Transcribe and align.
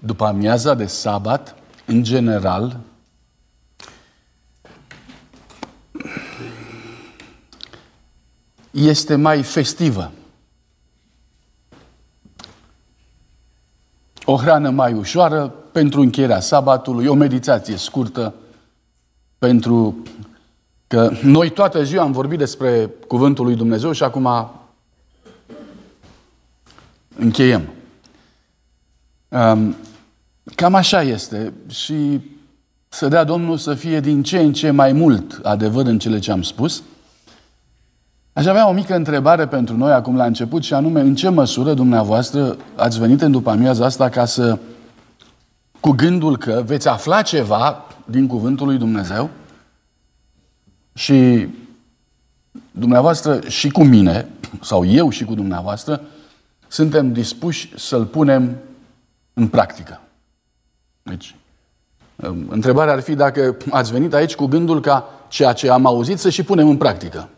după 0.00 0.24
amiaza 0.24 0.74
de 0.74 0.86
sabat, 0.86 1.54
în 1.86 2.02
general, 2.02 2.76
este 8.70 9.14
mai 9.14 9.42
festivă. 9.42 10.12
O 14.24 14.36
hrană 14.36 14.70
mai 14.70 14.92
ușoară 14.92 15.48
pentru 15.48 16.00
încheierea 16.00 16.40
sabatului, 16.40 17.06
o 17.06 17.14
meditație 17.14 17.76
scurtă 17.76 18.34
pentru 19.38 20.02
că 20.86 21.10
noi 21.22 21.50
toată 21.50 21.82
ziua 21.82 22.02
am 22.02 22.12
vorbit 22.12 22.38
despre 22.38 22.90
Cuvântul 23.06 23.44
lui 23.44 23.56
Dumnezeu 23.56 23.92
și 23.92 24.02
acum 24.02 24.50
încheiem. 27.16 27.68
Cam 30.54 30.74
așa 30.74 31.02
este 31.02 31.52
și 31.68 32.20
să 32.88 33.08
dea 33.08 33.24
Domnul 33.24 33.56
să 33.56 33.74
fie 33.74 34.00
din 34.00 34.22
ce 34.22 34.38
în 34.38 34.52
ce 34.52 34.70
mai 34.70 34.92
mult 34.92 35.40
adevăr 35.42 35.86
în 35.86 35.98
cele 35.98 36.18
ce 36.18 36.30
am 36.30 36.42
spus. 36.42 36.82
Aș 38.32 38.46
avea 38.46 38.68
o 38.68 38.72
mică 38.72 38.94
întrebare 38.94 39.46
pentru 39.46 39.76
noi 39.76 39.92
acum 39.92 40.16
la 40.16 40.24
început 40.24 40.62
și 40.62 40.74
anume, 40.74 41.00
în 41.00 41.14
ce 41.14 41.28
măsură 41.28 41.74
dumneavoastră 41.74 42.56
ați 42.76 42.98
venit 42.98 43.20
în 43.20 43.30
după 43.30 43.50
amiaza 43.50 43.84
asta 43.84 44.08
ca 44.08 44.24
să, 44.24 44.58
cu 45.80 45.90
gândul 45.90 46.36
că 46.36 46.62
veți 46.66 46.88
afla 46.88 47.22
ceva 47.22 47.84
din 48.04 48.26
Cuvântul 48.26 48.66
lui 48.66 48.78
Dumnezeu 48.78 49.30
și 50.94 51.48
dumneavoastră 52.70 53.40
și 53.48 53.68
cu 53.68 53.84
mine, 53.84 54.28
sau 54.60 54.84
eu 54.84 55.10
și 55.10 55.24
cu 55.24 55.34
dumneavoastră, 55.34 56.00
suntem 56.68 57.12
dispuși 57.12 57.72
să-l 57.76 58.04
punem 58.04 58.56
în 59.32 59.48
practică. 59.48 60.00
Deci, 61.10 61.34
întrebarea 62.48 62.92
ar 62.92 63.00
fi 63.00 63.14
dacă 63.14 63.56
ați 63.70 63.92
venit 63.92 64.14
aici 64.14 64.34
cu 64.34 64.46
gândul 64.46 64.80
ca 64.80 65.08
ceea 65.28 65.52
ce 65.52 65.70
am 65.70 65.86
auzit 65.86 66.18
să 66.18 66.30
și 66.30 66.42
punem 66.42 66.68
în 66.68 66.76
practică. 66.76 67.28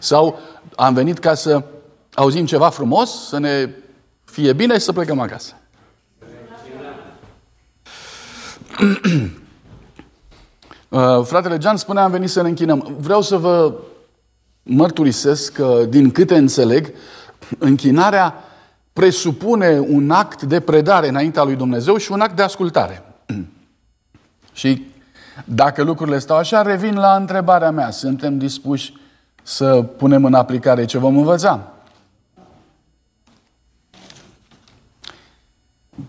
Sau 0.00 0.38
am 0.76 0.94
venit 0.94 1.18
ca 1.18 1.34
să 1.34 1.62
auzim 2.14 2.46
ceva 2.46 2.68
frumos, 2.68 3.28
să 3.28 3.38
ne 3.38 3.70
fie 4.24 4.52
bine 4.52 4.74
și 4.74 4.80
să 4.80 4.92
plecăm 4.92 5.20
acasă. 5.20 5.54
Uh, 10.88 11.24
fratele 11.24 11.58
Gian 11.58 11.76
spunea, 11.76 12.02
am 12.02 12.10
venit 12.10 12.30
să 12.30 12.42
ne 12.42 12.48
închinăm. 12.48 12.96
Vreau 13.00 13.22
să 13.22 13.36
vă 13.36 13.74
mărturisesc 14.62 15.52
că, 15.52 15.86
din 15.88 16.10
câte 16.10 16.36
înțeleg, 16.36 16.92
închinarea 17.58 18.44
presupune 19.00 19.78
un 19.78 20.10
act 20.10 20.42
de 20.42 20.60
predare 20.60 21.08
înaintea 21.08 21.42
lui 21.42 21.56
Dumnezeu 21.56 21.96
și 21.96 22.12
un 22.12 22.20
act 22.20 22.36
de 22.36 22.42
ascultare. 22.42 23.02
și 24.52 24.86
dacă 25.44 25.82
lucrurile 25.82 26.18
stau 26.18 26.36
așa, 26.36 26.62
revin 26.62 26.94
la 26.94 27.16
întrebarea 27.16 27.70
mea. 27.70 27.90
Suntem 27.90 28.38
dispuși 28.38 28.92
să 29.42 29.82
punem 29.82 30.24
în 30.24 30.34
aplicare 30.34 30.84
ce 30.84 30.98
vom 30.98 31.16
învăța? 31.16 31.72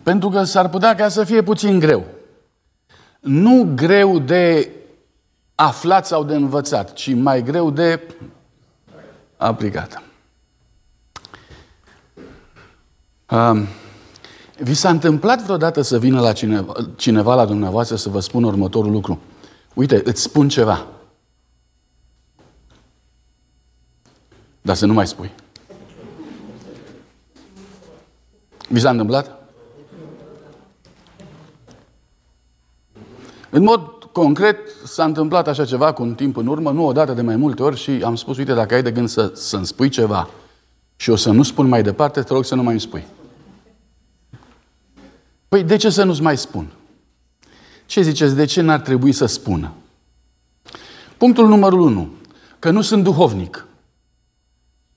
Pentru 0.04 0.30
că 0.30 0.44
s-ar 0.44 0.70
putea 0.70 0.96
ca 0.96 1.08
să 1.08 1.24
fie 1.24 1.42
puțin 1.42 1.80
greu. 1.80 2.06
Nu 3.20 3.72
greu 3.76 4.20
de 4.20 4.70
aflat 5.56 6.06
sau 6.06 6.24
de 6.24 6.36
învățat, 6.36 6.94
ci 6.94 7.14
mai 7.14 7.44
greu 7.44 7.72
de 7.72 8.02
aplicat. 9.38 10.02
Um, 13.32 13.68
vi 14.58 14.74
s-a 14.74 14.90
întâmplat 14.90 15.44
vreodată 15.44 15.82
să 15.82 16.00
vină 16.00 16.22
la 16.22 16.34
cineva, 16.34 16.74
cineva 16.96 17.36
la 17.36 17.46
dumneavoastră 17.46 17.96
să 17.96 18.10
vă 18.10 18.20
spună 18.20 18.48
următorul 18.48 18.92
lucru? 18.92 19.20
Uite, 19.74 20.02
îți 20.06 20.22
spun 20.22 20.50
ceva. 20.50 20.88
Dar 24.62 24.76
să 24.76 24.86
nu 24.86 24.94
mai 24.94 25.08
spui. 25.08 25.32
Vi 28.70 28.80
s-a 28.80 28.90
întâmplat? 28.90 29.40
În 33.50 33.64
mod 33.64 34.10
concret 34.12 34.58
s-a 34.86 35.04
întâmplat 35.04 35.48
așa 35.48 35.66
ceva 35.66 35.94
cu 35.94 36.04
un 36.04 36.14
timp 36.14 36.38
în 36.38 36.48
urmă, 36.48 36.72
nu 36.72 36.86
odată 36.86 37.14
de 37.14 37.22
mai 37.22 37.36
multe 37.36 37.64
ori 37.64 37.78
și 37.78 38.02
am 38.04 38.16
spus, 38.16 38.38
uite, 38.38 38.54
dacă 38.54 38.74
ai 38.74 38.84
de 38.84 38.92
gând 38.92 39.10
să, 39.10 39.32
să-mi 39.36 39.66
spui 39.66 39.90
ceva 39.90 40.30
și 40.96 41.10
o 41.10 41.16
să 41.16 41.32
nu 41.32 41.44
spun 41.44 41.68
mai 41.68 41.84
departe, 41.84 42.22
te 42.22 42.34
rog 42.34 42.46
să 42.46 42.56
nu 42.56 42.64
mai 42.64 42.72
îmi 42.72 42.82
spui. 42.82 43.06
Păi 45.52 45.64
de 45.64 45.76
ce 45.76 45.90
să 45.90 46.04
nu-ți 46.04 46.22
mai 46.22 46.38
spun? 46.38 46.72
Ce 47.86 48.02
ziceți, 48.02 48.36
de 48.36 48.46
ce 48.46 48.62
n-ar 48.62 48.80
trebui 48.80 49.12
să 49.12 49.26
spună? 49.26 49.74
Punctul 51.18 51.48
numărul 51.48 51.80
1. 51.80 52.12
Că 52.60 52.70
nu 52.70 52.82
sunt 52.82 53.04
duhovnic. 53.04 53.68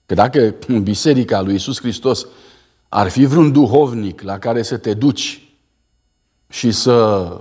Că 0.06 0.14
dacă 0.14 0.54
în 0.66 0.82
biserica 0.82 1.41
lui 1.41 1.54
Isus 1.54 1.81
Hristos 1.81 2.26
ar 2.88 3.09
fi 3.09 3.25
vreun 3.25 3.53
duhovnic 3.53 4.20
la 4.20 4.38
care 4.38 4.62
să 4.62 4.76
te 4.76 4.94
duci 4.94 5.48
și 6.48 6.70
să 6.70 7.41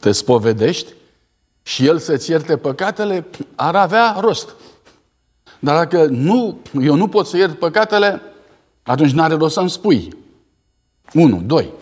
te 0.00 0.12
spovedești 0.12 0.92
și 1.62 1.86
el 1.86 1.98
să-ți 1.98 2.30
ierte 2.30 2.56
păcatele, 2.56 3.26
ar 3.54 3.76
avea 3.76 4.16
rost. 4.20 4.54
Dar 5.58 5.76
dacă 5.76 6.06
nu, 6.06 6.58
eu 6.80 6.94
nu 6.94 7.08
pot 7.08 7.26
să 7.26 7.36
iert 7.36 7.58
păcatele, 7.58 8.22
atunci 8.84 9.12
n-are 9.12 9.34
rost 9.34 9.54
să-mi 9.54 9.70
spui. 9.70 10.16
Unu, 11.12 11.42
doi. 11.42 11.72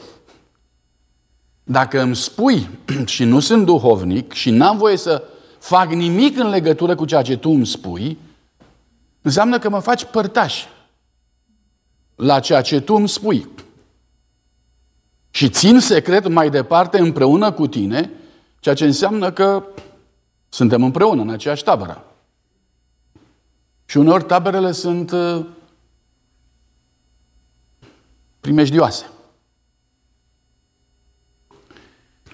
Dacă 1.65 2.01
îmi 2.01 2.17
spui 2.17 2.69
și 3.05 3.25
nu 3.25 3.41
sunt 3.41 3.65
duhovnic 3.65 4.33
și 4.33 4.51
n-am 4.51 4.77
voie 4.77 4.97
să 4.97 5.23
fac 5.59 5.93
nimic 5.93 6.39
în 6.39 6.49
legătură 6.49 6.95
cu 6.95 7.05
ceea 7.05 7.23
ce 7.23 7.37
tu 7.37 7.51
îmi 7.51 7.67
spui, 7.67 8.19
înseamnă 9.23 9.59
că 9.59 9.69
mă 9.69 9.79
faci 9.79 10.05
părtaș 10.05 10.65
la 12.15 12.41
ceea 12.41 12.61
ce 12.61 12.81
tu 12.81 12.95
îmi 12.95 13.09
spui. 13.09 13.49
Și 15.31 15.49
țin 15.49 15.81
secret 15.81 16.29
mai 16.29 16.51
departe 16.51 16.99
împreună 16.99 17.53
cu 17.53 17.67
tine, 17.67 18.11
ceea 18.61 18.75
ce 18.75 18.85
înseamnă 18.85 19.33
că 19.33 19.65
suntem 20.49 20.83
împreună 20.83 21.23
în 21.23 21.31
aceeași 21.31 21.65
tabără. 21.65 22.05
Și 23.85 23.97
uneori 23.97 24.25
taberele 24.25 24.73
sunt 24.73 25.11
uh, 25.11 25.45
primejdioase. 28.43 29.07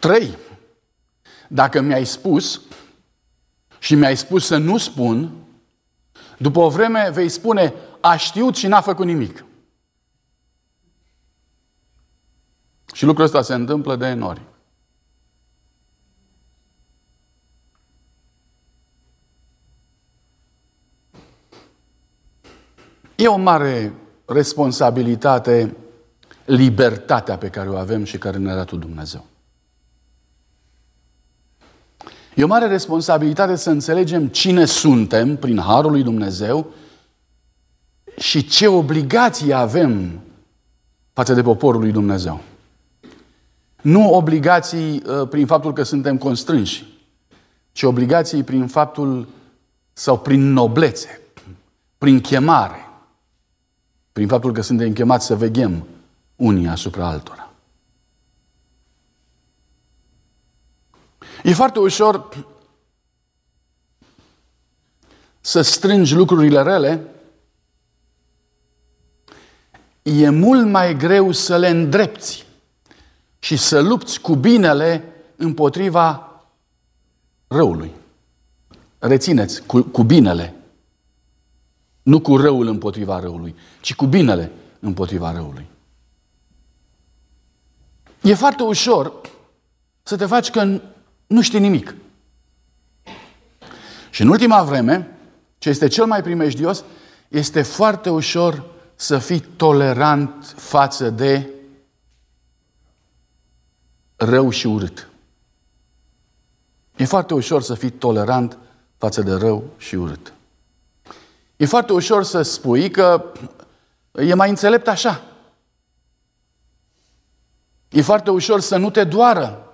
Trei. 0.01 0.37
Dacă 1.49 1.81
mi-ai 1.81 2.05
spus 2.05 2.61
și 3.79 3.95
mi-ai 3.95 4.17
spus 4.17 4.47
să 4.47 4.57
nu 4.57 4.79
spun, 4.79 5.33
după 6.39 6.59
o 6.59 6.69
vreme 6.69 7.11
vei 7.13 7.29
spune, 7.29 7.75
a 8.01 8.17
știut 8.17 8.57
și 8.57 8.67
n-a 8.67 8.81
făcut 8.81 9.07
nimic. 9.07 9.45
Și 12.93 13.05
lucrul 13.05 13.25
ăsta 13.25 13.43
se 13.43 13.55
întâmplă 13.55 13.97
de 13.97 14.13
nori. 14.13 14.43
E 23.17 23.29
o 23.29 23.37
mare 23.37 23.95
responsabilitate 24.25 25.77
libertatea 26.49 27.37
pe 27.37 27.49
care 27.49 27.69
o 27.69 27.77
avem 27.77 28.05
și 28.05 28.19
care 28.19 28.39
ne-a 28.39 28.55
dat 28.55 28.73
Dumnezeu. 28.73 29.25
E 32.35 32.45
o 32.45 32.47
mare 32.47 32.67
responsabilitate 32.67 33.57
să 33.57 33.71
înțelegem 33.71 34.27
cine 34.27 34.65
suntem 34.65 35.37
prin 35.37 35.59
Harul 35.59 35.91
lui 35.91 36.03
Dumnezeu 36.03 36.73
și 38.17 38.47
ce 38.47 38.67
obligații 38.67 39.53
avem 39.53 40.21
față 41.13 41.35
de 41.35 41.43
poporul 41.43 41.81
lui 41.81 41.93
Dumnezeu. 41.93 42.41
Nu 43.83 44.13
obligații 44.13 45.03
uh, 45.07 45.29
prin 45.29 45.47
faptul 45.47 45.73
că 45.73 45.83
suntem 45.83 46.19
constrânși, 46.19 46.85
ci 47.73 47.83
obligații 47.83 48.43
prin 48.43 48.67
faptul 48.67 49.29
sau 49.93 50.19
prin 50.19 50.53
noblețe, 50.53 51.21
prin 51.99 52.21
chemare, 52.21 52.91
prin 54.13 54.29
faptul 54.29 54.53
că 54.53 54.61
suntem 54.61 54.93
chemați 54.93 55.27
să 55.27 55.37
veghem 55.37 55.87
unii 56.39 56.69
asupra 56.69 57.07
altora. 57.07 57.51
E 61.43 61.53
foarte 61.53 61.79
ușor 61.79 62.47
să 65.41 65.61
strângi 65.61 66.15
lucrurile 66.15 66.63
rele, 66.63 67.07
e 70.03 70.29
mult 70.29 70.67
mai 70.67 70.97
greu 70.97 71.33
să 71.33 71.57
le 71.57 71.69
îndrepți 71.69 72.47
și 73.39 73.57
să 73.57 73.81
lupți 73.81 74.21
cu 74.21 74.35
binele 74.35 75.13
împotriva 75.37 76.33
răului. 77.47 77.91
Rețineți, 78.99 79.63
cu, 79.63 79.83
cu 79.83 80.03
binele. 80.03 80.55
Nu 82.03 82.21
cu 82.21 82.37
răul 82.37 82.67
împotriva 82.67 83.21
răului, 83.21 83.55
ci 83.81 83.95
cu 83.95 84.07
binele 84.07 84.53
împotriva 84.81 85.33
răului. 85.33 85.67
E 88.23 88.35
foarte 88.35 88.63
ușor 88.63 89.13
să 90.03 90.17
te 90.17 90.27
faci 90.27 90.51
că 90.51 90.81
nu 91.27 91.43
știi 91.43 91.59
nimic. 91.59 91.95
Și 94.11 94.23
în 94.23 94.29
ultima 94.29 94.63
vreme, 94.63 95.19
ce 95.59 95.69
este 95.69 95.89
cel 95.89 96.07
mai 96.07 96.23
primejdios, 96.23 96.85
este 97.29 97.63
foarte 97.63 98.11
ușor 98.11 98.65
să 98.95 99.19
fii 99.19 99.41
tolerant 99.41 100.55
față 100.57 101.11
de 101.11 101.49
rău 104.17 104.51
și 104.51 104.67
urât. 104.67 105.09
E 106.97 107.05
foarte 107.05 107.35
ușor 107.35 107.63
să 107.63 107.75
fii 107.75 107.91
tolerant 107.91 108.59
față 108.97 109.23
de 109.23 109.33
rău 109.33 109.65
și 109.77 109.95
urât. 109.95 110.33
E 111.57 111.67
foarte 111.67 111.93
ușor 111.93 112.25
să 112.25 112.43
spui 112.43 112.91
că 112.91 113.25
e 114.13 114.35
mai 114.35 114.49
înțelept 114.49 114.89
așa. 114.89 115.23
E 117.99 118.03
foarte 118.03 118.31
ușor 118.31 118.61
să 118.61 118.77
nu 118.77 118.91
te 118.91 119.05
doară. 119.05 119.67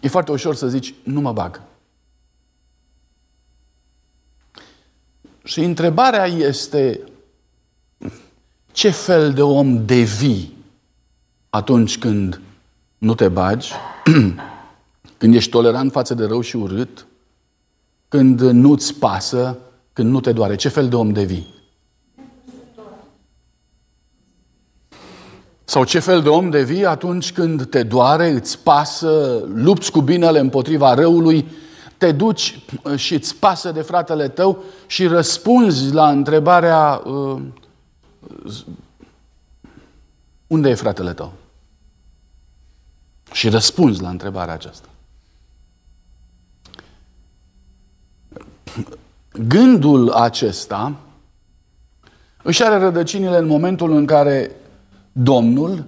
E 0.00 0.08
foarte 0.08 0.30
ușor 0.30 0.54
să 0.54 0.68
zici, 0.68 0.94
nu 1.02 1.20
mă 1.20 1.32
bag. 1.32 1.60
Și 5.44 5.60
întrebarea 5.60 6.26
este, 6.26 7.00
ce 8.72 8.90
fel 8.90 9.32
de 9.32 9.42
om 9.42 9.84
devii 9.84 10.56
atunci 11.50 11.98
când 11.98 12.40
nu 12.98 13.14
te 13.14 13.28
bagi, 13.28 13.72
când 15.18 15.34
ești 15.34 15.50
tolerant 15.50 15.92
față 15.92 16.14
de 16.14 16.24
rău 16.24 16.40
și 16.40 16.56
urât, 16.56 17.06
când 18.08 18.40
nu-ți 18.40 18.94
pasă, 18.94 19.58
când 19.92 20.10
nu 20.10 20.20
te 20.20 20.32
doare? 20.32 20.54
Ce 20.54 20.68
fel 20.68 20.88
de 20.88 20.96
om 20.96 21.12
devii? 21.12 21.54
Sau 25.68 25.84
ce 25.84 25.98
fel 25.98 26.22
de 26.22 26.28
om 26.28 26.50
devii 26.50 26.86
atunci 26.86 27.32
când 27.32 27.66
te 27.66 27.82
doare, 27.82 28.28
îți 28.28 28.58
pasă, 28.58 29.42
lupți 29.54 29.90
cu 29.90 30.00
binele 30.00 30.38
împotriva 30.38 30.94
răului, 30.94 31.48
te 31.96 32.12
duci 32.12 32.60
și 32.94 33.14
îți 33.14 33.36
pasă 33.36 33.72
de 33.72 33.82
fratele 33.82 34.28
tău 34.28 34.62
și 34.86 35.06
răspunzi 35.06 35.92
la 35.92 36.10
întrebarea 36.10 37.02
uh, 37.04 37.42
unde 40.46 40.68
e 40.68 40.74
fratele 40.74 41.12
tău? 41.12 41.32
Și 43.32 43.48
răspunzi 43.48 44.02
la 44.02 44.08
întrebarea 44.08 44.54
aceasta. 44.54 44.88
Gândul 49.32 50.10
acesta 50.10 50.96
își 52.42 52.62
are 52.62 52.78
rădăcinile 52.78 53.36
în 53.36 53.46
momentul 53.46 53.92
în 53.92 54.06
care 54.06 54.50
Domnul 55.18 55.86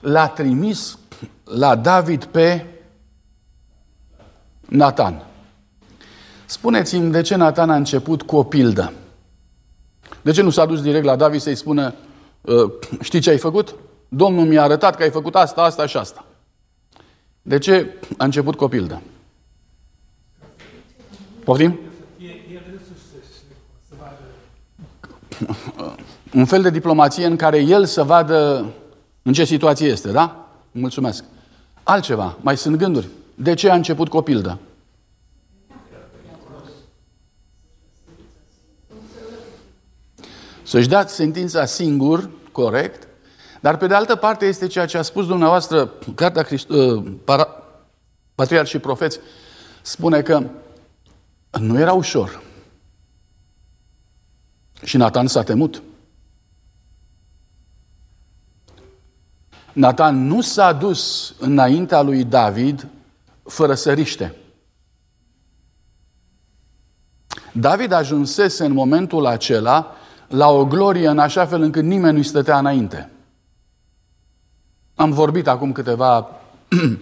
l-a 0.00 0.28
trimis 0.28 0.98
la 1.44 1.76
David 1.76 2.24
pe 2.24 2.66
Nathan. 4.68 5.24
Spuneți-mi 6.46 7.12
de 7.12 7.20
ce 7.20 7.36
Nathan 7.36 7.70
a 7.70 7.76
început 7.76 8.22
cu 8.22 8.36
o 8.36 8.42
pildă. 8.42 8.92
De 10.22 10.30
ce 10.30 10.42
nu 10.42 10.50
s-a 10.50 10.66
dus 10.66 10.82
direct 10.82 11.04
la 11.04 11.16
David 11.16 11.40
să-i 11.40 11.54
spună 11.54 11.94
ă, 12.46 12.72
știi 13.00 13.20
ce 13.20 13.30
ai 13.30 13.38
făcut? 13.38 13.74
Domnul 14.08 14.46
mi-a 14.46 14.62
arătat 14.62 14.96
că 14.96 15.02
ai 15.02 15.10
făcut 15.10 15.34
asta, 15.34 15.62
asta 15.62 15.86
și 15.86 15.96
asta. 15.96 16.24
De 17.42 17.58
ce 17.58 17.94
a 18.16 18.24
început 18.24 18.54
cu 18.56 18.64
o 18.64 18.68
pildă? 18.68 19.02
Poftim? 21.44 21.78
Un 26.36 26.44
fel 26.44 26.62
de 26.62 26.70
diplomație 26.70 27.26
în 27.26 27.36
care 27.36 27.58
el 27.58 27.84
să 27.84 28.02
vadă 28.02 28.66
în 29.22 29.32
ce 29.32 29.44
situație 29.44 29.88
este, 29.88 30.10
da? 30.10 30.48
Mulțumesc. 30.72 31.24
Altceva, 31.82 32.36
mai 32.40 32.56
sunt 32.56 32.76
gânduri. 32.76 33.08
De 33.34 33.54
ce 33.54 33.70
a 33.70 33.74
început 33.74 34.08
cu 34.08 34.16
o 34.16 34.20
pildă? 34.20 34.58
Să-și 40.62 40.88
dați 40.88 41.14
sentința 41.14 41.64
singur, 41.64 42.30
corect, 42.52 43.08
dar 43.60 43.76
pe 43.76 43.86
de 43.86 43.94
altă 43.94 44.16
parte 44.16 44.46
este 44.46 44.66
ceea 44.66 44.86
ce 44.86 44.98
a 44.98 45.02
spus 45.02 45.26
dumneavoastră, 45.26 45.92
Cartea 46.14 46.42
Christ- 46.42 46.68
uh, 46.68 47.12
para, 47.24 47.48
Patriarh 48.34 48.68
și 48.68 48.78
Profeți, 48.78 49.18
spune 49.82 50.22
că 50.22 50.42
nu 51.60 51.78
era 51.78 51.92
ușor. 51.92 52.42
Și 54.82 54.96
Nathan 54.96 55.26
s-a 55.26 55.42
temut. 55.42 55.82
Nathan 59.76 60.26
nu 60.26 60.40
s-a 60.40 60.72
dus 60.72 61.34
înaintea 61.38 62.02
lui 62.02 62.24
David 62.24 62.86
fără 63.42 63.74
să 63.74 63.92
riște. 63.92 64.34
David 67.52 67.92
ajunsese 67.92 68.64
în 68.64 68.72
momentul 68.72 69.26
acela 69.26 69.94
la 70.28 70.48
o 70.48 70.64
glorie 70.64 71.08
în 71.08 71.18
așa 71.18 71.46
fel 71.46 71.62
încât 71.62 71.82
nimeni 71.84 72.14
nu-i 72.14 72.24
stătea 72.24 72.58
înainte. 72.58 73.10
Am 74.94 75.10
vorbit 75.10 75.46
acum 75.48 75.72
câteva 75.72 76.30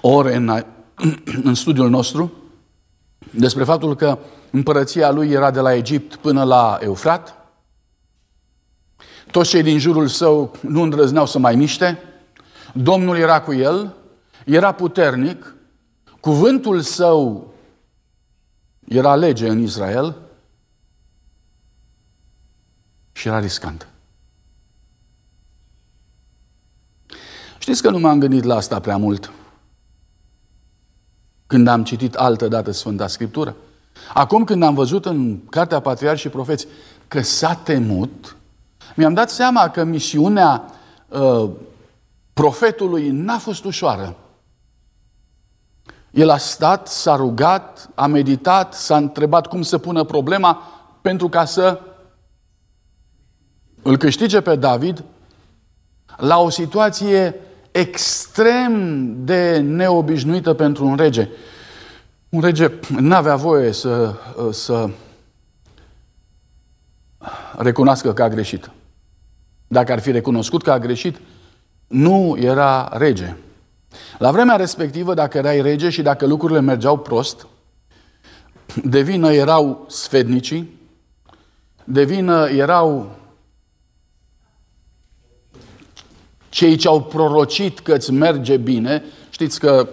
ore 0.00 0.34
în, 0.34 0.64
în 1.48 1.54
studiul 1.54 1.90
nostru 1.90 2.32
despre 3.30 3.64
faptul 3.64 3.96
că 3.96 4.18
împărăția 4.50 5.10
lui 5.10 5.30
era 5.30 5.50
de 5.50 5.60
la 5.60 5.74
Egipt 5.74 6.16
până 6.16 6.42
la 6.42 6.78
Eufrat. 6.80 7.43
Toți 9.34 9.50
cei 9.50 9.62
din 9.62 9.78
jurul 9.78 10.08
său 10.08 10.56
nu 10.60 10.82
îndrăzneau 10.82 11.26
să 11.26 11.38
mai 11.38 11.56
miște. 11.56 12.02
Domnul 12.74 13.16
era 13.16 13.40
cu 13.40 13.52
el, 13.52 13.94
era 14.44 14.72
puternic, 14.72 15.54
cuvântul 16.20 16.80
său 16.80 17.52
era 18.88 19.16
lege 19.16 19.48
în 19.48 19.60
Israel 19.60 20.16
și 23.12 23.28
era 23.28 23.38
riscant. 23.38 23.88
Știți 27.58 27.82
că 27.82 27.90
nu 27.90 27.98
m-am 27.98 28.18
gândit 28.18 28.42
la 28.42 28.54
asta 28.54 28.80
prea 28.80 28.96
mult 28.96 29.32
când 31.46 31.68
am 31.68 31.84
citit 31.84 32.14
altă 32.14 32.48
dată 32.48 32.70
Sfânta 32.70 33.06
Scriptură. 33.06 33.56
Acum 34.12 34.44
când 34.44 34.62
am 34.62 34.74
văzut 34.74 35.06
în 35.06 35.44
Cartea 35.44 35.80
Patriarhi 35.80 36.20
și 36.20 36.28
Profeți 36.28 36.66
că 37.08 37.20
s-a 37.20 37.54
temut, 37.54 38.36
mi-am 38.94 39.14
dat 39.14 39.30
seama 39.30 39.68
că 39.68 39.84
misiunea 39.84 40.64
uh, 41.08 41.50
profetului 42.32 43.10
n-a 43.10 43.38
fost 43.38 43.64
ușoară. 43.64 44.16
El 46.10 46.30
a 46.30 46.36
stat, 46.36 46.88
s-a 46.88 47.16
rugat, 47.16 47.90
a 47.94 48.06
meditat, 48.06 48.74
s-a 48.74 48.96
întrebat 48.96 49.46
cum 49.46 49.62
să 49.62 49.78
pună 49.78 50.04
problema 50.04 50.62
pentru 51.02 51.28
ca 51.28 51.44
să 51.44 51.80
îl 53.82 53.96
câștige 53.96 54.40
pe 54.40 54.56
David 54.56 55.04
la 56.16 56.38
o 56.38 56.48
situație 56.48 57.34
extrem 57.70 59.14
de 59.24 59.58
neobișnuită 59.58 60.54
pentru 60.54 60.86
un 60.86 60.96
rege. 60.96 61.28
Un 62.28 62.40
rege 62.40 62.70
nu 62.88 63.14
avea 63.14 63.36
voie 63.36 63.72
să, 63.72 64.14
să 64.50 64.90
recunoască 67.56 68.12
că 68.12 68.22
a 68.22 68.28
greșit. 68.28 68.70
Dacă 69.74 69.92
ar 69.92 70.00
fi 70.00 70.10
recunoscut 70.10 70.62
că 70.62 70.70
a 70.70 70.78
greșit, 70.78 71.20
nu 71.86 72.36
era 72.40 72.90
rege. 72.92 73.36
La 74.18 74.30
vremea 74.30 74.56
respectivă, 74.56 75.14
dacă 75.14 75.38
erai 75.38 75.60
rege 75.60 75.90
și 75.90 76.02
dacă 76.02 76.26
lucrurile 76.26 76.60
mergeau 76.60 76.98
prost, 76.98 77.46
de 78.84 79.00
vină 79.00 79.32
erau 79.32 79.84
sfednicii, 79.88 80.80
de 81.84 82.04
vină 82.04 82.48
erau 82.48 83.10
cei 86.48 86.76
ce 86.76 86.88
au 86.88 87.02
prorocit 87.02 87.78
că 87.78 87.94
îți 87.94 88.12
merge 88.12 88.56
bine. 88.56 89.02
Știți 89.30 89.60
că 89.60 89.88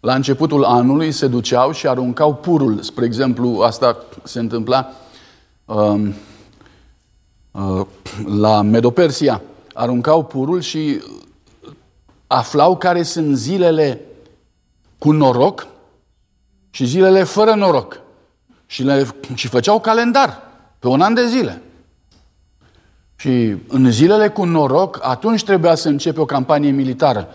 la 0.00 0.14
începutul 0.14 0.64
anului 0.64 1.12
se 1.12 1.26
duceau 1.26 1.72
și 1.72 1.86
aruncau 1.86 2.34
purul. 2.34 2.82
Spre 2.82 3.04
exemplu, 3.04 3.60
asta 3.62 3.96
se 4.22 4.38
întâmpla 4.38 4.92
um, 5.64 6.06
uh, 6.06 6.14
la 8.26 8.62
Medopersia. 8.62 9.42
Aruncau 9.74 10.24
purul 10.24 10.60
și 10.60 11.02
aflau 12.26 12.76
care 12.76 13.02
sunt 13.02 13.36
zilele 13.36 14.00
cu 14.98 15.10
noroc 15.10 15.66
și 16.70 16.84
zilele 16.84 17.22
fără 17.22 17.54
noroc. 17.54 18.00
Și, 18.66 18.82
le, 18.82 19.06
și 19.34 19.48
făceau 19.48 19.80
calendar 19.80 20.42
pe 20.78 20.88
un 20.88 21.00
an 21.00 21.14
de 21.14 21.26
zile. 21.26 21.62
Și 23.16 23.56
în 23.68 23.90
zilele 23.90 24.28
cu 24.28 24.44
noroc, 24.44 24.98
atunci 25.02 25.44
trebuia 25.44 25.74
să 25.74 25.88
începe 25.88 26.20
o 26.20 26.24
campanie 26.24 26.70
militară. 26.70 27.28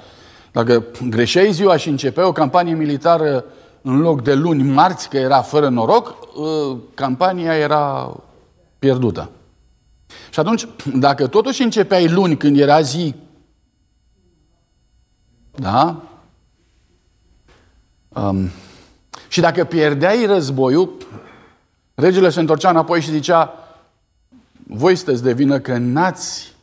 Dacă 0.51 0.85
greșeai 1.09 1.51
ziua 1.51 1.77
și 1.77 1.89
începea 1.89 2.27
o 2.27 2.31
campanie 2.31 2.73
militară 2.73 3.45
în 3.81 3.99
loc 3.99 4.21
de 4.21 4.33
luni, 4.33 4.63
marți, 4.63 5.09
că 5.09 5.17
era 5.17 5.41
fără 5.41 5.69
noroc, 5.69 6.15
ă, 6.41 6.77
campania 6.93 7.57
era 7.57 8.15
pierdută. 8.79 9.29
Și 10.29 10.39
atunci, 10.39 10.67
dacă 10.93 11.27
totuși 11.27 11.61
începeai 11.61 12.07
luni 12.09 12.37
când 12.37 12.59
era 12.59 12.81
zi, 12.81 13.15
da? 15.55 16.03
Um, 18.09 18.49
și 19.27 19.39
dacă 19.39 19.63
pierdeai 19.63 20.25
războiul, 20.25 20.97
regele 21.95 22.29
se 22.29 22.39
întorcea 22.39 22.69
înapoi 22.69 23.01
și 23.01 23.11
zicea, 23.11 23.53
voi 24.67 24.95
sunteți 24.95 25.23
de 25.23 25.33
vină 25.33 25.59
că 25.59 25.77
n-ați 25.77 26.53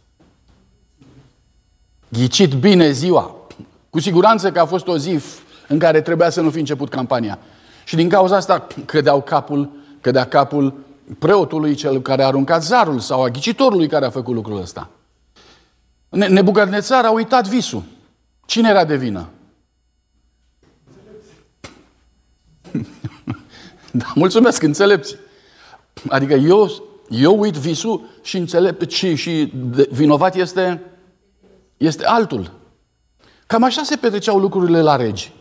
ghicit 2.09 2.55
bine 2.55 2.91
ziua. 2.91 3.37
Cu 3.91 4.01
siguranță 4.01 4.53
că 4.53 4.61
a 4.61 4.67
fost 4.67 4.87
o 4.87 4.99
zi 4.99 5.21
în 5.69 5.79
care 5.79 6.01
trebuia 6.01 6.31
să 6.31 6.41
nu 6.41 6.51
fi 6.51 6.59
început 6.59 6.89
campania. 6.89 7.39
Și 7.85 7.97
din 7.97 8.09
cauza 8.09 8.37
asta 8.37 8.67
cădeau 8.85 9.23
capul, 9.23 9.71
cădea 10.01 10.25
capul 10.25 10.84
preotului 11.19 11.75
cel 11.75 12.03
care 12.03 12.23
a 12.23 12.27
aruncat 12.27 12.63
zarul 12.63 12.99
sau 12.99 13.23
a 13.23 13.29
ghicitorului 13.29 13.87
care 13.87 14.05
a 14.05 14.11
făcut 14.11 14.35
lucrul 14.35 14.61
ăsta. 14.61 14.91
Nebucadnețar 16.09 17.05
a 17.05 17.11
uitat 17.11 17.49
visul. 17.49 17.83
Cine 18.47 18.69
era 18.69 18.85
de 18.85 18.97
vină? 18.97 19.29
da, 23.93 24.13
mulțumesc, 24.15 24.63
înțelepți. 24.63 25.17
Adică 26.09 26.35
eu, 26.35 26.71
eu 27.09 27.41
uit 27.41 27.55
visul 27.55 28.09
și 28.23 28.37
înțelept 28.37 28.91
și, 28.91 29.15
și 29.15 29.53
vinovat 29.91 30.35
este, 30.35 30.83
este 31.77 32.05
altul. 32.05 32.53
Cam 33.47 33.63
așa 33.63 33.83
se 33.83 33.97
petreceau 33.97 34.39
lucrurile 34.39 34.81
la 34.81 34.97
regi. 34.97 35.33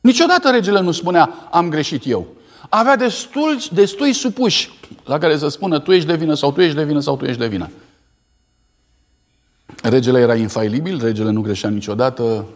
Niciodată 0.00 0.50
regele 0.50 0.80
nu 0.80 0.92
spunea, 0.92 1.48
am 1.50 1.68
greșit 1.68 2.06
eu. 2.06 2.26
Avea 2.68 2.96
destul, 2.96 3.58
destui 3.72 4.12
supuși 4.12 4.70
la 5.04 5.18
care 5.18 5.38
să 5.38 5.48
spună, 5.48 5.78
tu 5.78 5.92
ești 5.92 6.06
de 6.06 6.16
vină 6.16 6.34
sau 6.34 6.52
tu 6.52 6.60
ești 6.60 6.76
de 6.76 6.84
vină 6.84 7.00
sau 7.00 7.16
tu 7.16 7.24
ești 7.24 7.38
de 7.38 7.48
vină. 7.48 7.70
Regele 9.82 10.20
era 10.20 10.34
infailibil, 10.34 11.00
regele 11.00 11.30
nu 11.30 11.40
greșea 11.40 11.68
niciodată. 11.68 12.46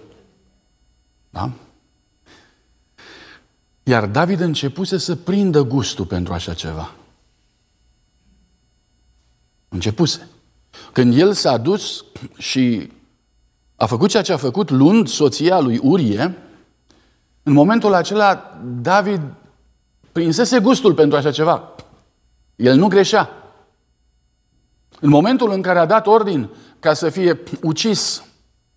Da? 1.31 1.51
Iar 3.83 4.07
David 4.07 4.41
începuse 4.41 4.99
să 4.99 5.17
prindă 5.17 5.63
gustul 5.63 6.05
pentru 6.05 6.33
așa 6.33 6.55
ceva. 6.55 6.95
Începuse. 9.69 10.29
Când 10.93 11.19
el 11.19 11.33
s-a 11.33 11.57
dus 11.57 12.05
și 12.39 12.91
a 13.77 13.87
făcut 13.87 14.11
ceea 14.11 14.23
ce 14.23 14.33
a 14.33 14.37
făcut, 14.37 14.71
luând 14.71 15.09
soția 15.09 15.61
lui 15.61 15.79
Urie, 15.83 16.37
în 17.43 17.53
momentul 17.53 17.95
acela 17.95 18.61
David 18.65 19.21
prinsese 20.13 20.59
gustul 20.59 20.95
pentru 20.95 21.17
așa 21.17 21.31
ceva. 21.31 21.75
El 22.57 22.77
nu 22.77 22.87
greșea. 22.87 23.31
În 25.01 25.09
momentul 25.09 25.51
în 25.51 25.63
care 25.63 25.79
a 25.79 25.87
dat 25.87 26.07
ordin 26.07 26.49
ca 26.81 26.95
să 26.95 27.09
fie 27.09 27.41
ucis 27.63 28.23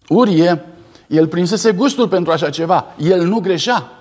Urie, 0.08 0.66
el 1.08 1.28
prinsese 1.28 1.72
gustul 1.72 2.08
pentru 2.08 2.32
așa 2.32 2.50
ceva. 2.50 2.86
El 2.98 3.24
nu 3.24 3.40
greșea. 3.40 3.92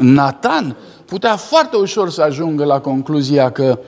Nathan 0.00 0.76
putea 1.04 1.36
foarte 1.36 1.76
ușor 1.76 2.10
să 2.10 2.22
ajungă 2.22 2.64
la 2.64 2.80
concluzia 2.80 3.50
că 3.50 3.78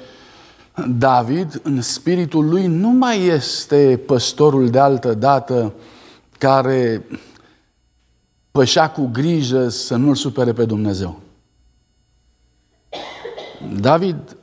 David, 0.89 1.61
în 1.63 1.83
spiritul 1.83 2.49
lui, 2.49 2.67
nu 2.67 2.89
mai 2.89 3.25
este 3.25 4.01
păstorul 4.07 4.71
de 4.71 4.79
altă 4.79 5.15
dată 5.15 5.73
care 6.39 7.07
pășea 8.57 8.91
cu 8.91 9.07
grijă 9.07 9.69
să 9.69 9.97
nu-l 9.97 10.15
supere 10.15 10.53
pe 10.53 10.65
Dumnezeu. 10.65 11.21
David 13.81 14.37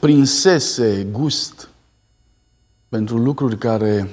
prinsese 0.00 1.06
gust 1.10 1.68
pentru 2.88 3.16
lucruri 3.18 3.58
care 3.58 4.08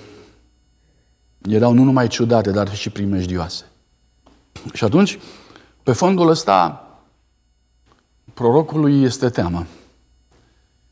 erau 1.49 1.73
nu 1.73 1.83
numai 1.83 2.07
ciudate, 2.07 2.51
dar 2.51 2.75
și 2.75 2.89
primejdioase. 2.89 3.65
Și 4.73 4.83
atunci, 4.83 5.19
pe 5.83 5.91
fondul 5.91 6.29
ăsta, 6.29 6.87
prorocului 8.33 9.03
este 9.03 9.29
teamă. 9.29 9.65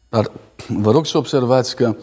Dar 0.09 0.31
vă 0.67 0.91
rog 0.91 1.05
să 1.05 1.17
observați 1.17 1.75
că 1.75 1.95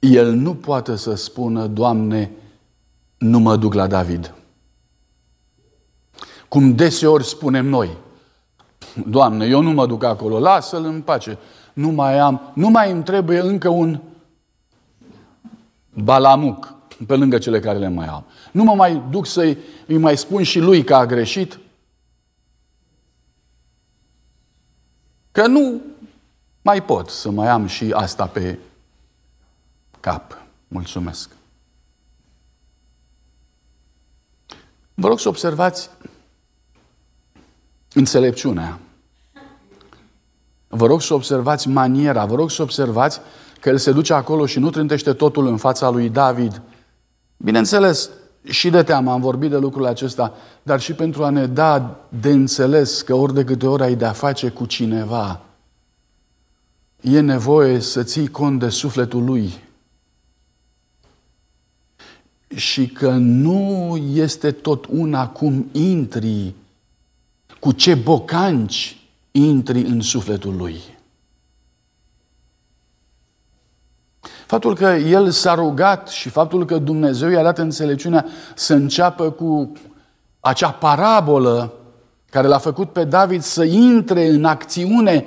el 0.00 0.32
nu 0.32 0.54
poate 0.54 0.96
să 0.96 1.14
spună, 1.14 1.66
Doamne, 1.66 2.30
nu 3.18 3.38
mă 3.38 3.56
duc 3.56 3.74
la 3.74 3.86
David. 3.86 4.34
Cum 6.48 6.74
deseori 6.74 7.24
spunem 7.24 7.66
noi, 7.66 7.96
Doamne, 9.06 9.46
eu 9.46 9.60
nu 9.60 9.70
mă 9.70 9.86
duc 9.86 10.04
acolo, 10.04 10.38
lasă-l 10.38 10.84
în 10.84 11.02
pace. 11.02 11.38
Nu 11.72 11.88
mai 11.88 12.18
am, 12.18 12.52
nu 12.54 12.68
mai 12.68 12.90
îmi 12.90 13.02
trebuie 13.02 13.40
încă 13.40 13.68
un 13.68 14.00
balamuc 15.94 16.74
pe 17.06 17.16
lângă 17.16 17.38
cele 17.38 17.60
care 17.60 17.78
le 17.78 17.88
mai 17.88 18.06
am. 18.06 18.24
Nu 18.52 18.62
mă 18.64 18.74
mai 18.74 19.02
duc 19.10 19.26
să-i 19.26 19.58
îi 19.86 19.96
mai 19.96 20.16
spun 20.16 20.42
și 20.42 20.58
lui 20.58 20.84
că 20.84 20.94
a 20.94 21.06
greșit. 21.06 21.58
Că 25.32 25.46
nu 25.46 25.80
mai 26.62 26.82
pot 26.82 27.08
să 27.08 27.30
mai 27.30 27.48
am 27.48 27.66
și 27.66 27.92
asta 27.92 28.26
pe 28.26 28.58
cap. 30.00 30.38
Mulțumesc. 30.68 31.30
Vă 34.94 35.08
rog 35.08 35.18
să 35.20 35.28
observați 35.28 35.90
înțelepciunea. 37.92 38.78
Vă 40.68 40.86
rog 40.86 41.02
să 41.02 41.14
observați 41.14 41.68
maniera, 41.68 42.24
vă 42.24 42.34
rog 42.34 42.50
să 42.50 42.62
observați 42.62 43.20
că 43.60 43.68
el 43.68 43.78
se 43.78 43.92
duce 43.92 44.12
acolo 44.12 44.46
și 44.46 44.58
nu 44.58 44.70
trântește 44.70 45.12
totul 45.12 45.46
în 45.46 45.56
fața 45.56 45.90
lui 45.90 46.08
David. 46.08 46.62
Bineînțeles, 47.36 48.10
și 48.42 48.70
de 48.70 48.82
teamă 48.82 49.12
am 49.12 49.20
vorbit 49.20 49.50
de 49.50 49.56
lucrul 49.56 49.86
acesta, 49.86 50.34
dar 50.62 50.80
și 50.80 50.92
pentru 50.92 51.24
a 51.24 51.30
ne 51.30 51.46
da 51.46 51.96
de 52.08 52.30
înțeles 52.30 53.02
că 53.02 53.14
ori 53.14 53.34
de 53.34 53.44
câte 53.44 53.66
ori 53.66 53.82
ai 53.82 53.94
de-a 53.94 54.12
face 54.12 54.48
cu 54.48 54.66
cineva, 54.66 55.40
e 57.00 57.20
nevoie 57.20 57.80
să 57.80 58.02
ții 58.02 58.28
cont 58.28 58.58
de 58.58 58.68
sufletul 58.68 59.24
lui. 59.24 59.68
Și 62.54 62.88
că 62.88 63.10
nu 63.10 63.96
este 64.12 64.50
tot 64.50 64.86
una 64.90 65.28
cum 65.28 65.68
intri, 65.72 66.54
cu 67.60 67.72
ce 67.72 67.94
bocanci 67.94 68.98
intri 69.30 69.80
în 69.80 70.00
sufletul 70.00 70.56
lui. 70.56 70.80
Faptul 74.46 74.74
că 74.74 74.86
el 74.86 75.30
s-a 75.30 75.54
rugat 75.54 76.08
și 76.08 76.28
faptul 76.28 76.64
că 76.64 76.78
Dumnezeu 76.78 77.28
i-a 77.28 77.42
dat 77.42 77.58
înțelepciunea 77.58 78.26
să 78.54 78.74
înceapă 78.74 79.30
cu 79.30 79.72
acea 80.40 80.70
parabolă 80.70 81.72
care 82.30 82.46
l-a 82.46 82.58
făcut 82.58 82.92
pe 82.92 83.04
David 83.04 83.42
să 83.42 83.64
intre 83.64 84.26
în 84.26 84.44
acțiune 84.44 85.26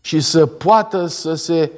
și 0.00 0.20
să 0.20 0.46
poată 0.46 1.06
să 1.06 1.34
se 1.34 1.72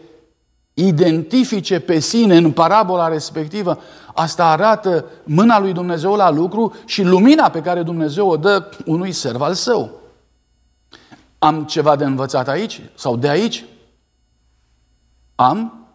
identifice 0.75 1.79
pe 1.79 1.99
sine 1.99 2.37
în 2.37 2.53
parabola 2.53 3.09
respectivă, 3.09 3.79
asta 4.14 4.47
arată 4.47 5.05
mâna 5.25 5.59
lui 5.59 5.73
Dumnezeu 5.73 6.14
la 6.14 6.31
lucru 6.31 6.75
și 6.85 7.02
lumina 7.02 7.50
pe 7.50 7.61
care 7.61 7.83
Dumnezeu 7.83 8.29
o 8.29 8.37
dă 8.37 8.71
unui 8.87 9.12
serv 9.12 9.40
al 9.40 9.55
său. 9.55 10.00
Am 11.38 11.64
ceva 11.64 11.97
de 11.97 12.05
învățat 12.05 12.49
aici 12.49 12.81
sau 12.95 13.17
de 13.17 13.29
aici? 13.29 13.64
Am? 15.35 15.87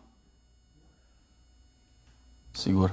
Sigur. 2.51 2.91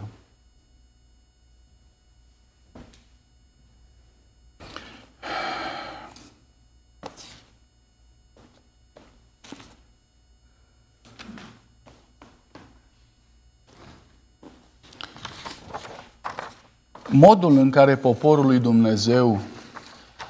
Modul 17.15 17.57
în 17.57 17.71
care 17.71 17.97
poporul 17.97 18.47
lui 18.47 18.59
Dumnezeu 18.59 19.41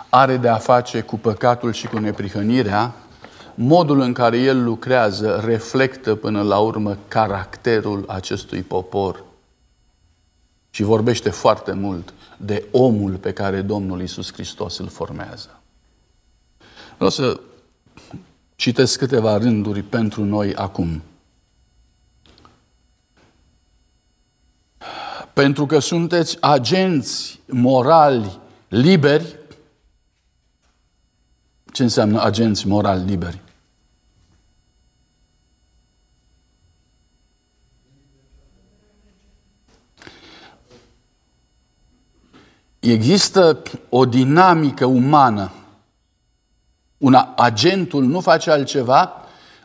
are 0.09 0.37
de 0.37 0.49
a 0.49 0.57
face 0.57 1.01
cu 1.01 1.19
păcatul 1.19 1.73
și 1.73 1.87
cu 1.87 1.99
neprihănirea, 1.99 2.95
modul 3.55 4.01
în 4.01 4.13
care 4.13 4.39
el 4.39 4.65
lucrează 4.65 5.43
reflectă 5.45 6.15
până 6.15 6.43
la 6.43 6.59
urmă 6.59 6.97
caracterul 7.09 8.05
acestui 8.09 8.63
popor 8.63 9.25
și 10.71 10.83
vorbește 10.83 11.31
foarte 11.31 11.73
mult 11.73 12.13
de 12.37 12.65
omul 12.71 13.13
pe 13.13 13.33
care 13.33 13.61
Domnul 13.61 14.03
Isus 14.03 14.33
Hristos 14.33 14.79
îl 14.79 14.89
formează. 14.89 15.61
Vreau 16.95 17.11
să 17.11 17.41
citesc 18.57 18.99
câteva 18.99 19.37
rânduri 19.37 19.83
pentru 19.83 20.25
noi 20.25 20.55
acum. 20.55 21.03
Pentru 25.35 25.67
că 25.67 25.79
sunteți 25.79 26.37
agenți 26.41 27.41
morali 27.47 28.41
liberi, 28.69 29.41
Ce 31.73 31.83
înseamnă 31.83 32.23
agenți 32.23 32.67
morali 32.67 33.05
liberi? 33.05 33.41
Există 42.79 43.63
o 43.89 44.05
dinamică 44.05 44.87
umană. 44.87 45.53
Un 46.99 47.17
agentul 47.37 48.05
nu 48.05 48.21
face 48.21 48.51
altceva 48.51 49.13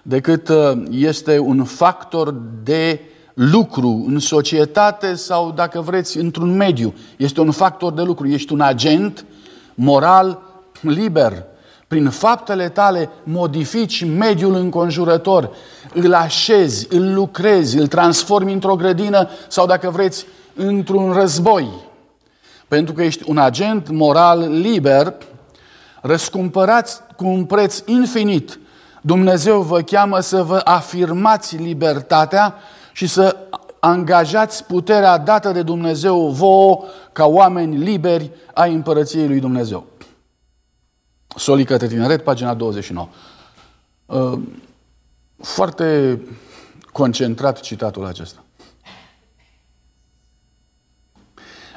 decât 0.01 0.47
uh, 0.47 0.83
este 0.89 1.39
un 1.39 1.63
factor 1.63 2.31
de 2.63 3.01
lucru 3.37 4.03
în 4.07 4.19
societate 4.19 5.13
sau, 5.13 5.51
dacă 5.51 5.81
vreți, 5.81 6.17
într-un 6.17 6.55
mediu. 6.55 6.93
Este 7.17 7.41
un 7.41 7.51
factor 7.51 7.93
de 7.93 8.01
lucru. 8.01 8.27
Ești 8.27 8.53
un 8.53 8.61
agent 8.61 9.25
moral 9.73 10.39
liber. 10.81 11.43
Prin 11.87 12.09
faptele 12.09 12.69
tale 12.69 13.09
modifici 13.23 14.05
mediul 14.05 14.55
înconjurător, 14.55 15.49
îl 15.93 16.13
așezi, 16.13 16.87
îl 16.89 17.13
lucrezi, 17.13 17.77
îl 17.77 17.87
transformi 17.87 18.53
într-o 18.53 18.75
grădină 18.75 19.29
sau, 19.47 19.65
dacă 19.65 19.89
vreți, 19.89 20.25
într-un 20.55 21.11
război. 21.11 21.69
Pentru 22.67 22.93
că 22.93 23.03
ești 23.03 23.23
un 23.29 23.37
agent 23.37 23.89
moral 23.89 24.59
liber, 24.59 25.13
răscumpărați 26.01 27.01
cu 27.15 27.25
un 27.27 27.45
preț 27.45 27.81
infinit. 27.85 28.59
Dumnezeu 29.01 29.61
vă 29.61 29.81
cheamă 29.81 30.19
să 30.19 30.43
vă 30.43 30.61
afirmați 30.63 31.55
libertatea 31.55 32.55
și 32.97 33.07
să 33.07 33.37
angajați 33.79 34.65
puterea 34.65 35.17
dată 35.17 35.51
de 35.51 35.61
Dumnezeu 35.61 36.29
vouă 36.29 36.83
ca 37.11 37.25
oameni 37.25 37.77
liberi 37.77 38.31
ai 38.53 38.73
împărăției 38.73 39.27
lui 39.27 39.39
Dumnezeu. 39.39 39.85
Soli 41.35 41.65
către 41.65 41.87
tineret, 41.87 42.23
pagina 42.23 42.53
29. 42.53 43.09
Uh, 44.05 44.39
foarte 45.41 46.21
concentrat 46.91 47.59
citatul 47.59 48.05
acesta. 48.05 48.43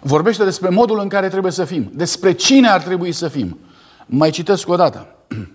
Vorbește 0.02 0.44
despre 0.44 0.68
modul 0.68 0.98
în 0.98 1.08
care 1.08 1.28
trebuie 1.28 1.52
să 1.52 1.64
fim, 1.64 1.90
despre 1.94 2.32
cine 2.32 2.68
ar 2.68 2.82
trebui 2.82 3.12
să 3.12 3.28
fim. 3.28 3.58
Mai 4.06 4.30
citesc 4.30 4.68
o 4.68 4.76
dată. 4.76 5.06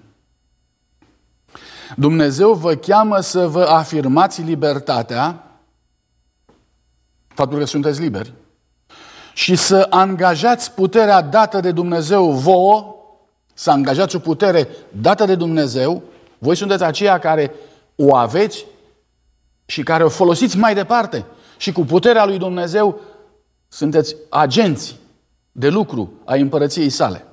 Dumnezeu 1.96 2.54
vă 2.54 2.76
cheamă 2.76 3.20
să 3.20 3.48
vă 3.48 3.64
afirmați 3.64 4.42
libertatea, 4.42 5.45
faptul 7.36 7.60
că 7.60 7.66
sunteți 7.66 8.02
liberi, 8.02 8.34
și 9.34 9.56
să 9.56 9.88
angajați 9.90 10.72
puterea 10.72 11.22
dată 11.22 11.60
de 11.60 11.72
Dumnezeu 11.72 12.32
vouă, 12.32 12.96
să 13.54 13.72
angajați 13.72 14.16
o 14.16 14.20
putere 14.20 14.68
dată 15.02 15.26
de 15.26 15.36
Dumnezeu, 15.36 16.02
voi 16.38 16.56
sunteți 16.56 16.84
aceia 16.84 17.20
care 17.20 17.52
o 17.96 18.16
aveți 18.16 18.66
și 19.66 19.84
care 19.84 20.04
o 20.04 20.10
folosiți 20.10 20.58
mai 20.58 20.74
departe. 20.74 21.26
Și 21.58 21.72
cu 21.72 21.82
puterea 21.82 22.26
lui 22.26 22.38
Dumnezeu 22.38 23.00
sunteți 23.68 24.16
agenți 24.30 25.00
de 25.52 25.70
lucru 25.70 26.12
a 26.26 26.34
împărăției 26.34 26.90
sale. 26.90 27.26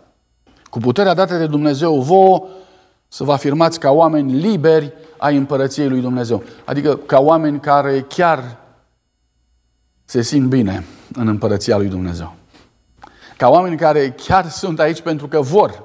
Cu 0.70 0.78
puterea 0.78 1.14
dată 1.14 1.36
de 1.36 1.46
Dumnezeu 1.46 2.00
vouă 2.00 2.46
să 3.08 3.24
vă 3.24 3.32
afirmați 3.32 3.80
ca 3.80 3.90
oameni 3.90 4.32
liberi 4.32 4.92
ai 5.16 5.36
împărăției 5.36 5.88
lui 5.88 6.00
Dumnezeu. 6.00 6.42
Adică 6.64 6.96
ca 6.96 7.20
oameni 7.20 7.60
care 7.60 8.00
chiar 8.00 8.56
se 10.12 10.22
simt 10.22 10.48
bine 10.48 10.84
în 11.14 11.28
împărăția 11.28 11.76
lui 11.76 11.88
Dumnezeu. 11.88 12.34
Ca 13.36 13.48
oameni 13.48 13.76
care 13.76 14.10
chiar 14.10 14.48
sunt 14.48 14.80
aici 14.80 15.00
pentru 15.00 15.28
că 15.28 15.40
vor. 15.40 15.84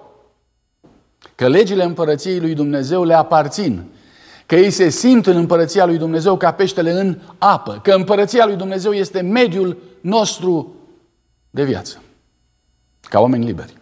Că 1.35 1.47
legile 1.47 1.83
împărăției 1.83 2.39
lui 2.39 2.53
Dumnezeu 2.53 3.03
le 3.03 3.13
aparțin. 3.13 3.85
Că 4.45 4.55
ei 4.55 4.71
se 4.71 4.89
simt 4.89 5.25
în 5.25 5.35
împărăția 5.35 5.85
lui 5.85 5.97
Dumnezeu 5.97 6.37
ca 6.37 6.51
peștele 6.51 6.91
în 6.91 7.19
apă. 7.37 7.79
Că 7.83 7.91
împărăția 7.91 8.45
lui 8.45 8.55
Dumnezeu 8.55 8.91
este 8.91 9.21
mediul 9.21 9.77
nostru 10.01 10.75
de 11.49 11.63
viață. 11.63 12.01
Ca 13.01 13.19
oameni 13.19 13.45
liberi. 13.45 13.73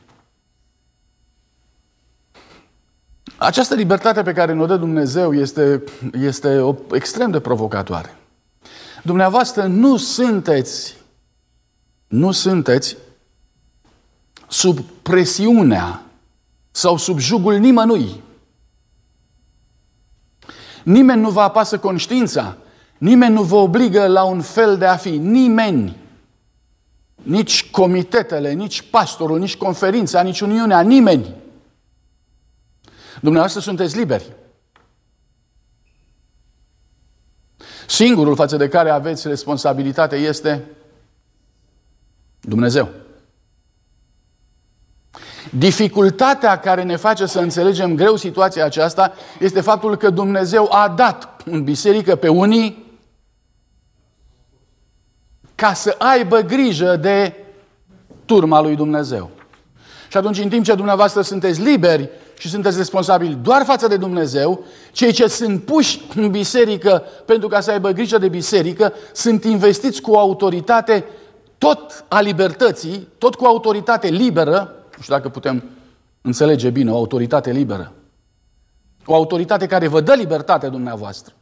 Această 3.38 3.76
libertate 3.76 4.22
pe 4.22 4.34
care 4.34 4.54
ne-o 4.54 4.66
dă 4.66 4.78
Dumnezeu 4.78 5.34
este, 5.34 5.84
este 6.20 6.60
o, 6.60 6.76
extrem 6.92 7.32
de 7.32 7.40
provocatoare. 7.40 8.16
Dumneavoastră 9.06 9.66
nu 9.66 9.98
sunteți, 9.98 10.96
nu 12.08 12.32
sunteți 12.32 12.98
sub 14.48 14.80
presiunea 14.80 16.04
sau 16.72 16.98
sub 16.98 17.20
jugul 17.20 17.58
nimănui. 17.58 18.24
Nimeni 20.84 21.22
nu 21.22 21.30
vă 21.30 21.42
apasă 21.42 21.80
conștiința, 21.80 22.58
nimeni 22.98 23.34
nu 23.34 23.44
vă 23.44 23.56
obligă 23.56 24.08
la 24.08 24.24
un 24.24 24.42
fel 24.42 24.78
de 24.78 24.86
a 24.86 24.96
fi, 24.96 25.18
nimeni. 25.18 25.98
Nici 27.16 27.70
comitetele, 27.72 28.54
nici 28.54 28.82
pastorul, 28.82 29.40
nici 29.40 29.58
conferința, 29.58 30.22
nici 30.22 30.40
Uniunea, 30.40 30.82
nimeni. 30.82 31.34
Dumneavoastră 33.22 33.62
sunteți 33.62 33.98
liberi. 33.98 34.34
Singurul 37.88 38.36
față 38.36 38.58
de 38.58 38.68
care 38.68 38.90
aveți 38.90 39.28
responsabilitate 39.28 40.16
este 40.16 40.64
Dumnezeu. 42.42 42.90
Dificultatea 45.50 46.60
care 46.60 46.84
ne 46.84 46.96
face 46.96 47.26
să 47.26 47.40
înțelegem 47.40 47.96
greu 47.96 48.16
situația 48.16 48.66
aceasta 48.66 49.14
este 49.40 49.62
faptul 49.62 49.96
că 49.96 50.10
Dumnezeu 50.10 50.72
a 50.72 50.90
dat 50.90 51.42
în 51.46 51.64
biserică 51.64 52.16
pe 52.16 52.28
unii 52.28 52.86
ca 55.56 55.74
să 55.74 55.96
aibă 55.98 56.40
grijă 56.40 56.96
de 56.96 57.34
turma 58.26 58.62
lui 58.62 58.76
Dumnezeu. 58.76 59.30
Și 60.10 60.18
atunci, 60.18 60.38
în 60.38 60.50
timp 60.50 60.64
ce 60.64 60.76
dumneavoastră 60.76 61.22
sunteți 61.22 61.62
liberi 61.62 62.10
și 62.38 62.50
sunteți 62.50 62.78
responsabili 62.78 63.38
doar 63.42 63.64
față 63.64 63.88
de 63.88 63.98
Dumnezeu, 63.98 64.64
cei 64.92 65.12
ce 65.12 65.28
sunt 65.28 65.64
puși 65.64 66.02
în 66.16 66.32
biserică 66.32 67.04
pentru 67.26 67.48
ca 67.48 67.60
să 67.60 67.72
aibă 67.72 67.92
grijă 67.92 68.18
de 68.18 68.28
biserică, 68.28 68.94
sunt 69.14 69.44
investiți 69.44 70.02
cu 70.02 70.14
autoritate 70.14 71.06
tot 71.58 72.06
a 72.08 72.20
libertății, 72.20 73.08
tot 73.18 73.36
cu 73.36 73.46
autoritate 73.46 74.08
liberă, 74.08 74.74
nu 74.96 75.02
știu 75.02 75.16
dacă 75.16 75.30
putem 75.30 75.64
înțelege 76.22 76.70
bine, 76.70 76.92
o 76.92 76.96
autoritate 76.96 77.52
liberă. 77.52 77.94
O 79.06 79.16
autoritate 79.16 79.68
care 79.68 79.88
vă 79.88 80.02
dă 80.02 80.14
libertatea 80.14 80.70
dumneavoastră. 80.70 81.34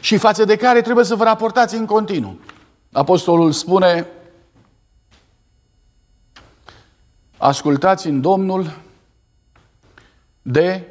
Și 0.00 0.16
față 0.16 0.44
de 0.44 0.56
care 0.56 0.80
trebuie 0.80 1.04
să 1.04 1.14
vă 1.14 1.24
raportați 1.24 1.76
în 1.76 1.86
continuu. 1.86 2.38
Apostolul 2.92 3.52
spune, 3.52 4.06
ascultați 7.42 8.06
în 8.06 8.20
Domnul 8.20 8.80
de 10.42 10.86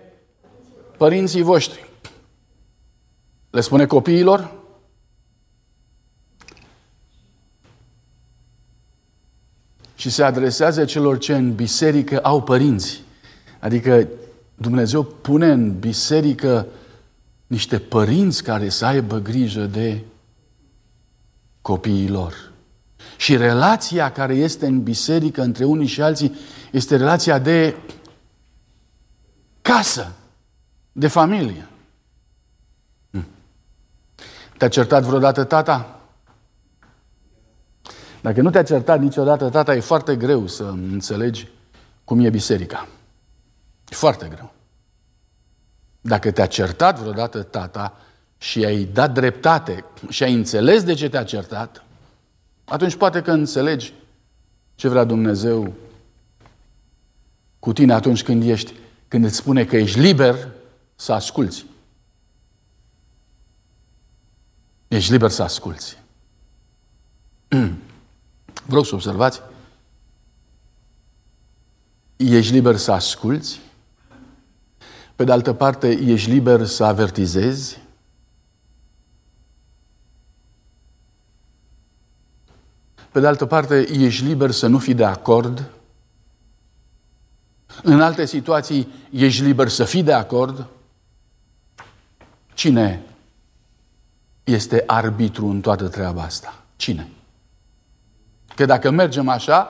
părinții 0.97 1.41
voștri. 1.41 1.89
Le 3.49 3.61
spune 3.61 3.85
copiilor, 3.85 4.59
și 9.95 10.09
se 10.09 10.23
adresează 10.23 10.85
celor 10.85 11.17
ce 11.17 11.35
în 11.35 11.55
biserică 11.55 12.19
au 12.19 12.43
părinți. 12.43 13.01
Adică 13.59 14.07
Dumnezeu 14.55 15.03
pune 15.03 15.51
în 15.51 15.79
biserică 15.79 16.67
niște 17.47 17.79
părinți 17.79 18.43
care 18.43 18.69
să 18.69 18.85
aibă 18.85 19.17
grijă 19.17 19.65
de 19.65 20.01
copiii 21.61 22.09
lor. 22.09 22.50
Și 23.21 23.37
relația 23.37 24.11
care 24.11 24.33
este 24.33 24.65
în 24.65 24.83
biserică 24.83 25.41
între 25.41 25.65
unii 25.65 25.87
și 25.87 26.01
alții 26.01 26.35
este 26.71 26.95
relația 26.95 27.39
de 27.39 27.75
casă, 29.61 30.11
de 30.91 31.07
familie. 31.07 31.67
Hm. 33.11 33.27
Te-a 34.57 34.67
certat 34.67 35.03
vreodată 35.03 35.43
tata? 35.43 35.99
Dacă 38.21 38.41
nu 38.41 38.49
te-a 38.49 38.63
certat 38.63 38.99
niciodată 38.99 39.49
tata, 39.49 39.75
e 39.75 39.79
foarte 39.79 40.15
greu 40.15 40.47
să 40.47 40.63
înțelegi 40.63 41.47
cum 42.03 42.19
e 42.19 42.29
biserica. 42.29 42.87
E 43.89 43.95
foarte 43.95 44.27
greu. 44.27 44.53
Dacă 46.01 46.31
te-a 46.31 46.47
certat 46.47 46.99
vreodată 46.99 47.43
tata 47.43 47.97
și 48.37 48.65
ai 48.65 48.83
dat 48.83 49.13
dreptate 49.13 49.85
și 50.09 50.23
ai 50.23 50.33
înțeles 50.33 50.83
de 50.83 50.93
ce 50.93 51.09
te-a 51.09 51.23
certat, 51.23 51.83
atunci 52.71 52.95
poate 52.95 53.21
că 53.21 53.31
înțelegi 53.31 53.93
ce 54.75 54.87
vrea 54.87 55.03
Dumnezeu 55.03 55.73
cu 57.59 57.73
tine 57.73 57.93
atunci 57.93 58.23
când 58.23 58.43
ești, 58.43 58.73
când 59.07 59.25
îți 59.25 59.35
spune 59.35 59.65
că 59.65 59.77
ești 59.77 59.99
liber 59.99 60.47
să 60.95 61.13
asculți. 61.13 61.65
Ești 64.87 65.11
liber 65.11 65.29
să 65.29 65.43
asculți. 65.43 65.97
Vreau 68.71 68.83
să 68.83 68.95
observați, 68.95 69.41
ești 72.15 72.53
liber 72.53 72.75
să 72.75 72.91
asculți, 72.91 73.59
pe 75.15 75.23
de 75.23 75.31
altă 75.31 75.53
parte, 75.53 75.87
ești 75.87 76.29
liber 76.29 76.65
să 76.65 76.83
avertizezi, 76.83 77.79
pe 83.11 83.19
de 83.19 83.27
altă 83.27 83.45
parte, 83.45 83.87
ești 83.91 84.23
liber 84.23 84.51
să 84.51 84.67
nu 84.67 84.77
fii 84.77 84.93
de 84.93 85.05
acord, 85.05 85.69
în 87.83 88.01
alte 88.01 88.25
situații, 88.25 88.87
ești 89.11 89.43
liber 89.43 89.67
să 89.67 89.83
fii 89.83 90.03
de 90.03 90.13
acord. 90.13 90.65
Cine 92.53 93.01
este 94.43 94.83
arbitru 94.87 95.45
în 95.45 95.61
toată 95.61 95.87
treaba 95.87 96.21
asta? 96.21 96.63
Cine? 96.75 97.09
Că 98.55 98.65
dacă 98.65 98.89
mergem 98.89 99.29
așa, 99.29 99.69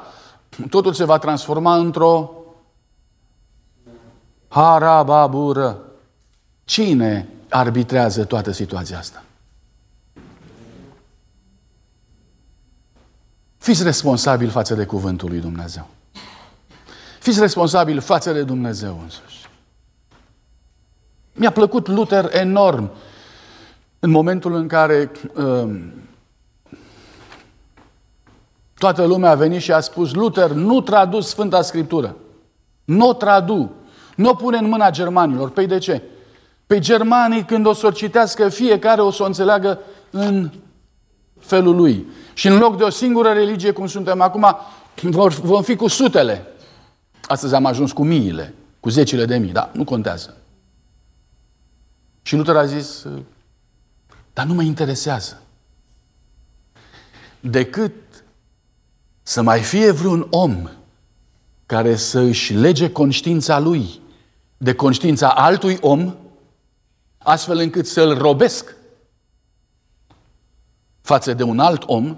totul 0.70 0.94
se 0.94 1.04
va 1.04 1.18
transforma 1.18 1.76
într-o 1.76 2.32
harababură. 4.48 5.80
Cine 6.64 7.28
arbitrează 7.50 8.24
toată 8.24 8.52
situația 8.52 8.98
asta? 8.98 9.24
Fiți 13.62 13.84
responsabil 13.84 14.50
față 14.50 14.76
de 14.76 14.86
cuvântul 14.86 15.30
lui 15.30 15.39
Dumnezeu. 15.39 15.88
Fiți 17.19 17.39
responsabil 17.39 18.00
față 18.00 18.32
de 18.32 18.43
Dumnezeu 18.43 19.00
însuși. 19.04 19.47
Mi-a 21.34 21.52
plăcut 21.52 21.88
Luther 21.88 22.30
enorm 22.36 22.91
în 24.00 24.10
momentul 24.10 24.54
în 24.54 24.67
care 24.67 25.12
um, 25.36 25.93
toată 28.78 29.06
lumea 29.06 29.30
a 29.30 29.36
venit 29.36 29.62
și 29.62 29.71
a 29.71 29.80
spus 29.80 30.13
Luther, 30.13 30.52
nu 30.52 30.82
tradus 30.82 31.28
Sfânta 31.28 31.62
Scriptură. 31.62 32.15
Nu 32.86 33.08
o 33.08 33.13
tradu. 33.13 33.71
Nu 34.15 34.30
o 34.30 34.34
pune 34.34 34.58
în 34.58 34.69
mâna 34.69 34.89
germanilor. 34.89 35.50
Păi 35.50 35.67
de 35.67 35.78
ce? 35.78 36.02
Păi 36.67 36.80
germanii 36.80 37.45
când 37.45 37.65
o 37.65 37.74
să 37.74 37.88
o 37.88 37.91
citească, 37.91 38.50
fiecare 38.50 39.02
o 39.02 39.12
să 39.12 39.24
o 39.24 39.26
înțeleagă 39.26 39.80
în 40.10 40.52
felul 41.39 41.76
lui. 41.76 42.08
Și 42.42 42.48
în 42.48 42.58
loc 42.58 42.78
de 42.78 42.84
o 42.84 42.90
singură 42.90 43.32
religie, 43.32 43.72
cum 43.72 43.88
suntem 43.88 44.22
acum, 44.22 44.58
vom 45.42 45.62
fi 45.62 45.76
cu 45.76 45.88
sutele. 45.88 46.46
Astăzi 47.28 47.56
am 47.56 47.66
ajuns 47.66 47.92
cu 47.92 48.04
miile, 48.04 48.54
cu 48.80 48.90
zecile 48.90 49.26
de 49.26 49.38
mii, 49.38 49.52
dar 49.52 49.70
nu 49.74 49.84
contează. 49.84 50.38
Și 52.22 52.36
Luther 52.36 52.56
a 52.56 52.66
zis, 52.66 53.06
dar 54.34 54.46
nu 54.46 54.54
mă 54.54 54.62
interesează. 54.62 55.42
Decât 57.40 57.94
să 59.22 59.42
mai 59.42 59.62
fie 59.62 59.92
vreun 59.92 60.28
om 60.30 60.70
care 61.66 61.96
să 61.96 62.20
își 62.20 62.54
lege 62.54 62.92
conștiința 62.92 63.60
lui 63.60 64.02
de 64.58 64.76
conștiința 64.76 65.30
altui 65.30 65.78
om, 65.82 66.16
astfel 67.18 67.58
încât 67.58 67.88
să-l 67.88 68.18
robesc 68.18 68.76
față 71.02 71.34
de 71.34 71.44
un 71.44 71.60
alt 71.60 71.84
om, 71.88 72.18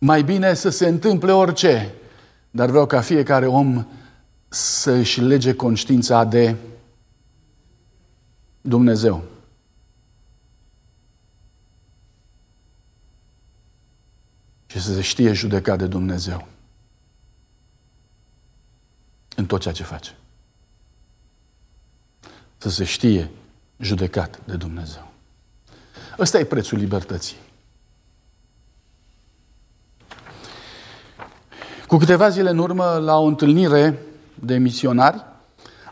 mai 0.00 0.22
bine 0.22 0.54
să 0.54 0.68
se 0.68 0.86
întâmple 0.86 1.32
orice, 1.32 1.94
dar 2.50 2.68
vreau 2.70 2.86
ca 2.86 3.00
fiecare 3.00 3.46
om 3.46 3.86
să 4.48 4.90
își 4.90 5.20
lege 5.20 5.54
conștiința 5.54 6.24
de 6.24 6.56
Dumnezeu. 8.60 9.24
Și 14.66 14.80
să 14.80 14.94
se 14.94 15.00
știe 15.00 15.32
judecat 15.32 15.78
de 15.78 15.86
Dumnezeu 15.86 16.48
în 19.36 19.46
tot 19.46 19.60
ceea 19.60 19.74
ce 19.74 19.82
face. 19.82 20.16
Să 22.58 22.68
se 22.68 22.84
știe 22.84 23.30
judecat 23.78 24.40
de 24.46 24.56
Dumnezeu. 24.56 25.10
Ăsta 26.18 26.38
e 26.38 26.44
prețul 26.44 26.78
libertății. 26.78 27.36
Cu 31.90 31.96
câteva 31.96 32.28
zile 32.28 32.50
în 32.50 32.58
urmă, 32.58 32.84
la 32.84 33.18
o 33.18 33.24
întâlnire 33.24 34.02
de 34.34 34.56
misionari, 34.56 35.24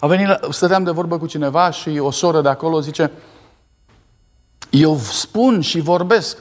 a 0.01 0.07
venit, 0.07 0.29
stăteam 0.51 0.85
de 0.85 0.91
vorbă 0.91 1.19
cu 1.19 1.27
cineva 1.27 1.71
și 1.71 1.89
o 1.89 2.11
soră 2.11 2.41
de 2.41 2.49
acolo 2.49 2.81
zice 2.81 3.11
eu 4.71 4.97
spun 4.99 5.61
și 5.61 5.81
vorbesc, 5.81 6.39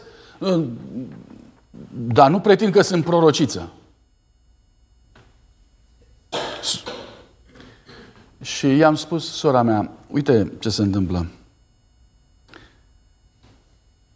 dar 1.89 2.30
nu 2.30 2.39
pretind 2.39 2.74
că 2.74 2.82
sunt 2.82 3.04
prorociță. 3.04 3.72
Și 8.41 8.76
i-am 8.76 8.96
spus, 8.96 9.32
sora 9.32 9.62
mea, 9.62 9.91
uite 10.12 10.54
ce 10.60 10.70
se 10.70 10.82
întâmplă. 10.82 11.28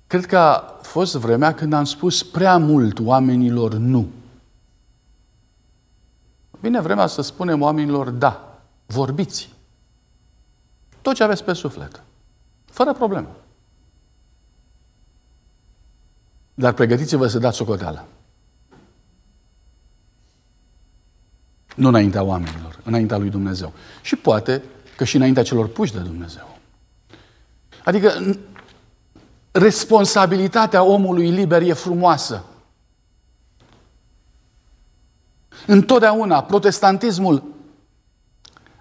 Cred 0.08 0.26
că 0.26 0.38
a 0.38 0.80
fost 0.82 1.16
vremea 1.16 1.54
când 1.54 1.74
am 1.74 1.84
spus 1.84 2.24
prea 2.24 2.58
mult 2.58 3.00
oamenilor 3.00 3.74
nu. 3.74 4.08
Vine 6.62 6.82
vremea 6.82 7.08
să 7.08 7.22
spunem 7.22 7.62
oamenilor 7.62 8.10
da, 8.10 8.62
vorbiți. 8.86 9.50
Tot 11.02 11.16
ce 11.16 11.24
aveți 11.24 11.44
pe 11.44 11.54
suflet. 11.54 12.04
Fără 12.66 12.94
problemă. 12.94 13.36
Dar 16.54 16.74
pregătiți-vă 16.74 17.28
să 17.28 17.40
dați 17.40 17.58
socoteală. 17.58 18.06
Nu 21.76 21.88
înaintea 21.88 22.24
oamenilor, 22.24 22.80
înaintea 22.84 23.18
lui 23.18 23.30
Dumnezeu. 23.30 23.74
Și 24.02 24.16
poate 24.16 24.64
că 24.98 25.04
și 25.04 25.16
înaintea 25.16 25.44
celor 25.44 25.68
puși 25.68 25.94
de 25.94 26.00
Dumnezeu. 26.00 26.58
Adică 27.84 28.36
responsabilitatea 29.52 30.84
omului 30.84 31.30
liber 31.30 31.62
e 31.62 31.74
frumoasă. 31.74 32.44
Întotdeauna 35.66 36.44
protestantismul 36.44 37.44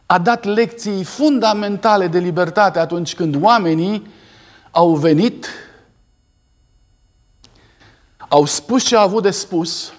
a 0.07 0.19
dat 0.19 0.45
lecții 0.45 1.05
fundamentale 1.05 2.07
de 2.07 2.19
libertate 2.19 2.79
atunci 2.79 3.15
când 3.15 3.43
oamenii 3.43 4.07
au 4.71 4.95
venit, 4.95 5.47
au 8.29 8.45
spus 8.45 8.85
ce 8.85 8.97
au 8.97 9.03
avut 9.03 9.23
de 9.23 9.31
spus 9.31 9.93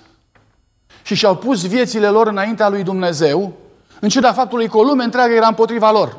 și 1.04 1.16
și-au 1.16 1.38
pus 1.38 1.68
viețile 1.68 2.08
lor 2.08 2.28
înaintea 2.28 2.70
lui 2.70 2.84
Dumnezeu, 2.84 3.54
în 4.00 4.10
ciuda 4.10 4.34
faptului 4.34 4.70
că 4.70 4.78
o 4.78 4.84
lume 4.84 5.04
întreagă 5.04 5.34
era 5.34 5.48
împotriva 5.48 5.92
lor. 5.92 6.18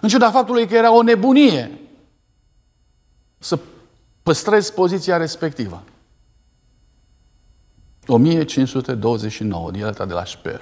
În 0.00 0.08
ciuda 0.08 0.30
faptului 0.30 0.66
că 0.66 0.74
era 0.74 0.92
o 0.92 1.02
nebunie 1.02 1.80
să 3.38 3.58
păstrezi 4.22 4.72
poziția 4.72 5.16
respectivă. 5.16 5.82
1529, 8.06 9.70
din 9.70 9.84
alta 9.84 10.06
de 10.06 10.12
la 10.12 10.24
Sper. 10.24 10.60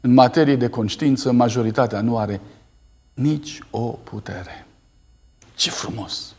În 0.00 0.12
materie 0.12 0.56
de 0.56 0.68
conștiință, 0.68 1.32
majoritatea 1.32 2.00
nu 2.00 2.18
are 2.18 2.40
nici 3.14 3.58
o 3.70 3.80
putere. 3.80 4.66
Ce 5.54 5.70
frumos! 5.70 6.34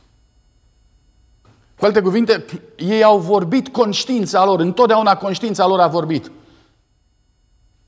Cu 1.79 1.85
alte 1.85 2.01
cuvinte, 2.01 2.45
ei 2.77 3.03
au 3.03 3.19
vorbit 3.19 3.67
conștiința 3.67 4.45
lor, 4.45 4.59
întotdeauna 4.59 5.17
conștiința 5.17 5.67
lor 5.67 5.79
a 5.79 5.87
vorbit. 5.87 6.31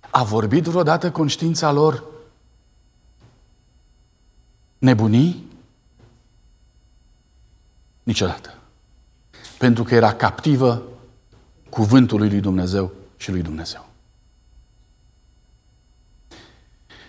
A 0.10 0.24
vorbit 0.24 0.63
vreodată 0.63 1.12
conștiința 1.12 1.72
lor 1.72 2.04
nebunii? 4.78 5.46
Niciodată. 8.04 8.54
Pentru 9.58 9.84
că 9.84 9.96
era 9.96 10.13
captivă 10.13 10.82
cuvântului 11.70 12.30
lui 12.30 12.40
Dumnezeu 12.40 12.92
și 13.18 13.32
lui 13.32 13.42
Dumnezeu. 13.42 13.86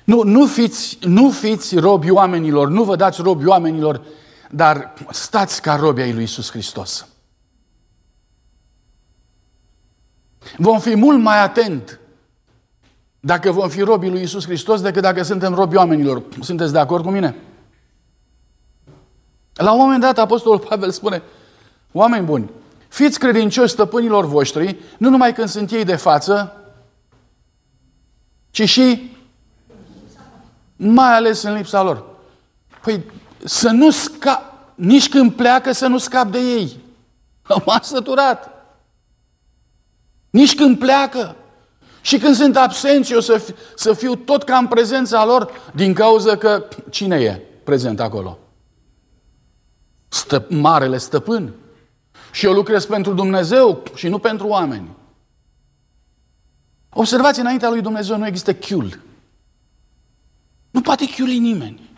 Nu, 0.05 0.23
nu, 0.23 0.47
fiți, 0.47 0.99
nu 1.01 1.31
fiți 1.31 1.79
robi 1.79 2.11
oamenilor, 2.11 2.69
nu 2.69 2.85
vă 2.85 2.97
dați 2.97 3.23
robi 3.23 3.47
oamenilor, 3.47 4.03
dar 4.51 4.95
stați 5.11 5.63
ca 5.63 5.75
robi 5.77 6.01
ai 6.01 6.13
lui 6.13 6.21
Iisus 6.21 6.51
Hristos. 6.51 7.09
Vom 10.57 10.81
fi 10.81 10.95
mult 10.95 11.21
mai 11.21 11.43
atent 11.43 12.01
dacă 13.21 13.53
vom 13.53 13.69
fi 13.69 13.81
robii 13.81 14.11
lui 14.11 14.21
Iisus 14.21 14.45
Hristos 14.45 14.81
decât 14.81 15.03
dacă 15.03 15.23
suntem 15.23 15.55
robi 15.55 15.77
oamenilor. 15.77 16.23
Sunteți 16.41 16.73
de 16.73 16.79
acord 16.79 17.05
cu 17.05 17.11
mine? 17.11 17.35
La 19.55 19.73
un 19.73 19.79
moment 19.79 20.01
dat, 20.01 20.19
Apostolul 20.19 20.59
Pavel 20.59 20.91
spune, 20.91 21.23
oameni 21.93 22.25
buni, 22.25 22.51
Fiți 22.89 23.19
credincioși 23.19 23.73
stăpânilor 23.73 24.27
voștri, 24.27 24.77
nu 24.99 25.11
numai 25.11 25.33
când 25.33 25.49
sunt 25.49 25.71
ei 25.71 25.85
de 25.85 25.97
față, 25.97 26.53
ci 28.51 28.69
și 28.69 29.17
mai 30.77 31.15
ales 31.15 31.43
în 31.43 31.55
lipsa 31.55 31.83
lor. 31.83 32.05
Păi 32.83 33.05
să 33.45 33.69
nu 33.69 33.91
scap, 33.91 34.43
nici 34.75 35.09
când 35.09 35.33
pleacă 35.33 35.73
să 35.73 35.87
nu 35.87 35.99
scap 35.99 36.31
de 36.31 36.39
ei. 36.39 36.77
M-am 37.67 37.81
săturat. 37.83 38.51
Nici 40.31 40.55
când 40.55 40.79
pleacă. 40.79 41.37
Și 42.01 42.19
când 42.19 42.35
sunt 42.35 42.57
absenți, 42.57 43.13
eu 43.13 43.21
să, 43.21 43.39
fi, 43.39 43.55
să 43.75 43.93
fiu 43.93 44.15
tot 44.15 44.43
ca 44.43 44.57
în 44.57 44.67
prezența 44.67 45.25
lor, 45.25 45.51
din 45.75 45.95
cauza 45.95 46.37
că 46.37 46.65
cine 46.91 47.17
e 47.17 47.43
prezent 47.65 48.01
acolo? 48.01 48.39
Stă, 50.09 50.47
marele 50.49 50.99
stăpân. 50.99 51.53
Și 52.33 52.47
eu 52.47 52.53
lucrez 52.53 52.87
pentru 52.87 53.13
Dumnezeu 53.15 53.83
și 53.95 54.09
nu 54.09 54.19
pentru 54.19 54.47
oameni. 54.47 54.89
Observați, 56.89 57.41
înaintea 57.41 57.69
lui 57.69 57.81
Dumnezeu 57.81 58.19
nu 58.19 58.27
există 58.27 58.55
chiul. 58.55 59.01
Nu 60.71 60.81
poate 60.81 61.05
chiuli 61.07 61.39
nimeni. 61.39 61.91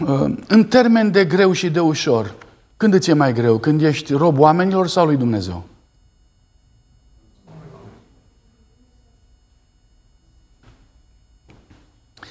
Uh, 0.00 0.34
în 0.48 0.64
termen 0.64 1.10
de 1.10 1.24
greu 1.24 1.52
și 1.52 1.70
de 1.70 1.80
ușor, 1.80 2.34
când 2.76 2.94
îți 2.94 3.10
e 3.10 3.12
mai 3.12 3.32
greu? 3.32 3.58
Când 3.58 3.82
ești 3.82 4.12
rob 4.12 4.38
oamenilor 4.38 4.86
sau 4.86 5.06
lui 5.06 5.16
Dumnezeu? 5.16 5.64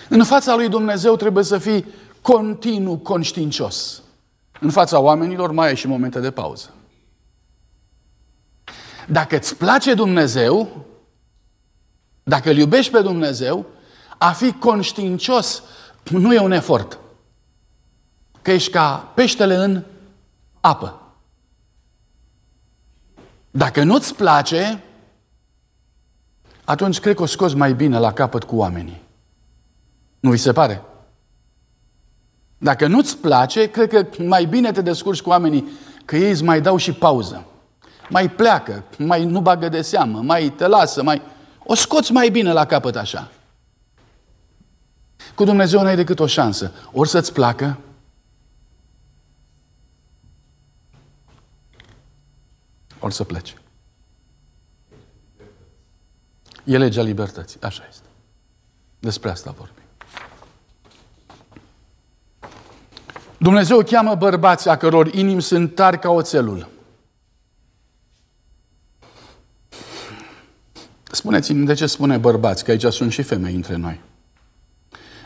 În 0.09 0.23
fața 0.23 0.55
lui 0.55 0.69
Dumnezeu 0.69 1.15
trebuie 1.15 1.43
să 1.43 1.57
fii 1.57 1.85
continuu 2.21 2.97
conștiincios. 2.97 4.01
În 4.59 4.69
fața 4.69 4.99
oamenilor 4.99 5.51
mai 5.51 5.67
ai 5.67 5.75
și 5.75 5.87
momente 5.87 6.19
de 6.19 6.31
pauză. 6.31 6.73
Dacă 9.07 9.35
îți 9.35 9.55
place 9.55 9.93
Dumnezeu, 9.93 10.85
dacă 12.23 12.49
îl 12.49 12.57
iubești 12.57 12.91
pe 12.91 13.01
Dumnezeu, 13.01 13.65
a 14.17 14.31
fi 14.31 14.51
conștiincios 14.51 15.63
nu 16.09 16.33
e 16.33 16.39
un 16.39 16.51
efort. 16.51 16.99
Că 18.41 18.51
ești 18.51 18.71
ca 18.71 19.11
peștele 19.15 19.55
în 19.55 19.83
apă. 20.59 21.01
Dacă 23.51 23.83
nu-ți 23.83 24.15
place, 24.15 24.83
atunci 26.63 26.99
cred 26.99 27.15
că 27.15 27.21
o 27.21 27.25
scoți 27.25 27.55
mai 27.55 27.73
bine 27.73 27.99
la 27.99 28.13
capăt 28.13 28.43
cu 28.43 28.55
oamenii. 28.55 29.03
Nu 30.19 30.29
vi 30.29 30.37
se 30.37 30.51
pare? 30.51 30.81
Dacă 32.57 32.87
nu-ți 32.87 33.17
place, 33.17 33.69
cred 33.69 33.89
că 33.89 34.23
mai 34.23 34.45
bine 34.45 34.71
te 34.71 34.81
descurci 34.81 35.21
cu 35.21 35.29
oamenii, 35.29 35.71
că 36.05 36.15
ei 36.15 36.31
îți 36.31 36.43
mai 36.43 36.61
dau 36.61 36.77
și 36.77 36.91
pauză. 36.91 37.45
Mai 38.09 38.29
pleacă, 38.29 38.83
mai 38.97 39.25
nu 39.25 39.41
bagă 39.41 39.69
de 39.69 39.81
seamă, 39.81 40.21
mai 40.21 40.49
te 40.49 40.67
lasă, 40.67 41.03
mai... 41.03 41.21
O 41.63 41.75
scoți 41.75 42.11
mai 42.11 42.29
bine 42.29 42.51
la 42.51 42.65
capăt 42.65 42.95
așa. 42.95 43.31
Cu 45.35 45.43
Dumnezeu 45.43 45.81
nu 45.81 45.87
ai 45.87 45.95
decât 45.95 46.19
o 46.19 46.25
șansă. 46.25 46.71
Ori 46.91 47.09
să-ți 47.09 47.33
placă, 47.33 47.79
ori 52.99 53.13
să 53.13 53.23
pleci. 53.23 53.55
E 56.63 56.77
legea 56.77 57.01
libertății. 57.01 57.61
Așa 57.61 57.85
este. 57.89 58.07
Despre 58.99 59.29
asta 59.29 59.51
vorbim. 59.51 59.76
Dumnezeu 63.37 63.83
cheamă 63.83 64.15
bărbați 64.15 64.69
a 64.69 64.77
căror 64.77 65.13
inimi 65.13 65.41
sunt 65.41 65.75
tari 65.75 65.99
ca 65.99 66.09
oțelul. 66.09 66.67
Spuneți-mi 71.11 71.65
de 71.65 71.73
ce 71.73 71.85
spune 71.85 72.17
bărbați, 72.17 72.63
că 72.63 72.71
aici 72.71 72.85
sunt 72.85 73.11
și 73.11 73.21
femei 73.21 73.55
între 73.55 73.75
noi. 73.75 73.99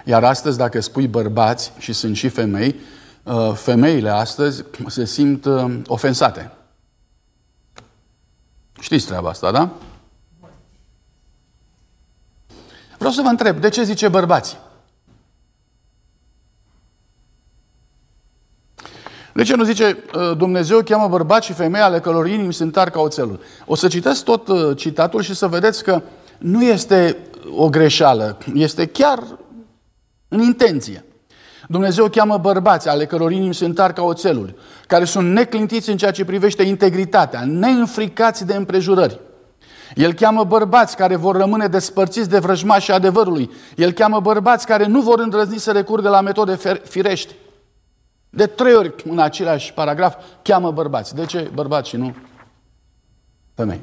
Iar 0.05 0.23
astăzi, 0.23 0.57
dacă 0.57 0.79
spui 0.79 1.07
bărbați 1.07 1.71
și 1.77 1.93
sunt 1.93 2.15
și 2.15 2.29
femei, 2.29 2.75
uh, 3.23 3.53
femeile 3.53 4.09
astăzi 4.09 4.63
se 4.87 5.05
simt 5.05 5.45
uh, 5.45 5.79
ofensate. 5.85 6.51
Știți 8.79 9.05
treaba 9.05 9.29
asta, 9.29 9.51
da? 9.51 9.69
Vreau 12.97 13.13
să 13.13 13.21
vă 13.21 13.27
întreb, 13.27 13.59
de 13.59 13.69
ce 13.69 13.83
zice 13.83 14.07
bărbați? 14.07 14.57
De 19.33 19.43
ce 19.43 19.55
nu 19.55 19.63
zice 19.63 20.03
uh, 20.15 20.37
Dumnezeu 20.37 20.81
cheamă 20.81 21.07
bărbați 21.07 21.45
și 21.45 21.53
femei 21.53 21.81
ale 21.81 21.99
călor 21.99 22.27
inimi 22.27 22.53
sunt 22.53 22.71
tari 22.71 22.91
ca 22.91 22.99
oțelul? 22.99 23.39
O 23.65 23.75
să 23.75 23.87
citesc 23.87 24.23
tot 24.23 24.47
uh, 24.47 24.77
citatul 24.77 25.21
și 25.21 25.35
să 25.35 25.47
vedeți 25.47 25.83
că 25.83 26.01
nu 26.37 26.63
este 26.63 27.17
o 27.55 27.69
greșeală, 27.69 28.37
este 28.53 28.85
chiar 28.85 29.23
în 30.27 30.39
intenție. 30.39 31.05
Dumnezeu 31.67 32.07
cheamă 32.07 32.37
bărbați 32.37 32.89
ale 32.89 33.05
căror 33.05 33.31
inimi 33.31 33.53
sunt 33.53 33.75
tari 33.75 33.93
ca 33.93 34.01
oțelul, 34.01 34.55
care 34.87 35.05
sunt 35.05 35.33
neclintiți 35.33 35.89
în 35.89 35.97
ceea 35.97 36.11
ce 36.11 36.25
privește 36.25 36.63
integritatea, 36.63 37.43
neînfricați 37.45 38.45
de 38.45 38.55
împrejurări. 38.55 39.19
El 39.95 40.13
cheamă 40.13 40.43
bărbați 40.43 40.95
care 40.95 41.15
vor 41.15 41.35
rămâne 41.35 41.67
despărțiți 41.67 42.29
de 42.29 42.39
vrăjmașii 42.39 42.93
adevărului. 42.93 43.51
El 43.75 43.91
cheamă 43.91 44.19
bărbați 44.19 44.65
care 44.65 44.85
nu 44.85 45.01
vor 45.01 45.19
îndrăzni 45.19 45.57
să 45.57 45.71
recurgă 45.71 46.09
la 46.09 46.21
metode 46.21 46.57
firești. 46.83 47.33
De 48.33 48.45
trei 48.45 48.73
ori 48.73 48.93
în 49.09 49.19
același 49.19 49.73
paragraf 49.73 50.15
cheamă 50.41 50.71
bărbați. 50.71 51.15
De 51.15 51.25
ce 51.25 51.51
bărbați 51.53 51.89
și 51.89 51.95
nu 51.95 52.15
femei? 53.53 53.79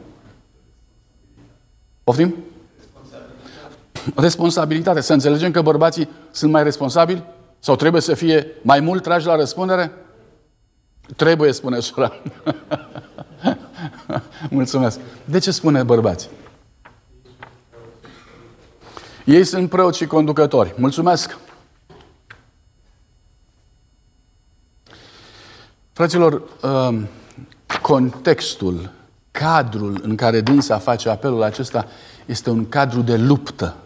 Poftim? 2.05 2.35
Responsabilitate. 4.15 5.01
Să 5.01 5.13
înțelegem 5.13 5.51
că 5.51 5.63
bărbații 5.63 6.09
sunt 6.31 6.53
mai 6.53 6.63
responsabili? 6.63 7.25
Sau 7.59 7.77
trebuie 7.77 8.01
să 8.01 8.15
fie 8.15 8.47
mai 8.63 8.81
mult 8.81 9.03
trași 9.03 9.27
la 9.27 9.37
răspundere? 9.37 9.93
Trebuie, 11.17 11.53
spune 11.53 11.81
sora. 11.81 12.13
Mulțumesc. 14.51 15.01
De 15.25 15.39
ce 15.39 15.51
spune 15.51 15.83
bărbați? 15.83 16.29
Ei 19.25 19.45
sunt 19.45 19.69
preoți 19.71 19.99
și 19.99 20.07
conducători. 20.07 20.75
Mulțumesc. 20.77 21.39
Fraților, 25.99 26.43
um, 26.63 27.09
contextul, 27.83 28.91
cadrul 29.31 30.01
în 30.03 30.17
care 30.17 30.41
dânsa 30.41 30.79
face 30.79 31.09
apelul 31.09 31.43
acesta 31.43 31.87
este 32.27 32.51
un 32.51 32.69
cadru 32.69 33.01
de 33.01 33.17
luptă. 33.17 33.77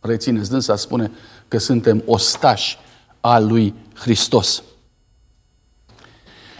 Rețineți, 0.00 0.50
dânsa 0.50 0.76
spune 0.76 1.10
că 1.48 1.58
suntem 1.58 2.02
ostași 2.06 2.78
al 3.20 3.46
lui 3.46 3.74
Hristos. 3.94 4.62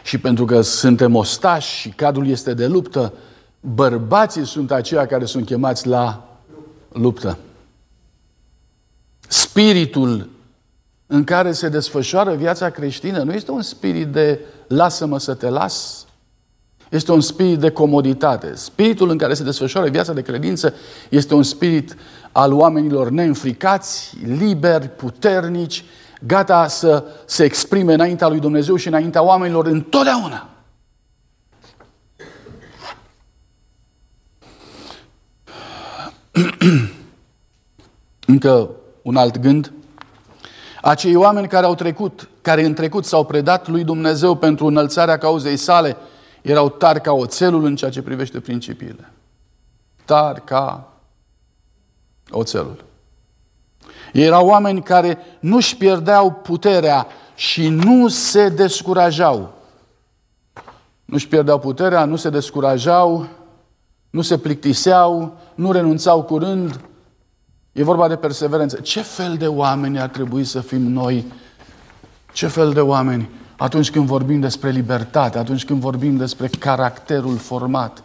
Și 0.02 0.18
pentru 0.18 0.44
că 0.44 0.60
suntem 0.60 1.14
ostași 1.14 1.80
și 1.80 1.88
cadrul 1.88 2.28
este 2.28 2.54
de 2.54 2.66
luptă, 2.66 3.12
bărbații 3.60 4.46
sunt 4.46 4.70
aceia 4.70 5.06
care 5.06 5.24
sunt 5.24 5.46
chemați 5.46 5.86
la 5.86 6.28
luptă. 6.92 7.38
Spiritul 9.28 10.28
în 11.06 11.24
care 11.24 11.52
se 11.52 11.68
desfășoară 11.68 12.34
viața 12.34 12.70
creștină 12.70 13.22
nu 13.22 13.32
este 13.32 13.50
un 13.50 13.62
spirit 13.62 14.06
de 14.06 14.40
lasă-mă 14.66 15.18
să 15.18 15.34
te 15.34 15.48
las, 15.48 16.06
este 16.90 17.12
un 17.12 17.20
spirit 17.20 17.58
de 17.58 17.70
comoditate. 17.70 18.54
Spiritul 18.54 19.10
în 19.10 19.18
care 19.18 19.34
se 19.34 19.42
desfășoară 19.42 19.88
viața 19.88 20.12
de 20.12 20.22
credință 20.22 20.74
este 21.08 21.34
un 21.34 21.42
spirit 21.42 21.96
al 22.32 22.52
oamenilor 22.52 23.10
neînfricați, 23.10 24.16
liberi, 24.24 24.88
puternici, 24.88 25.84
gata 26.26 26.66
să 26.66 27.04
se 27.24 27.44
exprime 27.44 27.94
înaintea 27.94 28.28
lui 28.28 28.40
Dumnezeu 28.40 28.76
și 28.76 28.88
înaintea 28.88 29.22
oamenilor 29.22 29.66
întotdeauna. 29.66 30.48
Încă 38.26 38.70
un 39.02 39.16
alt 39.16 39.38
gând. 39.38 39.72
Acei 40.84 41.16
oameni 41.16 41.48
care 41.48 41.66
au 41.66 41.74
trecut, 41.74 42.28
care 42.42 42.64
în 42.64 42.74
trecut 42.74 43.04
s-au 43.04 43.24
predat 43.24 43.68
lui 43.68 43.84
Dumnezeu 43.84 44.34
pentru 44.34 44.66
înălțarea 44.66 45.18
cauzei 45.18 45.56
sale, 45.56 45.96
erau 46.42 46.68
tari 46.68 47.00
ca 47.00 47.12
oțelul 47.12 47.64
în 47.64 47.76
ceea 47.76 47.90
ce 47.90 48.02
privește 48.02 48.40
principiile. 48.40 49.12
Tari 50.04 50.44
ca 50.44 50.92
oțelul. 52.30 52.84
Ei 54.12 54.24
erau 54.24 54.46
oameni 54.46 54.82
care 54.82 55.18
nu-și 55.40 55.76
pierdeau 55.76 56.32
puterea 56.32 57.06
și 57.34 57.68
nu 57.68 58.08
se 58.08 58.48
descurajau. 58.48 59.52
Nu-și 61.04 61.28
pierdeau 61.28 61.58
puterea, 61.58 62.04
nu 62.04 62.16
se 62.16 62.30
descurajau, 62.30 63.26
nu 64.10 64.22
se 64.22 64.38
plictiseau, 64.38 65.38
nu 65.54 65.72
renunțau 65.72 66.22
curând, 66.22 66.80
E 67.74 67.82
vorba 67.82 68.08
de 68.08 68.16
perseverență. 68.16 68.76
Ce 68.76 69.00
fel 69.02 69.36
de 69.36 69.46
oameni 69.46 70.00
ar 70.00 70.08
trebui 70.08 70.44
să 70.44 70.60
fim 70.60 70.82
noi? 70.82 71.32
Ce 72.32 72.46
fel 72.46 72.72
de 72.72 72.80
oameni? 72.80 73.28
Atunci 73.56 73.90
când 73.90 74.06
vorbim 74.06 74.40
despre 74.40 74.70
libertate, 74.70 75.38
atunci 75.38 75.64
când 75.64 75.80
vorbim 75.80 76.16
despre 76.16 76.48
caracterul 76.48 77.36
format, 77.36 78.02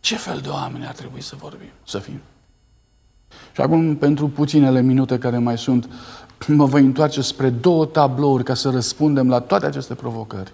ce 0.00 0.16
fel 0.16 0.40
de 0.42 0.48
oameni 0.48 0.86
ar 0.86 0.94
trebui 0.94 1.20
să 1.20 1.34
vorbim, 1.38 1.70
să 1.86 1.98
fim? 1.98 2.20
Și 3.52 3.60
acum, 3.60 3.96
pentru 3.96 4.28
puținele 4.28 4.80
minute 4.80 5.18
care 5.18 5.38
mai 5.38 5.58
sunt, 5.58 5.88
mă 6.46 6.64
voi 6.64 6.80
întoarce 6.80 7.20
spre 7.20 7.50
două 7.50 7.86
tablouri 7.86 8.44
ca 8.44 8.54
să 8.54 8.70
răspundem 8.70 9.28
la 9.28 9.40
toate 9.40 9.66
aceste 9.66 9.94
provocări. 9.94 10.52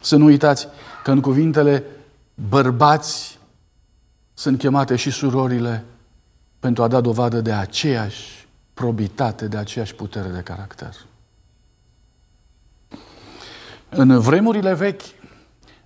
Să 0.00 0.16
nu 0.16 0.24
uitați 0.24 0.68
că 1.02 1.10
în 1.10 1.20
cuvintele 1.20 1.84
bărbați 2.48 3.38
sunt 4.34 4.58
chemate 4.58 4.96
și 4.96 5.10
surorile 5.10 5.84
pentru 6.58 6.82
a 6.82 6.88
da 6.88 7.00
dovadă 7.00 7.40
de 7.40 7.52
aceeași 7.52 8.48
probitate, 8.74 9.48
de 9.48 9.56
aceeași 9.56 9.94
putere 9.94 10.28
de 10.28 10.40
caracter. 10.40 10.94
În 13.88 14.20
vremurile 14.20 14.74
vechi, 14.74 15.02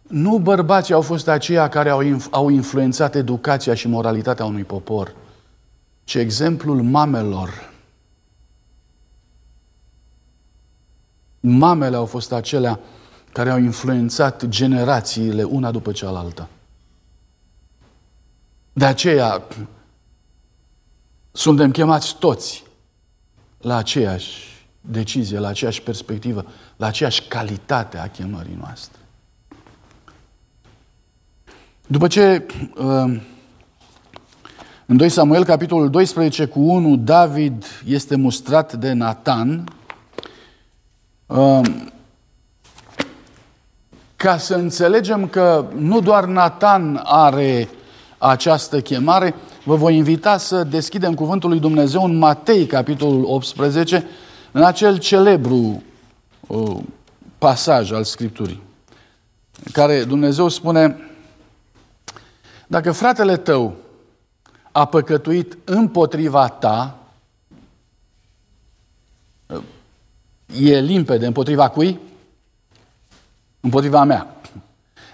nu 0.03 0.39
bărbații 0.39 0.95
au 0.95 1.01
fost 1.01 1.29
aceia 1.29 1.69
care 1.69 1.91
au, 1.91 2.01
au 2.31 2.49
influențat 2.49 3.15
educația 3.15 3.75
și 3.75 3.89
moralitatea 3.89 4.45
unui 4.45 4.65
popor, 4.65 5.15
ci 6.05 6.15
exemplul 6.15 6.83
mamelor. 6.83 7.73
Mamele 11.41 11.97
au 11.97 12.07
fost 12.07 12.33
acelea 12.33 12.81
care 13.33 13.51
au 13.51 13.59
influențat 13.59 14.47
generațiile 14.47 15.43
una 15.43 15.71
după 15.71 15.93
cealaltă. 15.93 16.49
De 18.73 18.85
aceea 18.85 19.43
suntem 21.33 21.71
chemați 21.71 22.17
toți 22.19 22.65
la 23.61 23.77
aceeași 23.77 24.49
decizie, 24.81 25.39
la 25.39 25.49
aceeași 25.49 25.83
perspectivă, 25.83 26.45
la 26.77 26.87
aceeași 26.87 27.23
calitate 27.23 27.99
a 27.99 28.09
chemării 28.09 28.57
noastre. 28.61 28.99
După 31.87 32.07
ce 32.07 32.47
uh, 32.77 33.21
în 34.87 34.97
2 34.97 35.09
Samuel, 35.09 35.45
capitolul 35.45 35.91
12 35.91 36.47
cu 36.47 36.61
1, 36.61 36.97
David 36.97 37.65
este 37.87 38.17
mustrat 38.17 38.73
de 38.73 38.93
Nathan, 38.93 39.65
uh, 41.27 41.61
ca 44.17 44.39
să 44.39 44.55
înțelegem 44.55 45.29
că 45.29 45.67
nu 45.77 46.01
doar 46.01 46.25
Nathan 46.25 47.01
are 47.05 47.69
această 48.19 48.81
chemare, 48.81 49.35
vă 49.71 49.77
voi 49.77 49.97
invita 49.97 50.37
să 50.37 50.65
deschidem 50.65 51.15
Cuvântul 51.15 51.51
lui 51.51 51.61
Dumnezeu 51.61 52.05
în 52.05 52.19
Matei, 52.19 52.67
capitolul 52.67 53.25
18, 53.25 54.07
în 54.53 54.63
acel 54.63 54.99
celebru 54.99 55.83
uh, 56.47 56.77
pasaj 57.39 57.91
al 57.93 58.05
Scripturii, 58.05 58.63
în 59.65 59.73
care 59.73 60.05
Dumnezeu 60.05 60.49
spune, 60.49 60.97
dacă 62.67 62.93
fratele 62.93 63.37
tău 63.37 63.75
a 64.73 64.85
păcătuit 64.85 65.59
împotriva 65.65 66.49
ta, 66.49 66.99
e 70.61 70.81
limpede 70.81 71.27
împotriva 71.27 71.69
cui? 71.69 72.01
Împotriva 73.61 74.05
mea. 74.05 74.37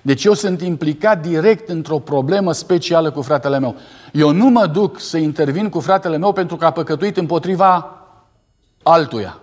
Deci 0.06 0.24
eu 0.24 0.32
sunt 0.32 0.60
implicat 0.60 1.20
direct 1.22 1.68
într-o 1.68 1.98
problemă 1.98 2.52
specială 2.52 3.10
cu 3.10 3.22
fratele 3.22 3.58
meu. 3.58 3.76
Eu 4.12 4.32
nu 4.32 4.46
mă 4.48 4.66
duc 4.66 5.00
să 5.00 5.16
intervin 5.16 5.68
cu 5.68 5.80
fratele 5.80 6.16
meu 6.16 6.32
pentru 6.32 6.56
că 6.56 6.64
a 6.64 6.70
păcătuit 6.70 7.16
împotriva 7.16 8.00
altuia. 8.82 9.40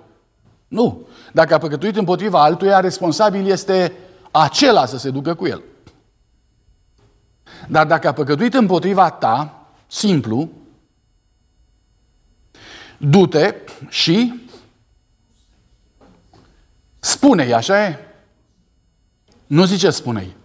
Nu. 0.67 1.07
Dacă 1.33 1.53
a 1.53 1.57
păcătuit 1.57 1.95
împotriva 1.95 2.43
altuia, 2.43 2.79
responsabil 2.79 3.47
este 3.47 3.93
acela 4.31 4.85
să 4.85 4.97
se 4.97 5.09
ducă 5.09 5.33
cu 5.33 5.47
el. 5.47 5.63
Dar 7.67 7.85
dacă 7.85 8.07
a 8.07 8.13
păcătuit 8.13 8.53
împotriva 8.53 9.09
ta, 9.09 9.67
simplu, 9.87 10.49
du-te 12.97 13.55
și 13.89 14.41
spune-i, 16.99 17.53
așa 17.53 17.87
e? 17.87 17.99
Nu 19.47 19.63
zice 19.63 19.89
spune-i. 19.89 20.41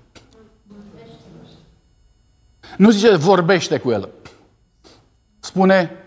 Nu 2.78 2.90
zice 2.90 3.16
vorbește 3.16 3.78
cu 3.78 3.90
el. 3.90 4.08
Spune 5.38 6.04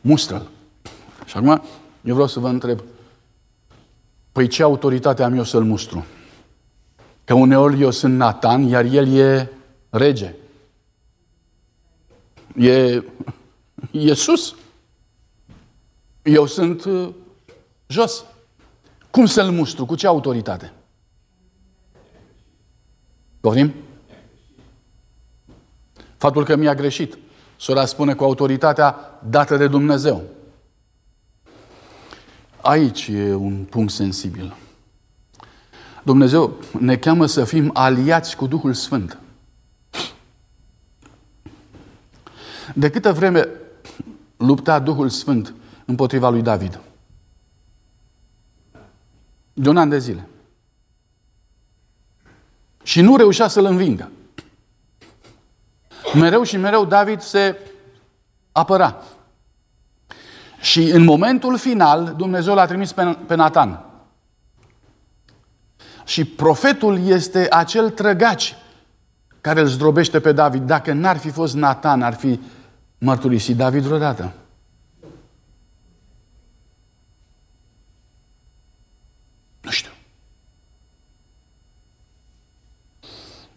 mustră-l. 0.00 0.48
Și 1.24 1.36
acum 1.36 1.62
eu 2.04 2.12
vreau 2.12 2.28
să 2.28 2.40
vă 2.40 2.48
întreb, 2.48 2.82
păi 4.32 4.46
ce 4.46 4.62
autoritate 4.62 5.22
am 5.22 5.36
eu 5.36 5.44
să-l 5.44 5.64
mustru? 5.64 6.04
Că 7.24 7.34
uneori 7.34 7.80
eu 7.80 7.90
sunt 7.90 8.16
Nathan, 8.16 8.62
iar 8.62 8.84
el 8.84 9.16
e 9.16 9.52
rege. 9.90 10.34
E, 12.56 13.02
e 13.90 14.14
sus. 14.14 14.54
Eu 16.22 16.46
sunt 16.46 16.84
uh, 16.84 17.08
jos. 17.86 18.24
Cum 19.10 19.26
să-l 19.26 19.50
mustru? 19.50 19.86
Cu 19.86 19.94
ce 19.94 20.06
autoritate? 20.06 20.72
Poftim? 23.40 23.74
Faptul 26.20 26.44
că 26.44 26.56
mi-a 26.56 26.74
greșit. 26.74 27.18
Sora 27.56 27.84
spune 27.84 28.14
cu 28.14 28.24
autoritatea 28.24 29.18
dată 29.28 29.56
de 29.56 29.66
Dumnezeu. 29.66 30.22
Aici 32.60 33.08
e 33.08 33.34
un 33.34 33.64
punct 33.64 33.92
sensibil. 33.92 34.56
Dumnezeu 36.02 36.56
ne 36.78 36.96
cheamă 36.96 37.26
să 37.26 37.44
fim 37.44 37.70
aliați 37.74 38.36
cu 38.36 38.46
Duhul 38.46 38.74
Sfânt. 38.74 39.18
De 42.74 42.90
câtă 42.90 43.12
vreme 43.12 43.48
lupta 44.36 44.78
Duhul 44.78 45.08
Sfânt 45.08 45.54
împotriva 45.84 46.30
lui 46.30 46.42
David? 46.42 46.80
De 49.52 49.68
un 49.68 49.76
an 49.76 49.88
de 49.88 49.98
zile. 49.98 50.28
Și 52.82 53.00
nu 53.00 53.16
reușea 53.16 53.48
să-l 53.48 53.64
învingă. 53.64 54.10
Mereu 56.14 56.42
și 56.42 56.56
mereu 56.56 56.84
David 56.84 57.20
se 57.20 57.58
apăra. 58.52 59.02
Și 60.60 60.82
în 60.82 61.04
momentul 61.04 61.58
final, 61.58 62.14
Dumnezeu 62.16 62.54
l-a 62.54 62.66
trimis 62.66 62.92
pe, 62.92 63.18
pe 63.26 63.34
Nathan. 63.34 63.84
Și 66.04 66.24
profetul 66.24 67.06
este 67.06 67.46
acel 67.50 67.90
trăgaci 67.90 68.56
care 69.40 69.60
îl 69.60 69.66
zdrobește 69.66 70.20
pe 70.20 70.32
David. 70.32 70.62
Dacă 70.62 70.92
n-ar 70.92 71.16
fi 71.16 71.30
fost 71.30 71.54
Nathan, 71.54 72.02
ar 72.02 72.14
fi 72.14 72.40
mărturisit 72.98 73.56
David 73.56 73.82
vreodată. 73.82 74.32
Nu 79.60 79.70
știu. 79.70 79.90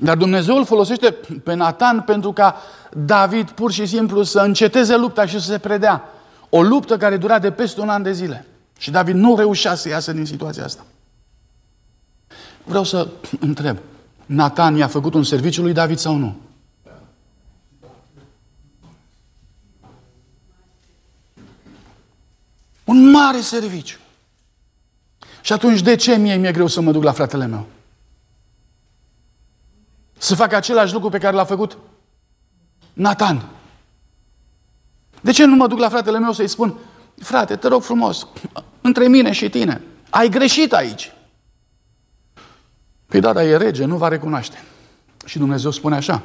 Dar 0.03 0.17
Dumnezeu 0.17 0.57
îl 0.57 0.65
folosește 0.65 1.11
pe 1.43 1.53
Nathan 1.53 2.01
pentru 2.01 2.33
ca 2.33 2.55
David 2.91 3.49
pur 3.49 3.71
și 3.71 3.85
simplu 3.85 4.23
să 4.23 4.39
înceteze 4.39 4.97
lupta 4.97 5.25
și 5.25 5.39
să 5.39 5.45
se 5.51 5.57
predea. 5.57 6.03
O 6.49 6.61
luptă 6.61 6.97
care 6.97 7.17
dura 7.17 7.39
de 7.39 7.51
peste 7.51 7.81
un 7.81 7.89
an 7.89 8.03
de 8.03 8.11
zile. 8.11 8.45
Și 8.77 8.91
David 8.91 9.15
nu 9.15 9.35
reușea 9.35 9.75
să 9.75 9.89
iasă 9.89 10.11
din 10.11 10.25
situația 10.25 10.63
asta. 10.63 10.85
Vreau 12.63 12.83
să 12.83 13.07
întreb, 13.39 13.77
Nathan 14.25 14.75
i-a 14.75 14.87
făcut 14.87 15.13
un 15.13 15.23
serviciu 15.23 15.61
lui 15.61 15.73
David 15.73 15.97
sau 15.97 16.15
nu? 16.15 16.35
Un 22.83 23.11
mare 23.11 23.39
serviciu. 23.39 23.97
Și 25.41 25.53
atunci 25.53 25.81
de 25.81 25.95
ce 25.95 26.15
mie 26.15 26.35
mi-e 26.35 26.51
greu 26.51 26.67
să 26.67 26.81
mă 26.81 26.91
duc 26.91 27.03
la 27.03 27.11
fratele 27.11 27.45
meu? 27.45 27.65
Să 30.17 30.35
fac 30.35 30.53
același 30.53 30.93
lucru 30.93 31.09
pe 31.09 31.17
care 31.17 31.35
l-a 31.35 31.45
făcut 31.45 31.77
Nathan. 32.93 33.49
De 35.21 35.31
ce 35.31 35.45
nu 35.45 35.55
mă 35.55 35.67
duc 35.67 35.79
la 35.79 35.89
fratele 35.89 36.19
meu 36.19 36.31
să-i 36.31 36.47
spun, 36.47 36.77
frate, 37.15 37.55
te 37.55 37.67
rog 37.67 37.83
frumos, 37.83 38.27
între 38.81 39.07
mine 39.07 39.31
și 39.31 39.49
tine, 39.49 39.81
ai 40.09 40.29
greșit 40.29 40.73
aici. 40.73 41.11
Păi 43.05 43.19
da, 43.19 43.33
dar 43.33 43.43
e 43.43 43.57
rege, 43.57 43.85
nu 43.85 43.97
va 43.97 44.07
recunoaște. 44.07 44.63
Și 45.25 45.37
Dumnezeu 45.37 45.71
spune 45.71 45.95
așa, 45.95 46.23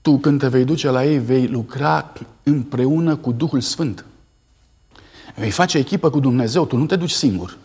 tu 0.00 0.18
când 0.18 0.40
te 0.40 0.48
vei 0.48 0.64
duce 0.64 0.90
la 0.90 1.04
ei, 1.04 1.18
vei 1.18 1.46
lucra 1.46 2.12
împreună 2.42 3.16
cu 3.16 3.32
Duhul 3.32 3.60
Sfânt. 3.60 4.04
Vei 5.36 5.50
face 5.50 5.78
echipă 5.78 6.10
cu 6.10 6.20
Dumnezeu, 6.20 6.66
tu 6.66 6.76
nu 6.76 6.86
te 6.86 6.96
duci 6.96 7.10
singur. 7.10 7.56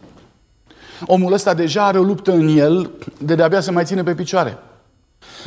Omul 1.06 1.34
ăsta 1.34 1.54
deja 1.54 1.86
are 1.86 2.00
o 2.00 2.04
luptă 2.04 2.32
în 2.32 2.58
el, 2.58 2.91
de 3.18 3.36
de-abia 3.36 3.60
se 3.60 3.72
mai 3.72 3.86
ține 3.86 4.04
pe 4.04 4.16
picioare. 4.16 4.58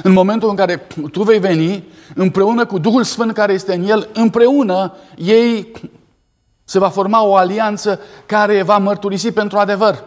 În 0.03 0.13
momentul 0.13 0.49
în 0.49 0.57
care 0.57 0.87
tu 1.13 1.23
vei 1.23 1.39
veni, 1.39 1.85
împreună 2.15 2.67
cu 2.67 2.79
Duhul 2.79 3.05
Sfânt 3.05 3.33
care 3.33 3.53
este 3.53 3.75
în 3.75 3.89
el, 3.89 4.09
împreună 4.13 4.95
ei 5.17 5.73
se 6.65 6.79
va 6.79 6.89
forma 6.89 7.25
o 7.25 7.37
alianță 7.37 8.01
care 8.27 8.63
va 8.63 8.79
mărturisi 8.79 9.33
pentru 9.33 9.59
adevăr. 9.59 10.05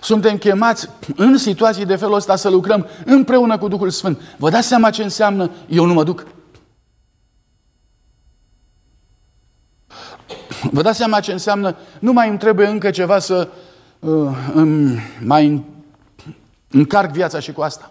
Suntem 0.00 0.36
chemați 0.36 0.88
în 1.16 1.38
situații 1.38 1.84
de 1.84 1.96
felul 1.96 2.14
ăsta 2.14 2.36
să 2.36 2.48
lucrăm 2.48 2.86
împreună 3.04 3.58
cu 3.58 3.68
Duhul 3.68 3.90
Sfânt. 3.90 4.20
Vă 4.36 4.50
dați 4.50 4.68
seama 4.68 4.90
ce 4.90 5.02
înseamnă 5.02 5.50
eu 5.68 5.84
nu 5.84 5.92
mă 5.92 6.04
duc? 6.04 6.26
Vă 10.70 10.82
dați 10.82 10.96
seama 10.96 11.20
ce 11.20 11.32
înseamnă 11.32 11.76
nu 11.98 12.12
mai 12.12 12.28
îmi 12.28 12.38
trebuie 12.38 12.66
încă 12.66 12.90
ceva 12.90 13.18
să 13.18 13.48
uh, 13.50 13.65
îmi 14.52 15.00
mai 15.24 15.64
încarc 16.70 17.10
viața 17.10 17.40
și 17.40 17.52
cu 17.52 17.62
asta. 17.62 17.90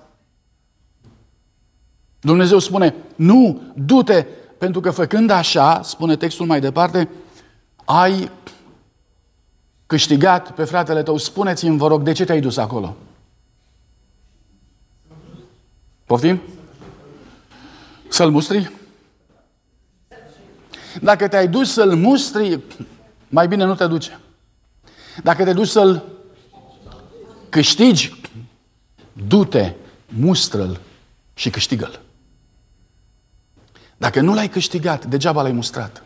Dumnezeu 2.20 2.60
spune, 2.60 2.95
nu, 3.16 3.62
du-te, 3.76 4.26
pentru 4.58 4.82
că 4.82 4.91
făcând 4.91 5.30
așa, 5.30 5.82
spune 5.82 6.16
textul 6.16 6.45
mai 6.45 6.60
departe, 6.60 7.10
ai 7.86 8.32
câștigat 9.86 10.51
pe 10.51 10.64
fratele 10.64 11.03
tău. 11.03 11.18
Spuneți-mi, 11.18 11.78
vă 11.78 11.88
rog, 11.88 12.01
de 12.01 12.12
ce 12.12 12.26
te-ai 12.26 12.41
dus 12.41 12.58
acolo? 12.58 12.95
Poftim? 16.06 16.41
Să-l 18.08 18.32
mustri? 18.32 18.72
Dacă 21.01 21.28
te-ai 21.28 21.47
dus 21.47 21.74
să-l 21.74 21.95
mustri, 21.95 22.60
mai 23.28 23.47
bine 23.47 23.64
nu 23.64 23.76
te 23.76 23.88
duce. 23.88 24.20
Dacă 25.24 25.43
te 25.43 25.53
duci 25.53 25.68
să-l 25.68 26.03
câștigi, 27.49 28.22
du-te, 29.28 29.74
mustră-l 30.05 30.80
și 31.34 31.49
câștigă-l. 31.49 31.99
Dacă 33.97 34.22
nu 34.22 34.34
l-ai 34.34 34.49
câștigat, 34.49 35.05
degeaba 35.05 35.41
l-ai 35.41 35.51
mustrat. 35.51 36.03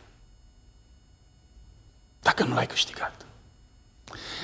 Dacă 2.22 2.44
nu 2.44 2.54
l-ai 2.54 2.68
câștigat. 2.68 3.26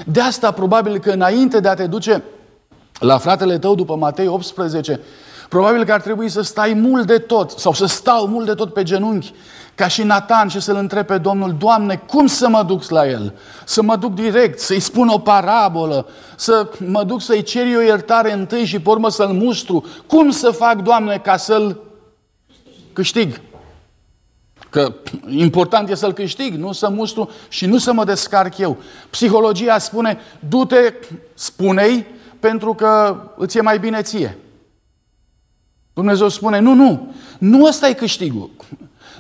De 0.06 0.22
asta, 0.22 0.52
probabil 0.52 1.00
că 1.00 1.12
înainte 1.12 1.60
de 1.60 1.68
a 1.68 1.74
te 1.74 1.88
duce 1.88 2.24
la 3.00 3.18
fratele 3.18 3.60
tău 3.60 3.76
după 3.76 3.96
Matei 3.96 4.28
18, 4.28 5.00
probabil 5.50 5.86
că 5.86 5.94
ar 5.94 6.02
trebui 6.02 6.30
să 6.30 6.42
stai 6.42 6.74
mult 6.74 7.08
de 7.08 7.18
tot 7.18 7.52
sau 7.52 7.74
să 7.74 7.86
stau 7.86 8.28
mult 8.28 8.46
de 8.46 8.54
tot 8.54 8.74
pe 8.74 8.84
genunchi 8.84 9.34
ca 9.76 9.88
și 9.88 10.04
Nathan 10.04 10.48
și 10.48 10.60
să-l 10.60 10.76
întreb 10.76 11.06
pe 11.06 11.18
Domnul, 11.18 11.56
Doamne, 11.60 11.96
cum 11.96 12.28
să 12.28 12.50
mă 12.50 12.64
duc 12.64 12.90
la 12.90 13.08
el? 13.08 13.34
Să 13.66 13.82
mă 13.82 13.96
duc 13.96 14.14
direct, 14.14 14.60
să-i 14.60 14.80
spun 14.80 15.08
o 15.08 15.20
parabolă, 15.20 16.08
să 16.36 16.70
mă 16.88 17.04
duc 17.04 17.22
să-i 17.22 17.44
cer 17.44 17.66
eu 17.66 17.82
iertare 17.82 18.34
întâi 18.34 18.66
și 18.66 18.80
pe 18.80 18.90
urmă 18.90 19.10
să-l 19.10 19.32
mustru. 19.34 19.86
Cum 20.08 20.30
să 20.30 20.50
fac, 20.50 20.82
Doamne, 20.82 21.18
ca 21.18 21.38
să-l 21.38 21.82
câștig? 22.94 23.42
Că 24.70 24.94
important 25.28 25.90
e 25.90 25.96
să-l 25.96 26.14
câștig, 26.14 26.54
nu 26.54 26.72
să 26.72 26.90
mustru 26.90 27.30
și 27.48 27.66
nu 27.66 27.78
să 27.78 27.94
mă 27.94 28.04
descarc 28.04 28.58
eu. 28.58 28.78
Psihologia 29.10 29.78
spune, 29.78 30.20
du-te, 30.40 30.94
spune-i, 31.34 32.06
pentru 32.40 32.74
că 32.74 33.18
îți 33.38 33.58
e 33.58 33.62
mai 33.62 33.80
bine 33.80 34.02
ție. 34.02 34.38
Dumnezeu 35.94 36.30
spune, 36.30 36.60
nu, 36.60 36.74
nu, 36.74 37.14
nu 37.38 37.66
ăsta 37.66 37.88
e 37.88 37.94
câștigul. 37.94 38.50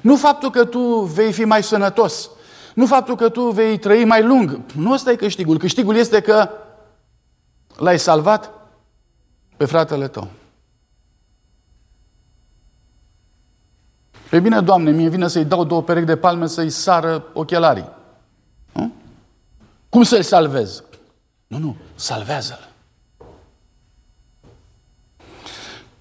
Nu 0.05 0.15
faptul 0.15 0.49
că 0.51 0.65
tu 0.65 0.99
vei 0.99 1.31
fi 1.31 1.43
mai 1.43 1.63
sănătos, 1.63 2.29
nu 2.73 2.85
faptul 2.85 3.15
că 3.15 3.29
tu 3.29 3.49
vei 3.49 3.77
trăi 3.77 4.05
mai 4.05 4.23
lung. 4.23 4.59
Nu 4.75 4.91
ăsta 4.91 5.11
e 5.11 5.15
câștigul. 5.15 5.57
Câștigul 5.57 5.95
este 5.95 6.21
că 6.21 6.49
l-ai 7.75 7.99
salvat 7.99 8.51
pe 9.57 9.65
fratele 9.65 10.07
tău. 10.07 10.27
Pe 14.29 14.39
bine, 14.39 14.61
Doamne, 14.61 14.91
mie 14.91 15.09
vine 15.09 15.27
să-i 15.27 15.45
dau 15.45 15.63
două 15.63 15.83
perechi 15.83 16.05
de 16.05 16.17
palme 16.17 16.47
să-i 16.47 16.69
sară 16.69 17.25
ochelarii. 17.33 17.89
Nu? 18.71 18.91
Cum 19.89 20.03
să-l 20.03 20.21
salvez? 20.21 20.83
Nu, 21.47 21.57
nu, 21.57 21.75
salvează-l. 21.95 22.64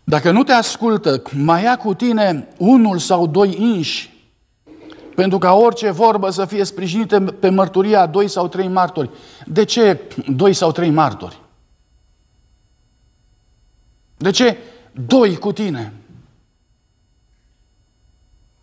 Dacă 0.05 0.31
nu 0.31 0.43
te 0.43 0.53
ascultă, 0.53 1.23
mai 1.33 1.63
ia 1.63 1.77
cu 1.77 1.95
tine 1.95 2.49
unul 2.59 2.99
sau 2.99 3.27
doi 3.27 3.57
inși, 3.61 4.13
pentru 5.15 5.39
ca 5.39 5.53
orice 5.53 5.91
vorbă 5.91 6.31
să 6.31 6.45
fie 6.45 6.65
sprijinită 6.65 7.21
pe 7.21 7.49
mărturia 7.49 8.01
a 8.01 8.07
doi 8.07 8.29
sau 8.29 8.49
trei 8.49 8.69
martori. 8.69 9.11
De 9.47 9.65
ce 9.65 10.01
doi 10.27 10.53
sau 10.53 10.73
trei 10.73 10.91
martori? 10.91 11.41
De 14.17 14.31
ce 14.31 14.59
doi 14.93 15.37
cu 15.37 15.53
tine? 15.53 15.93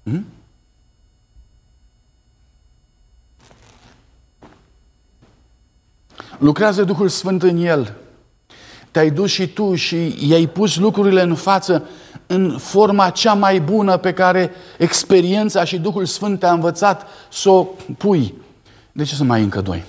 Hmm? 0.03 0.25
Lucrează 6.37 6.83
Duhul 6.83 7.07
Sfânt 7.07 7.43
în 7.43 7.57
el. 7.57 8.00
Te-ai 8.91 9.11
dus 9.11 9.29
și 9.31 9.47
tu 9.47 9.75
și 9.75 10.27
i-ai 10.29 10.47
pus 10.47 10.75
lucrurile 10.75 11.21
în 11.21 11.35
față 11.35 11.83
în 12.27 12.57
forma 12.57 13.09
cea 13.09 13.33
mai 13.33 13.61
bună 13.61 13.97
pe 13.97 14.13
care 14.13 14.51
experiența 14.77 15.63
și 15.63 15.79
Duhul 15.79 16.05
Sfânt 16.05 16.39
te-a 16.39 16.51
învățat 16.51 17.07
să 17.29 17.49
o 17.49 17.67
pui. 17.97 18.33
De 18.91 19.03
ce 19.03 19.15
să 19.15 19.23
mai 19.23 19.37
ai 19.37 19.43
încă 19.43 19.61
doi? 19.61 19.83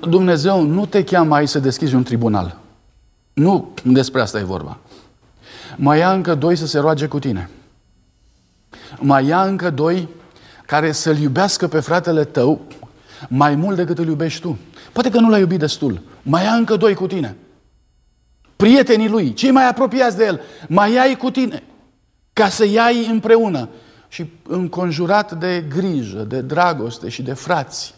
Dumnezeu 0.00 0.62
nu 0.62 0.86
te 0.86 1.04
cheamă 1.04 1.34
aici 1.34 1.48
să 1.48 1.58
deschizi 1.58 1.94
un 1.94 2.02
tribunal. 2.02 2.56
Nu 3.32 3.74
despre 3.82 4.20
asta 4.20 4.38
e 4.38 4.42
vorba. 4.42 4.78
Mai 5.76 5.98
ia 5.98 6.12
încă 6.12 6.34
doi 6.34 6.56
să 6.56 6.66
se 6.66 6.78
roage 6.78 7.06
cu 7.06 7.18
tine. 7.18 7.50
Mai 8.98 9.26
ia 9.26 9.44
încă 9.44 9.70
doi 9.70 10.08
care 10.66 10.92
să-L 10.92 11.16
iubească 11.16 11.68
pe 11.68 11.80
fratele 11.80 12.24
tău 12.24 12.60
mai 13.28 13.54
mult 13.54 13.76
decât 13.76 13.98
îl 13.98 14.06
iubești 14.06 14.40
tu. 14.40 14.58
Poate 14.92 15.10
că 15.10 15.20
nu 15.20 15.28
l-ai 15.28 15.40
iubit 15.40 15.58
destul. 15.58 16.02
Mai 16.22 16.44
ia 16.44 16.54
încă 16.54 16.76
doi 16.76 16.94
cu 16.94 17.06
tine. 17.06 17.36
Prietenii 18.56 19.08
lui, 19.08 19.34
cei 19.34 19.50
mai 19.50 19.68
apropiați 19.68 20.16
de 20.16 20.24
el, 20.24 20.40
mai 20.68 20.96
ai 20.96 21.16
cu 21.16 21.30
tine. 21.30 21.62
Ca 22.32 22.48
să 22.48 22.66
iai 22.66 23.06
împreună. 23.06 23.68
Și 24.08 24.30
înconjurat 24.42 25.38
de 25.38 25.64
grijă, 25.68 26.22
de 26.22 26.40
dragoste 26.40 27.08
și 27.08 27.22
de 27.22 27.32
frați. 27.32 27.94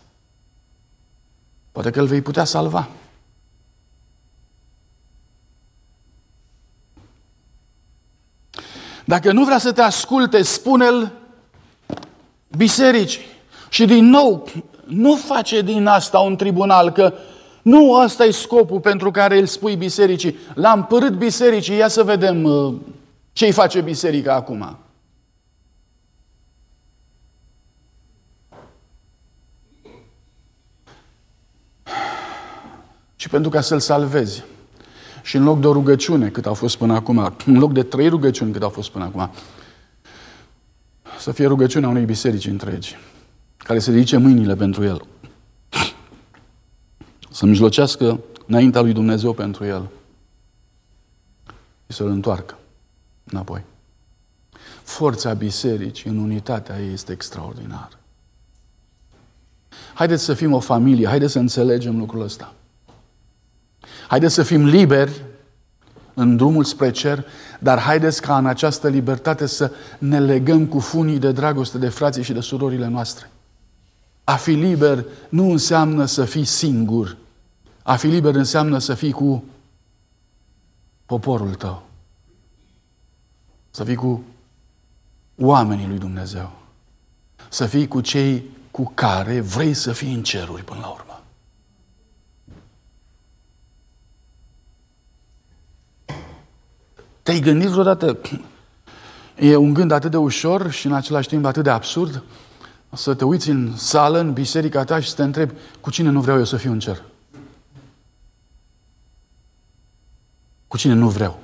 Poate 1.73 1.91
că 1.91 2.01
îl 2.01 2.07
vei 2.07 2.23
putea 2.23 2.45
salva. 2.45 2.89
Dacă 9.05 9.33
nu 9.33 9.45
vrea 9.45 9.59
să 9.59 9.73
te 9.73 9.83
asculte, 9.83 10.43
spune-l 10.43 11.12
bisericii. 12.57 13.25
Și 13.68 13.85
din 13.85 14.05
nou, 14.05 14.49
nu 14.91 15.16
face 15.16 15.62
din 15.62 15.86
asta 15.86 16.18
un 16.18 16.36
tribunal, 16.36 16.91
că 16.93 17.12
nu 17.62 17.91
ăsta 17.91 18.24
e 18.24 18.30
scopul 18.30 18.80
pentru 18.80 19.11
care 19.11 19.38
îl 19.38 19.47
spui 19.47 19.76
bisericii. 19.76 20.36
L-am 20.55 20.86
părât 20.86 21.12
bisericii, 21.12 21.76
ia 21.76 21.88
să 21.88 22.03
vedem 22.03 22.45
uh, 22.45 22.74
ce-i 23.32 23.53
face 23.53 23.80
biserica 23.80 24.34
acum. 24.34 24.78
Și 33.16 33.28
pentru 33.28 33.51
ca 33.51 33.61
să-l 33.61 33.80
salvezi. 33.80 34.45
Și 35.22 35.36
în 35.36 35.45
loc 35.45 35.61
de 35.61 35.66
o 35.66 35.72
rugăciune, 35.72 36.28
cât 36.28 36.47
au 36.47 36.55
fost 36.55 36.76
până 36.76 36.95
acum, 36.95 37.34
în 37.47 37.59
loc 37.59 37.72
de 37.72 37.82
trei 37.82 38.09
rugăciuni, 38.09 38.53
cât 38.53 38.62
au 38.62 38.68
fost 38.68 38.91
până 38.91 39.05
acum, 39.05 39.30
să 41.18 41.32
fie 41.32 41.47
rugăciunea 41.47 41.88
unei 41.88 42.05
biserici 42.05 42.47
întregi, 42.47 42.97
care 43.62 43.78
se 43.78 43.90
ridice 43.90 44.16
mâinile 44.16 44.56
pentru 44.56 44.84
el. 44.84 45.04
Să 47.30 47.46
mijlocească 47.46 48.20
înaintea 48.46 48.80
lui 48.80 48.92
Dumnezeu 48.92 49.32
pentru 49.32 49.64
el 49.64 49.88
și 51.86 51.96
să-l 51.96 52.08
întoarcă 52.08 52.58
înapoi. 53.24 53.64
Forța 54.82 55.32
bisericii 55.32 56.11
în 56.11 56.18
unitatea 56.18 56.80
ei 56.80 56.92
este 56.92 57.12
extraordinară. 57.12 57.98
Haideți 59.94 60.24
să 60.24 60.34
fim 60.34 60.52
o 60.52 60.61
familie, 60.61 61.06
haideți 61.06 61.32
să 61.32 61.38
înțelegem 61.38 61.98
lucrul 61.98 62.22
ăsta. 62.22 62.54
Haideți 64.08 64.34
să 64.34 64.42
fim 64.42 64.64
liberi 64.64 65.24
în 66.14 66.36
drumul 66.36 66.64
spre 66.64 66.90
cer, 66.90 67.24
dar 67.58 67.78
haideți 67.78 68.22
ca 68.22 68.38
în 68.38 68.46
această 68.46 68.88
libertate 68.88 69.46
să 69.46 69.72
ne 69.98 70.20
legăm 70.20 70.66
cu 70.66 70.78
funii 70.78 71.18
de 71.18 71.32
dragoste 71.32 71.78
de 71.78 71.88
frații 71.88 72.22
și 72.22 72.32
de 72.32 72.40
surorile 72.40 72.86
noastre. 72.86 73.30
A 74.31 74.37
fi 74.37 74.51
liber 74.51 75.05
nu 75.28 75.51
înseamnă 75.51 76.05
să 76.05 76.24
fii 76.24 76.45
singur. 76.45 77.16
A 77.83 77.97
fi 77.97 78.07
liber 78.07 78.35
înseamnă 78.35 78.78
să 78.78 78.95
fii 78.95 79.12
cu 79.12 79.45
poporul 81.07 81.55
tău. 81.55 81.83
Să 83.70 83.85
fii 83.85 83.95
cu 83.95 84.24
oamenii 85.39 85.87
lui 85.87 85.99
Dumnezeu. 85.99 86.53
Să 87.49 87.66
fii 87.66 87.89
cu 87.89 88.01
cei 88.01 88.45
cu 88.70 88.93
care 88.95 89.41
vrei 89.41 89.74
să 89.74 89.93
fii 89.93 90.14
în 90.14 90.22
ceruri 90.22 90.64
până 90.64 90.81
la 90.81 90.89
urmă. 90.89 91.22
Te-ai 97.22 97.41
gândit 97.41 97.68
vreodată? 97.68 98.18
E 99.37 99.57
un 99.57 99.74
gând 99.74 99.91
atât 99.91 100.11
de 100.11 100.16
ușor 100.16 100.70
și 100.70 100.87
în 100.87 100.93
același 100.93 101.28
timp 101.28 101.45
atât 101.45 101.62
de 101.62 101.70
absurd 101.70 102.22
să 102.95 103.14
te 103.14 103.24
uiți 103.24 103.51
în 103.51 103.76
sală, 103.76 104.18
în 104.18 104.32
biserica 104.32 104.84
ta 104.84 105.01
și 105.01 105.09
să 105.09 105.14
te 105.14 105.22
întrebi 105.22 105.55
cu 105.80 105.91
cine 105.91 106.09
nu 106.09 106.20
vreau 106.20 106.38
eu 106.38 106.45
să 106.45 106.57
fiu 106.57 106.72
în 106.72 106.78
cer. 106.78 107.03
Cu 110.68 110.76
cine 110.76 110.93
nu 110.93 111.09
vreau. 111.09 111.38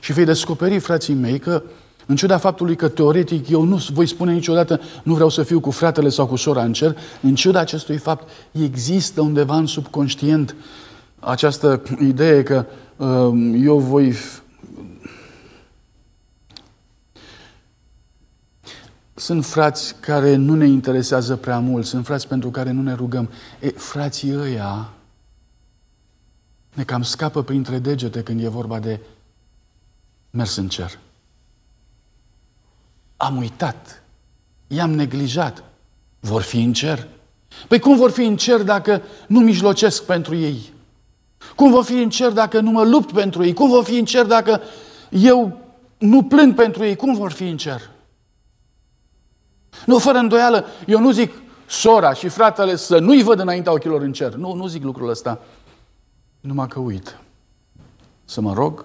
Și 0.00 0.12
vei 0.12 0.24
descoperi, 0.24 0.78
frații 0.78 1.14
mei, 1.14 1.38
că 1.38 1.62
în 2.06 2.16
ciuda 2.16 2.38
faptului 2.38 2.76
că 2.76 2.88
teoretic 2.88 3.48
eu 3.48 3.62
nu 3.62 3.76
voi 3.92 4.06
spune 4.06 4.32
niciodată 4.32 4.80
nu 5.02 5.14
vreau 5.14 5.28
să 5.28 5.42
fiu 5.42 5.60
cu 5.60 5.70
fratele 5.70 6.08
sau 6.08 6.26
cu 6.26 6.36
sora 6.36 6.62
în 6.62 6.72
cer, 6.72 6.96
în 7.20 7.34
ciuda 7.34 7.60
acestui 7.60 7.96
fapt 7.96 8.28
există 8.50 9.20
undeva 9.20 9.56
în 9.56 9.66
subconștient 9.66 10.56
această 11.20 11.82
idee 12.00 12.42
că 12.42 12.66
uh, 12.96 13.56
eu 13.64 13.78
voi 13.78 14.14
Sunt 19.20 19.44
frați 19.44 19.94
care 20.00 20.36
nu 20.36 20.54
ne 20.54 20.66
interesează 20.66 21.36
prea 21.36 21.58
mult, 21.58 21.86
sunt 21.86 22.04
frați 22.04 22.28
pentru 22.28 22.50
care 22.50 22.70
nu 22.70 22.82
ne 22.82 22.94
rugăm. 22.94 23.30
E, 23.60 23.68
frații 23.68 24.36
ăia 24.36 24.90
ne 26.74 26.84
cam 26.84 27.02
scapă 27.02 27.42
printre 27.42 27.78
degete 27.78 28.22
când 28.22 28.44
e 28.44 28.48
vorba 28.48 28.78
de 28.78 29.00
mers 30.30 30.56
în 30.56 30.68
cer. 30.68 30.98
Am 33.16 33.36
uitat, 33.36 34.02
i-am 34.66 34.90
neglijat. 34.90 35.64
Vor 36.20 36.42
fi 36.42 36.62
în 36.62 36.72
cer? 36.72 37.06
Păi 37.68 37.78
cum 37.78 37.96
vor 37.96 38.10
fi 38.10 38.22
în 38.22 38.36
cer 38.36 38.62
dacă 38.62 39.02
nu 39.26 39.40
mijlocesc 39.40 40.04
pentru 40.04 40.34
ei? 40.34 40.72
Cum 41.56 41.70
vor 41.70 41.84
fi 41.84 42.02
în 42.02 42.10
cer 42.10 42.30
dacă 42.30 42.60
nu 42.60 42.70
mă 42.70 42.84
lupt 42.84 43.12
pentru 43.12 43.44
ei? 43.44 43.52
Cum 43.52 43.68
vor 43.68 43.84
fi 43.84 43.98
în 43.98 44.04
cer 44.04 44.26
dacă 44.26 44.60
eu 45.10 45.60
nu 45.98 46.22
plâng 46.22 46.54
pentru 46.54 46.84
ei? 46.84 46.96
Cum 46.96 47.14
vor 47.14 47.32
fi 47.32 47.48
în 47.48 47.56
cer? 47.56 47.90
Nu, 49.86 49.98
fără 49.98 50.18
îndoială, 50.18 50.64
eu 50.86 51.00
nu 51.00 51.10
zic 51.10 51.32
sora 51.66 52.12
și 52.12 52.28
fratele 52.28 52.76
să 52.76 52.98
nu-i 52.98 53.22
văd 53.22 53.40
înaintea 53.40 53.72
ochilor 53.72 54.02
în 54.02 54.12
cer. 54.12 54.34
Nu, 54.34 54.54
nu 54.54 54.66
zic 54.66 54.82
lucrul 54.82 55.08
ăsta. 55.08 55.38
Numai 56.40 56.66
că 56.66 56.78
uit 56.78 57.18
să 58.24 58.40
mă 58.40 58.52
rog, 58.52 58.84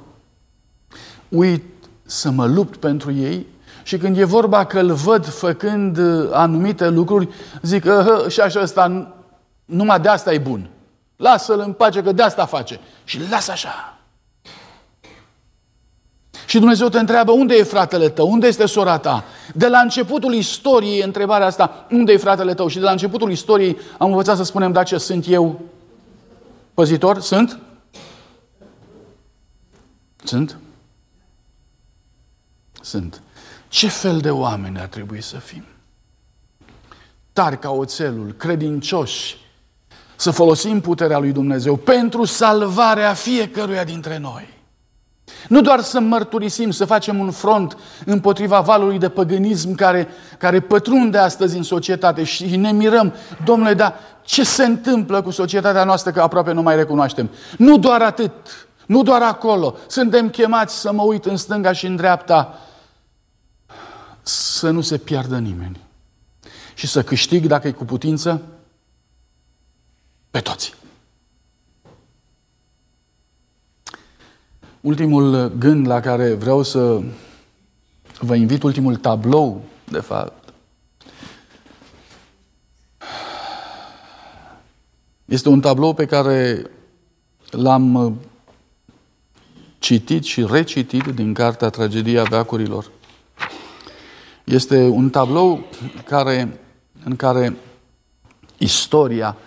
uit 1.29 1.63
să 2.03 2.29
mă 2.29 2.45
lupt 2.45 2.75
pentru 2.77 3.11
ei 3.11 3.45
și 3.83 3.97
când 3.97 4.17
e 4.17 4.23
vorba 4.23 4.65
că 4.65 4.79
îl 4.79 4.93
văd 4.93 5.25
făcând 5.25 5.97
uh, 5.97 6.29
anumite 6.31 6.89
lucruri, 6.89 7.29
zic, 7.61 7.85
și 8.27 8.39
așa 8.39 8.61
ăsta, 8.61 9.13
numai 9.65 9.99
de 9.99 10.07
asta 10.07 10.33
e 10.33 10.37
bun. 10.37 10.69
Lasă-l 11.15 11.59
în 11.59 11.73
pace 11.73 12.03
că 12.03 12.11
de 12.11 12.21
asta 12.21 12.45
face. 12.45 12.79
Și 13.03 13.19
lasă 13.29 13.51
așa. 13.51 13.94
Și 16.55 16.61
Dumnezeu 16.61 16.89
te 16.89 16.99
întreabă, 16.99 17.31
unde 17.31 17.55
e 17.55 17.63
fratele 17.63 18.09
tău? 18.09 18.31
Unde 18.31 18.47
este 18.47 18.65
sora 18.65 18.97
ta? 18.97 19.23
De 19.53 19.67
la 19.67 19.79
începutul 19.79 20.33
istoriei, 20.33 21.01
întrebarea 21.01 21.47
asta, 21.47 21.85
unde 21.91 22.11
e 22.11 22.17
fratele 22.17 22.53
tău? 22.53 22.67
Și 22.67 22.77
de 22.77 22.83
la 22.83 22.91
începutul 22.91 23.31
istoriei 23.31 23.77
am 23.97 24.09
învățat 24.09 24.37
să 24.37 24.43
spunem, 24.43 24.71
da, 24.71 24.83
ce 24.83 24.97
sunt 24.97 25.27
eu 25.27 25.61
păzitor? 26.73 27.19
Sunt? 27.19 27.59
Sunt? 30.23 30.57
Sunt. 32.81 33.21
Ce 33.67 33.87
fel 33.87 34.19
de 34.19 34.31
oameni 34.31 34.79
ar 34.79 34.87
trebui 34.87 35.21
să 35.21 35.37
fim? 35.37 35.63
Tari 37.33 37.59
ca 37.59 37.71
oțelul, 37.71 38.31
credincioși, 38.31 39.37
să 40.15 40.31
folosim 40.31 40.81
puterea 40.81 41.17
lui 41.17 41.31
Dumnezeu 41.31 41.75
pentru 41.75 42.23
salvarea 42.23 43.13
fiecăruia 43.13 43.83
dintre 43.83 44.17
noi. 44.17 44.54
Nu 45.47 45.61
doar 45.61 45.81
să 45.81 45.99
mărturisim, 45.99 46.71
să 46.71 46.85
facem 46.85 47.19
un 47.19 47.31
front 47.31 47.77
împotriva 48.05 48.59
valului 48.59 48.97
de 48.97 49.09
păgânism 49.09 49.75
care, 49.75 50.07
care 50.37 50.59
pătrunde 50.59 51.17
astăzi 51.17 51.57
în 51.57 51.63
societate 51.63 52.23
și 52.23 52.55
ne 52.55 52.71
mirăm, 52.71 53.13
domnule, 53.45 53.73
dar 53.73 53.99
ce 54.23 54.43
se 54.43 54.65
întâmplă 54.65 55.21
cu 55.21 55.31
societatea 55.31 55.83
noastră 55.83 56.11
că 56.11 56.21
aproape 56.21 56.51
nu 56.51 56.61
mai 56.61 56.75
recunoaștem? 56.75 57.29
Nu 57.57 57.77
doar 57.77 58.01
atât, 58.01 58.31
nu 58.85 59.03
doar 59.03 59.21
acolo. 59.21 59.75
Suntem 59.87 60.29
chemați 60.29 60.79
să 60.79 60.91
mă 60.91 61.01
uit 61.01 61.25
în 61.25 61.37
stânga 61.37 61.71
și 61.71 61.85
în 61.85 61.95
dreapta 61.95 62.59
să 64.21 64.69
nu 64.69 64.81
se 64.81 64.97
piardă 64.97 65.37
nimeni. 65.37 65.79
Și 66.73 66.87
să 66.87 67.03
câștig, 67.03 67.45
dacă 67.45 67.67
e 67.67 67.71
cu 67.71 67.85
putință, 67.85 68.41
pe 70.31 70.39
toți. 70.39 70.73
Ultimul 74.85 75.51
gând 75.57 75.87
la 75.87 75.99
care 75.99 76.33
vreau 76.33 76.63
să 76.63 77.01
vă 78.19 78.35
invit, 78.35 78.63
ultimul 78.63 78.95
tablou, 78.95 79.61
de 79.91 79.99
fapt, 79.99 80.53
este 85.25 85.49
un 85.49 85.59
tablou 85.59 85.93
pe 85.93 86.05
care 86.05 86.69
l-am 87.49 88.17
citit 89.79 90.23
și 90.23 90.45
recitit 90.45 91.03
din 91.03 91.33
cartea 91.33 91.69
Tragedia 91.69 92.23
Veacurilor. 92.23 92.91
Este 94.43 94.83
un 94.83 95.09
tablou 95.09 95.65
care, 96.03 96.59
în 97.03 97.15
care 97.15 97.55
istoria 98.57 99.37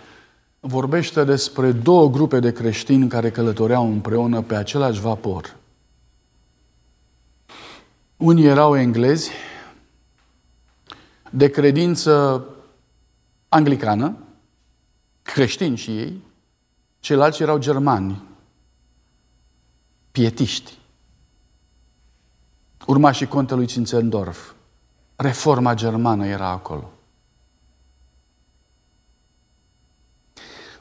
vorbește 0.59 1.23
despre 1.23 1.71
două 1.71 2.09
grupe 2.09 2.39
de 2.39 2.51
creștini 2.51 3.09
care 3.09 3.31
călătoreau 3.31 3.91
împreună 3.91 4.41
pe 4.41 4.55
același 4.55 4.99
vapor. 4.99 5.55
Unii 8.17 8.45
erau 8.45 8.77
englezi, 8.77 9.31
de 11.31 11.49
credință 11.49 12.45
anglicană, 13.49 14.17
creștini 15.21 15.77
și 15.77 15.97
ei, 15.97 16.23
ceilalți 16.99 17.41
erau 17.41 17.57
germani, 17.57 18.23
pietiști, 20.11 20.77
urmașii 22.85 23.27
contelui 23.27 23.67
Zinzendorf. 23.67 24.51
Reforma 25.15 25.73
germană 25.73 26.25
era 26.25 26.47
acolo. 26.47 26.91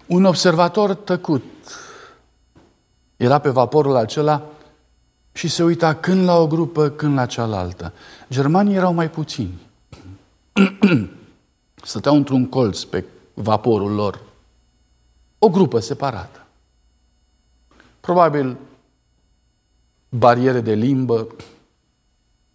Un 0.08 0.24
observator 0.24 0.94
tăcut 0.94 1.42
era 3.16 3.38
pe 3.38 3.48
vaporul 3.48 3.96
acela 3.96 4.42
și 5.32 5.48
se 5.48 5.62
uita 5.62 5.94
când 5.94 6.24
la 6.24 6.36
o 6.36 6.46
grupă, 6.46 6.88
când 6.88 7.14
la 7.14 7.26
cealaltă. 7.26 7.92
Germanii 8.30 8.74
erau 8.74 8.92
mai 8.92 9.10
puțini. 9.10 9.60
Stăteau 11.82 12.14
într-un 12.16 12.48
colț 12.48 12.82
pe 12.82 13.04
vaporul 13.34 13.92
lor. 13.92 14.20
O 15.38 15.48
grupă 15.48 15.78
separată. 15.78 16.46
Probabil 18.00 18.56
bariere 20.08 20.60
de 20.60 20.74
limbă, 20.74 21.26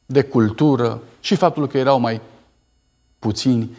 de 0.05 0.23
cultură 0.23 1.01
și 1.19 1.35
faptul 1.35 1.67
că 1.67 1.77
erau 1.77 1.99
mai 1.99 2.21
puțini 3.19 3.77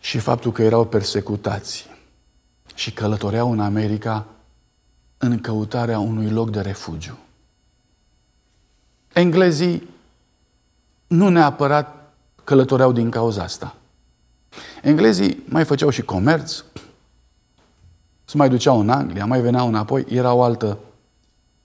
și 0.00 0.18
faptul 0.18 0.52
că 0.52 0.62
erau 0.62 0.84
persecutați 0.84 1.95
și 2.76 2.92
călătoreau 2.92 3.52
în 3.52 3.60
America 3.60 4.26
în 5.18 5.40
căutarea 5.40 5.98
unui 5.98 6.30
loc 6.30 6.50
de 6.50 6.60
refugiu. 6.60 7.18
Englezii 9.12 9.88
nu 11.06 11.28
neapărat 11.28 12.12
călătoreau 12.44 12.92
din 12.92 13.10
cauza 13.10 13.42
asta. 13.42 13.76
Englezii 14.82 15.42
mai 15.48 15.64
făceau 15.64 15.90
și 15.90 16.02
comerț, 16.02 16.64
se 18.24 18.36
mai 18.36 18.48
duceau 18.48 18.80
în 18.80 18.90
Anglia, 18.90 19.26
mai 19.26 19.40
veneau 19.40 19.68
înapoi, 19.68 20.04
era 20.08 20.32
o 20.32 20.42
altă 20.42 20.78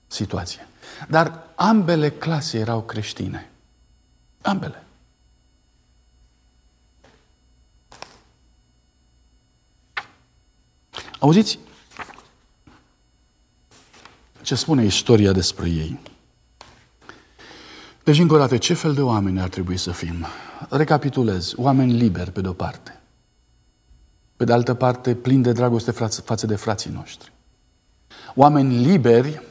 situație. 0.07 0.67
Dar 1.09 1.47
ambele 1.55 2.09
clase 2.09 2.57
erau 2.57 2.81
creștine. 2.81 3.49
Ambele. 4.41 4.83
Auziți 11.21 11.59
ce 14.41 14.55
spune 14.55 14.85
istoria 14.85 15.31
despre 15.31 15.69
ei. 15.69 15.99
Deci, 18.03 18.19
încă 18.19 18.33
o 18.33 18.37
dată, 18.37 18.57
ce 18.57 18.73
fel 18.73 18.93
de 18.93 19.01
oameni 19.01 19.41
ar 19.41 19.49
trebui 19.49 19.77
să 19.77 19.91
fim? 19.91 20.25
Recapitulez. 20.69 21.53
Oameni 21.55 21.93
liberi, 21.93 22.31
pe 22.31 22.41
de-o 22.41 22.53
parte. 22.53 22.99
Pe 24.35 24.43
de 24.43 24.53
altă 24.53 24.73
parte, 24.73 25.15
plini 25.15 25.43
de 25.43 25.51
dragoste 25.51 25.91
față 25.91 26.45
de 26.47 26.55
frații 26.55 26.91
noștri. 26.91 27.31
Oameni 28.35 28.85
liberi 28.85 29.43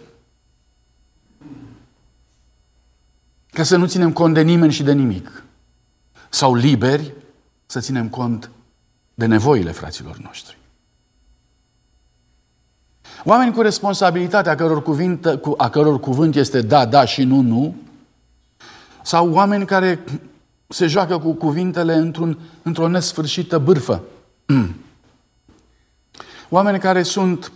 ca 3.50 3.62
să 3.62 3.76
nu 3.76 3.86
ținem 3.86 4.12
cont 4.12 4.34
de 4.34 4.42
nimeni 4.42 4.72
și 4.72 4.82
de 4.82 4.92
nimic. 4.92 5.44
Sau 6.28 6.54
liberi 6.54 7.14
să 7.66 7.80
ținem 7.80 8.08
cont 8.08 8.50
de 9.14 9.26
nevoile 9.26 9.70
fraților 9.70 10.16
noștri. 10.16 10.59
Oameni 13.24 13.52
cu 13.52 13.60
responsabilitate, 13.60 14.48
a 14.48 14.54
căror, 14.54 14.82
cuvinte, 14.82 15.40
a 15.56 15.68
căror 15.68 16.00
cuvânt 16.00 16.34
este 16.34 16.60
da, 16.60 16.86
da 16.86 17.04
și 17.04 17.24
nu, 17.24 17.40
nu, 17.40 17.74
sau 19.02 19.32
oameni 19.32 19.66
care 19.66 20.04
se 20.68 20.86
joacă 20.86 21.18
cu 21.18 21.32
cuvintele 21.32 21.94
într-un, 21.94 22.38
într-o 22.62 22.88
nesfârșită 22.88 23.58
bârfă. 23.58 24.02
Oameni 26.48 26.78
care 26.78 27.02
sunt 27.02 27.52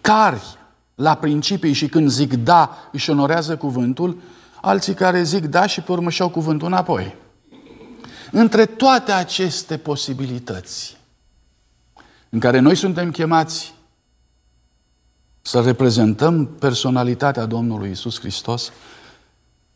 tari 0.00 0.58
la 0.94 1.14
principii 1.14 1.72
și 1.72 1.88
când 1.88 2.08
zic 2.08 2.34
da, 2.34 2.88
își 2.92 3.10
onorează 3.10 3.56
cuvântul, 3.56 4.20
alții 4.60 4.94
care 4.94 5.22
zic 5.22 5.46
da 5.46 5.66
și 5.66 5.80
pe 5.80 5.92
urmă 5.92 6.10
și-au 6.10 6.28
cuvântul 6.28 6.66
înapoi. 6.66 7.16
Între 8.30 8.66
toate 8.66 9.12
aceste 9.12 9.76
posibilități 9.76 10.96
în 12.28 12.38
care 12.38 12.58
noi 12.58 12.74
suntem 12.74 13.10
chemați 13.10 13.74
să 15.48 15.60
reprezentăm 15.60 16.46
personalitatea 16.46 17.44
Domnului 17.44 17.90
Isus 17.90 18.20
Hristos, 18.20 18.72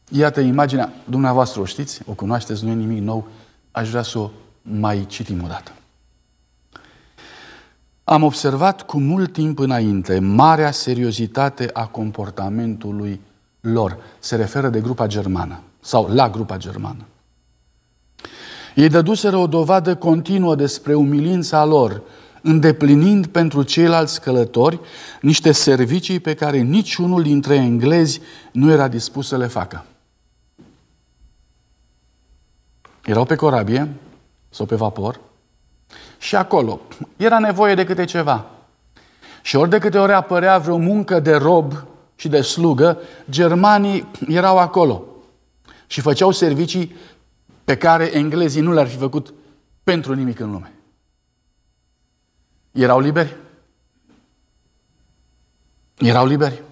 iată 0.08 0.40
imaginea, 0.40 0.92
dumneavoastră 1.04 1.60
o 1.60 1.64
știți, 1.64 2.00
o 2.06 2.12
cunoașteți, 2.12 2.64
nu 2.64 2.70
e 2.70 2.74
nimic 2.74 3.02
nou, 3.02 3.26
aș 3.70 3.88
vrea 3.88 4.02
să 4.02 4.18
o 4.18 4.30
mai 4.62 5.04
citim 5.08 5.42
o 5.44 5.46
dată. 5.46 5.72
Am 8.04 8.22
observat 8.22 8.82
cu 8.82 9.00
mult 9.00 9.32
timp 9.32 9.58
înainte 9.58 10.18
marea 10.18 10.70
seriozitate 10.70 11.70
a 11.72 11.86
comportamentului 11.86 13.20
lor. 13.60 13.96
Se 14.18 14.36
referă 14.36 14.68
de 14.68 14.80
grupa 14.80 15.06
germană 15.06 15.60
sau 15.80 16.08
la 16.08 16.30
grupa 16.30 16.56
germană. 16.56 17.04
Ei 18.74 18.88
dăduseră 18.88 19.36
o 19.36 19.46
dovadă 19.46 19.96
continuă 19.96 20.54
despre 20.54 20.94
umilința 20.94 21.64
lor, 21.64 22.02
îndeplinind 22.42 23.26
pentru 23.26 23.62
ceilalți 23.62 24.20
călători 24.20 24.80
niște 25.20 25.52
servicii 25.52 26.20
pe 26.20 26.34
care 26.34 26.58
niciunul 26.58 27.22
dintre 27.22 27.54
englezi 27.54 28.20
nu 28.52 28.70
era 28.70 28.88
dispus 28.88 29.28
să 29.28 29.36
le 29.36 29.46
facă. 29.46 29.84
Erau 33.04 33.24
pe 33.24 33.34
corabie 33.34 33.88
sau 34.48 34.66
pe 34.66 34.74
vapor 34.74 35.20
și 36.18 36.36
acolo 36.36 36.80
era 37.16 37.38
nevoie 37.38 37.74
de 37.74 37.84
câte 37.84 38.04
ceva. 38.04 38.46
Și 39.42 39.56
ori 39.56 39.70
de 39.70 39.78
câte 39.78 39.98
ori 39.98 40.12
apărea 40.12 40.58
vreo 40.58 40.76
muncă 40.76 41.20
de 41.20 41.34
rob 41.34 41.72
și 42.16 42.28
de 42.28 42.40
slugă, 42.40 42.98
germanii 43.30 44.06
erau 44.28 44.58
acolo 44.58 45.04
și 45.86 46.00
făceau 46.00 46.30
servicii 46.30 46.96
pe 47.64 47.76
care 47.76 48.16
englezii 48.16 48.60
nu 48.60 48.72
le-ar 48.72 48.86
fi 48.86 48.96
făcut 48.96 49.34
pentru 49.84 50.14
nimic 50.14 50.40
în 50.40 50.50
lume. 50.50 50.72
Erau 52.72 53.00
liberi? 53.00 53.36
Erau 55.98 56.26
liberi? 56.26 56.62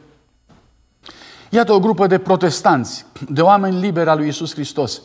Iată 1.51 1.72
o 1.72 1.80
grupă 1.80 2.07
de 2.07 2.18
protestanți, 2.18 3.07
de 3.28 3.42
oameni 3.42 3.80
liberi 3.80 4.09
al 4.09 4.18
lui 4.18 4.28
Isus 4.28 4.53
Hristos, 4.53 5.01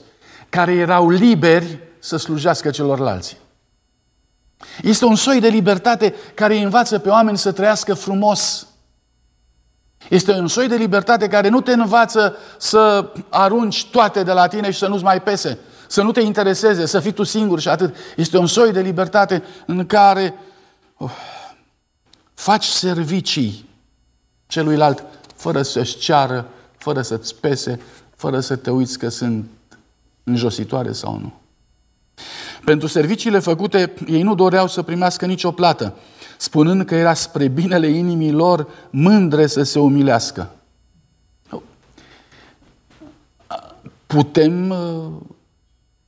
care 0.50 0.74
erau 0.74 1.10
liberi 1.10 1.80
să 2.00 2.18
slujească 2.18 2.70
celorlalți. 2.70 3.38
Este 4.82 5.06
un 5.06 5.16
soi 5.16 5.40
de 5.40 5.48
libertate 5.48 6.16
care 6.34 6.58
învață 6.58 7.00
pe 7.00 7.10
oameni 7.10 7.38
să 7.38 7.52
trăiască 7.52 7.94
frumos. 7.94 8.68
Este 10.10 10.32
un 10.32 10.48
soi 10.48 10.68
de 10.68 10.76
libertate 10.76 11.28
care 11.28 11.50
nu 11.50 11.62
te 11.62 11.72
învață 11.72 12.36
să 12.58 13.12
arunci 13.30 13.86
toate 13.86 14.24
de 14.24 14.32
la 14.32 14.48
tine 14.48 14.72
și 14.72 14.78
să 14.78 14.88
nu-ți 14.88 15.04
mai 15.04 15.22
pese, 15.22 15.58
să 15.88 16.02
nu 16.02 16.12
te 16.12 16.22
intereseze, 16.22 16.86
să 16.86 17.00
fii 17.00 17.12
tu 17.12 17.24
singur 17.24 17.60
și 17.60 17.70
atât. 17.70 17.96
Este 18.16 18.38
un 18.38 18.48
soi 18.48 18.72
de 18.72 18.82
libertate 18.82 19.44
în 19.66 19.86
care 19.86 20.34
oh, 20.98 21.12
faci 22.34 22.66
servicii 22.66 23.70
celuilalt 24.48 25.04
fără 25.36 25.62
să-și 25.62 25.98
ceară, 25.98 26.48
fără 26.78 27.02
să-ți 27.02 27.36
pese, 27.36 27.82
fără 28.16 28.40
să 28.40 28.56
te 28.56 28.72
uiți 28.72 29.00
că 29.00 29.10
sunt 29.10 29.50
înjositoare 30.24 30.92
sau 30.92 31.18
nu. 31.18 31.34
Pentru 32.66 32.88
serviciile 32.88 33.40
făcute, 33.40 33.94
ei 34.08 34.22
nu 34.22 34.36
doreau 34.36 34.68
să 34.68 34.82
primească 34.82 35.26
nicio 35.26 35.52
plată, 35.52 35.98
spunând 36.38 36.86
că 36.86 36.96
era 36.96 37.14
spre 37.14 37.48
binele 37.48 37.88
inimii 37.88 38.32
lor 38.32 38.68
mândre 38.90 39.48
să 39.48 39.64
se 39.64 39.80
umilească. 39.80 40.56
Putem 44.08 44.70
uh, 44.70 45.12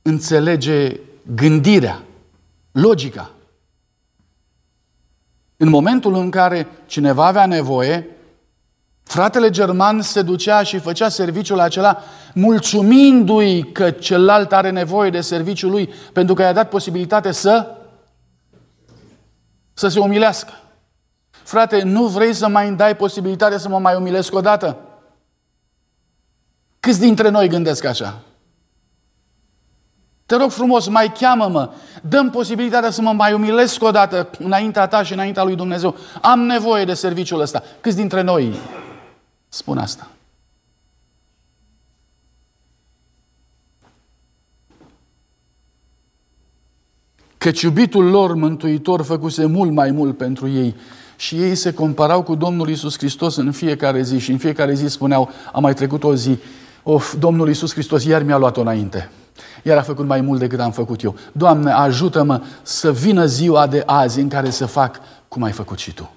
înțelege 0.02 1.00
gândirea, 1.34 2.02
logica. 2.72 3.30
În 5.60 5.68
momentul 5.68 6.14
în 6.14 6.30
care 6.30 6.68
cineva 6.86 7.26
avea 7.26 7.46
nevoie, 7.46 8.18
Fratele 9.08 9.50
german 9.50 10.02
se 10.02 10.22
ducea 10.22 10.62
și 10.62 10.78
făcea 10.78 11.08
serviciul 11.08 11.60
acela 11.60 12.02
mulțumindu-i 12.34 13.72
că 13.72 13.90
celălalt 13.90 14.52
are 14.52 14.70
nevoie 14.70 15.10
de 15.10 15.20
serviciul 15.20 15.70
lui 15.70 15.92
pentru 16.12 16.34
că 16.34 16.42
i-a 16.42 16.52
dat 16.52 16.68
posibilitate 16.68 17.32
să 17.32 17.76
să 19.74 19.88
se 19.88 19.98
umilească. 19.98 20.52
Frate, 21.30 21.82
nu 21.82 22.06
vrei 22.06 22.32
să 22.32 22.48
mai 22.48 22.68
îmi 22.68 22.76
dai 22.76 22.96
posibilitatea 22.96 23.58
să 23.58 23.68
mă 23.68 23.78
mai 23.78 23.96
umilesc 23.96 24.34
o 24.34 24.40
dată? 24.40 24.78
Câți 26.80 27.00
dintre 27.00 27.28
noi 27.28 27.48
gândesc 27.48 27.84
așa? 27.84 28.22
Te 30.28 30.36
rog 30.36 30.50
frumos, 30.50 30.88
mai 30.88 31.12
cheamă-mă, 31.12 31.70
dăm 32.02 32.30
posibilitatea 32.30 32.90
să 32.90 33.02
mă 33.02 33.12
mai 33.12 33.32
umilesc 33.32 33.82
o 33.82 33.90
dată 33.90 34.30
înaintea 34.38 34.86
ta 34.86 35.02
și 35.02 35.12
înaintea 35.12 35.44
lui 35.44 35.56
Dumnezeu. 35.56 35.96
Am 36.22 36.40
nevoie 36.40 36.84
de 36.84 36.94
serviciul 36.94 37.40
ăsta. 37.40 37.62
Câți 37.80 37.96
dintre 37.96 38.22
noi 38.22 38.54
spun 39.48 39.78
asta. 39.78 40.10
Căci 47.38 47.60
iubitul 47.60 48.10
lor 48.10 48.34
mântuitor 48.34 49.02
făcuse 49.02 49.46
mult 49.46 49.70
mai 49.72 49.90
mult 49.90 50.16
pentru 50.16 50.48
ei 50.48 50.76
și 51.16 51.42
ei 51.42 51.54
se 51.54 51.72
comparau 51.72 52.22
cu 52.22 52.34
Domnul 52.34 52.68
Isus 52.68 52.98
Hristos 52.98 53.36
în 53.36 53.52
fiecare 53.52 54.02
zi 54.02 54.18
și 54.18 54.30
în 54.30 54.38
fiecare 54.38 54.74
zi 54.74 54.86
spuneau, 54.86 55.30
a 55.52 55.58
mai 55.58 55.74
trecut 55.74 56.04
o 56.04 56.14
zi, 56.14 56.38
of, 56.82 57.14
Domnul 57.14 57.48
Isus 57.48 57.72
Hristos 57.72 58.04
iar 58.04 58.22
mi-a 58.22 58.36
luat-o 58.36 58.60
înainte. 58.60 59.10
Iar 59.62 59.78
a 59.78 59.82
făcut 59.82 60.06
mai 60.06 60.20
mult 60.20 60.38
decât 60.38 60.60
am 60.60 60.72
făcut 60.72 61.02
eu. 61.02 61.16
Doamne, 61.32 61.70
ajută-mă 61.70 62.42
să 62.62 62.92
vină 62.92 63.26
ziua 63.26 63.66
de 63.66 63.82
azi 63.86 64.20
în 64.20 64.28
care 64.28 64.50
să 64.50 64.66
fac 64.66 65.00
cum 65.28 65.42
ai 65.42 65.52
făcut 65.52 65.78
și 65.78 65.92
Tu. 65.92 66.10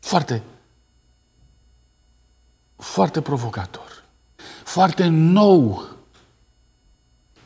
Foarte 0.00 0.42
foarte 2.84 3.20
provocator, 3.20 4.04
foarte 4.64 5.06
nou. 5.06 5.84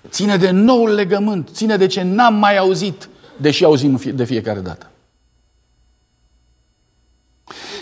Ține 0.08 0.36
de 0.36 0.50
noul 0.50 0.90
legământ, 0.90 1.48
ține 1.52 1.76
de 1.76 1.86
ce 1.86 2.02
n-am 2.02 2.34
mai 2.34 2.56
auzit, 2.56 3.08
deși 3.36 3.64
auzim 3.64 4.00
de 4.14 4.24
fiecare 4.24 4.60
dată. 4.60 4.90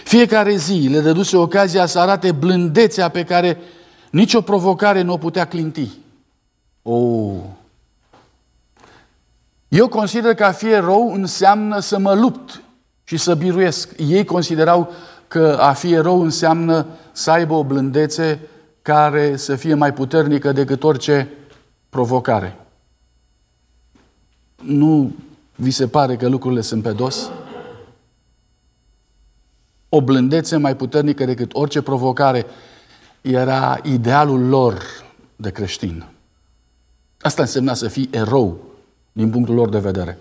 Fiecare 0.04 0.56
zi 0.56 0.88
le 0.90 1.00
dăduse 1.00 1.36
ocazia 1.36 1.86
să 1.86 1.98
arate 1.98 2.32
blândețea 2.32 3.08
pe 3.08 3.24
care 3.24 3.58
nicio 4.10 4.40
provocare 4.40 5.02
nu 5.02 5.12
o 5.12 5.18
putea 5.18 5.44
clinti. 5.44 5.90
Oh. 6.88 7.34
Eu 9.68 9.88
consider 9.88 10.34
că 10.34 10.44
a 10.44 10.52
fi 10.52 10.70
erou 10.70 11.12
înseamnă 11.12 11.78
să 11.78 11.98
mă 11.98 12.14
lupt 12.14 12.62
și 13.04 13.16
să 13.16 13.34
biruiesc. 13.34 13.92
Ei 13.98 14.24
considerau 14.24 14.92
că 15.28 15.58
a 15.60 15.72
fi 15.72 15.92
erou 15.92 16.22
înseamnă 16.22 16.86
să 17.12 17.30
aibă 17.30 17.54
o 17.54 17.64
blândețe 17.64 18.40
care 18.82 19.36
să 19.36 19.56
fie 19.56 19.74
mai 19.74 19.92
puternică 19.92 20.52
decât 20.52 20.82
orice 20.82 21.28
provocare. 21.88 22.56
Nu 24.62 25.14
vi 25.54 25.70
se 25.70 25.88
pare 25.88 26.16
că 26.16 26.28
lucrurile 26.28 26.60
sunt 26.60 26.82
pe 26.82 26.92
dos? 26.92 27.30
O 29.88 30.00
blândețe 30.00 30.56
mai 30.56 30.76
puternică 30.76 31.24
decât 31.24 31.54
orice 31.54 31.82
provocare 31.82 32.46
era 33.20 33.78
idealul 33.82 34.48
lor 34.48 34.82
de 35.36 35.50
creștin. 35.50 36.15
Asta 37.20 37.42
însemna 37.42 37.74
să 37.74 37.88
fii 37.88 38.08
erou 38.12 38.60
din 39.12 39.30
punctul 39.30 39.54
lor 39.54 39.68
de 39.68 39.78
vedere. 39.78 40.18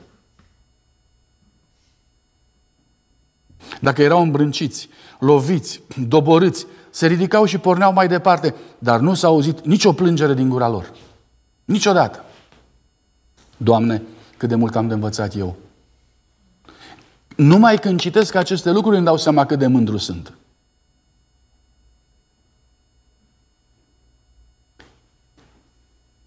Dacă 3.81 4.01
erau 4.01 4.21
îmbrânciți, 4.21 4.89
loviți, 5.19 5.81
doborâți, 6.07 6.65
se 6.89 7.07
ridicau 7.07 7.45
și 7.45 7.57
porneau 7.57 7.93
mai 7.93 8.07
departe, 8.07 8.55
dar 8.79 8.99
nu 8.99 9.13
s-a 9.13 9.27
auzit 9.27 9.65
nicio 9.65 9.93
plângere 9.93 10.33
din 10.33 10.49
gura 10.49 10.69
lor. 10.69 10.91
Niciodată. 11.65 12.23
Doamne, 13.57 14.01
cât 14.37 14.49
de 14.49 14.55
mult 14.55 14.75
am 14.75 14.87
de 14.87 14.93
învățat 14.93 15.35
eu. 15.35 15.55
Numai 17.35 17.77
când 17.77 17.99
citesc 17.99 18.35
aceste 18.35 18.71
lucruri 18.71 18.95
îmi 18.95 19.05
dau 19.05 19.17
seama 19.17 19.45
cât 19.45 19.59
de 19.59 19.67
mândru 19.67 19.97
sunt. 19.97 20.33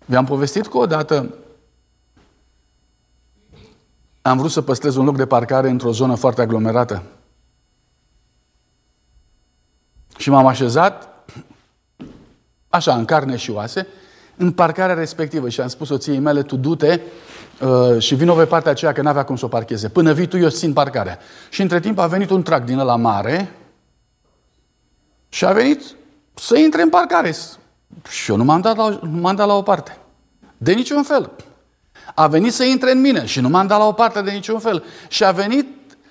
Vi-am 0.09 0.25
povestit 0.25 0.67
că 0.67 0.79
odată 0.79 1.35
am 4.23 4.39
vrut 4.39 4.51
să 4.51 4.63
păstrez 4.63 4.97
un 4.97 5.05
loc 5.05 5.17
de 5.17 5.27
parcare 5.27 5.69
într-o 5.69 5.93
zonă 5.93 6.15
foarte 6.15 6.41
aglomerată. 6.41 7.03
Și 10.17 10.31
m-am 10.31 10.47
așezat, 10.47 11.09
așa, 12.69 12.95
în 12.95 13.05
carne 13.05 13.37
și 13.37 13.51
oase, 13.51 13.87
în 14.37 14.53
parcarea 14.53 14.95
respectivă 14.95 15.49
și 15.49 15.61
am 15.61 15.69
spus 15.69 15.87
soției 15.87 16.19
mele, 16.19 16.43
tu 16.43 16.57
du-te 16.57 17.01
uh, 17.61 17.99
și 18.03 18.15
vină 18.15 18.35
pe 18.35 18.45
partea 18.45 18.71
aceea 18.71 18.93
că 18.93 19.03
n-avea 19.03 19.25
cum 19.25 19.37
să 19.37 19.45
o 19.45 19.49
parcheze. 19.49 19.89
Până 19.89 20.13
vii 20.13 20.27
tu, 20.27 20.37
eu 20.37 20.49
țin 20.49 20.73
parcarea. 20.73 21.19
Și 21.51 21.63
între 21.63 21.81
timp 21.81 21.99
a 21.99 22.07
venit 22.07 22.31
un 22.31 22.43
trac 22.43 22.65
din 22.65 22.77
la 22.77 22.97
mare 22.97 23.53
și 25.29 25.45
a 25.45 25.53
venit 25.53 25.83
să 26.35 26.59
intre 26.59 26.83
în 26.83 26.89
parcare. 26.89 27.35
Și 28.11 28.31
eu 28.31 28.37
nu 28.37 28.45
m-am 28.45 28.61
dat 28.61 28.77
la, 28.77 28.89
nu 28.89 29.21
m-am 29.21 29.37
dat 29.37 29.47
la 29.47 29.55
o 29.55 29.63
parte. 29.63 29.99
De 30.57 30.73
niciun 30.73 31.03
fel. 31.03 31.31
A 32.15 32.27
venit 32.27 32.53
să 32.53 32.65
intre 32.65 32.91
în 32.91 33.01
mine 33.01 33.27
și 33.27 33.41
nu 33.41 33.49
m-am 33.49 33.67
dat 33.67 33.79
la 33.79 33.87
o 33.87 33.93
parte 33.93 34.23
de 34.23 34.31
niciun 34.31 34.59
fel. 34.59 34.85
Și 35.09 35.25
a 35.25 35.31
venit 35.31 35.67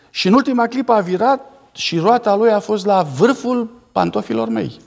și 0.10 0.28
în 0.28 0.34
ultima 0.34 0.68
clipă 0.68 0.92
a 0.92 1.00
virat 1.00 1.52
și 1.72 1.98
roata 1.98 2.36
lui 2.36 2.52
a 2.52 2.60
fost 2.60 2.86
la 2.86 3.04
vârful 3.04 3.66
pantofilor 3.92 4.48
mei. 4.48 4.80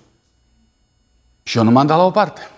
Și 1.43 1.59
eu 1.59 1.65
nu 1.65 1.71
m-am 1.71 1.87
dat 1.87 1.97
la 1.97 2.05
o 2.05 2.11
parte. 2.11 2.51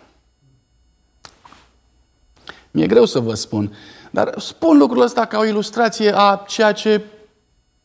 Mi-e 2.71 2.87
greu 2.87 3.05
să 3.05 3.19
vă 3.19 3.35
spun, 3.35 3.75
dar 4.11 4.35
spun 4.39 4.79
lucrul 4.79 5.03
ăsta 5.03 5.25
ca 5.25 5.39
o 5.39 5.45
ilustrație 5.45 6.13
a 6.17 6.45
ceea 6.47 6.73
ce 6.73 7.05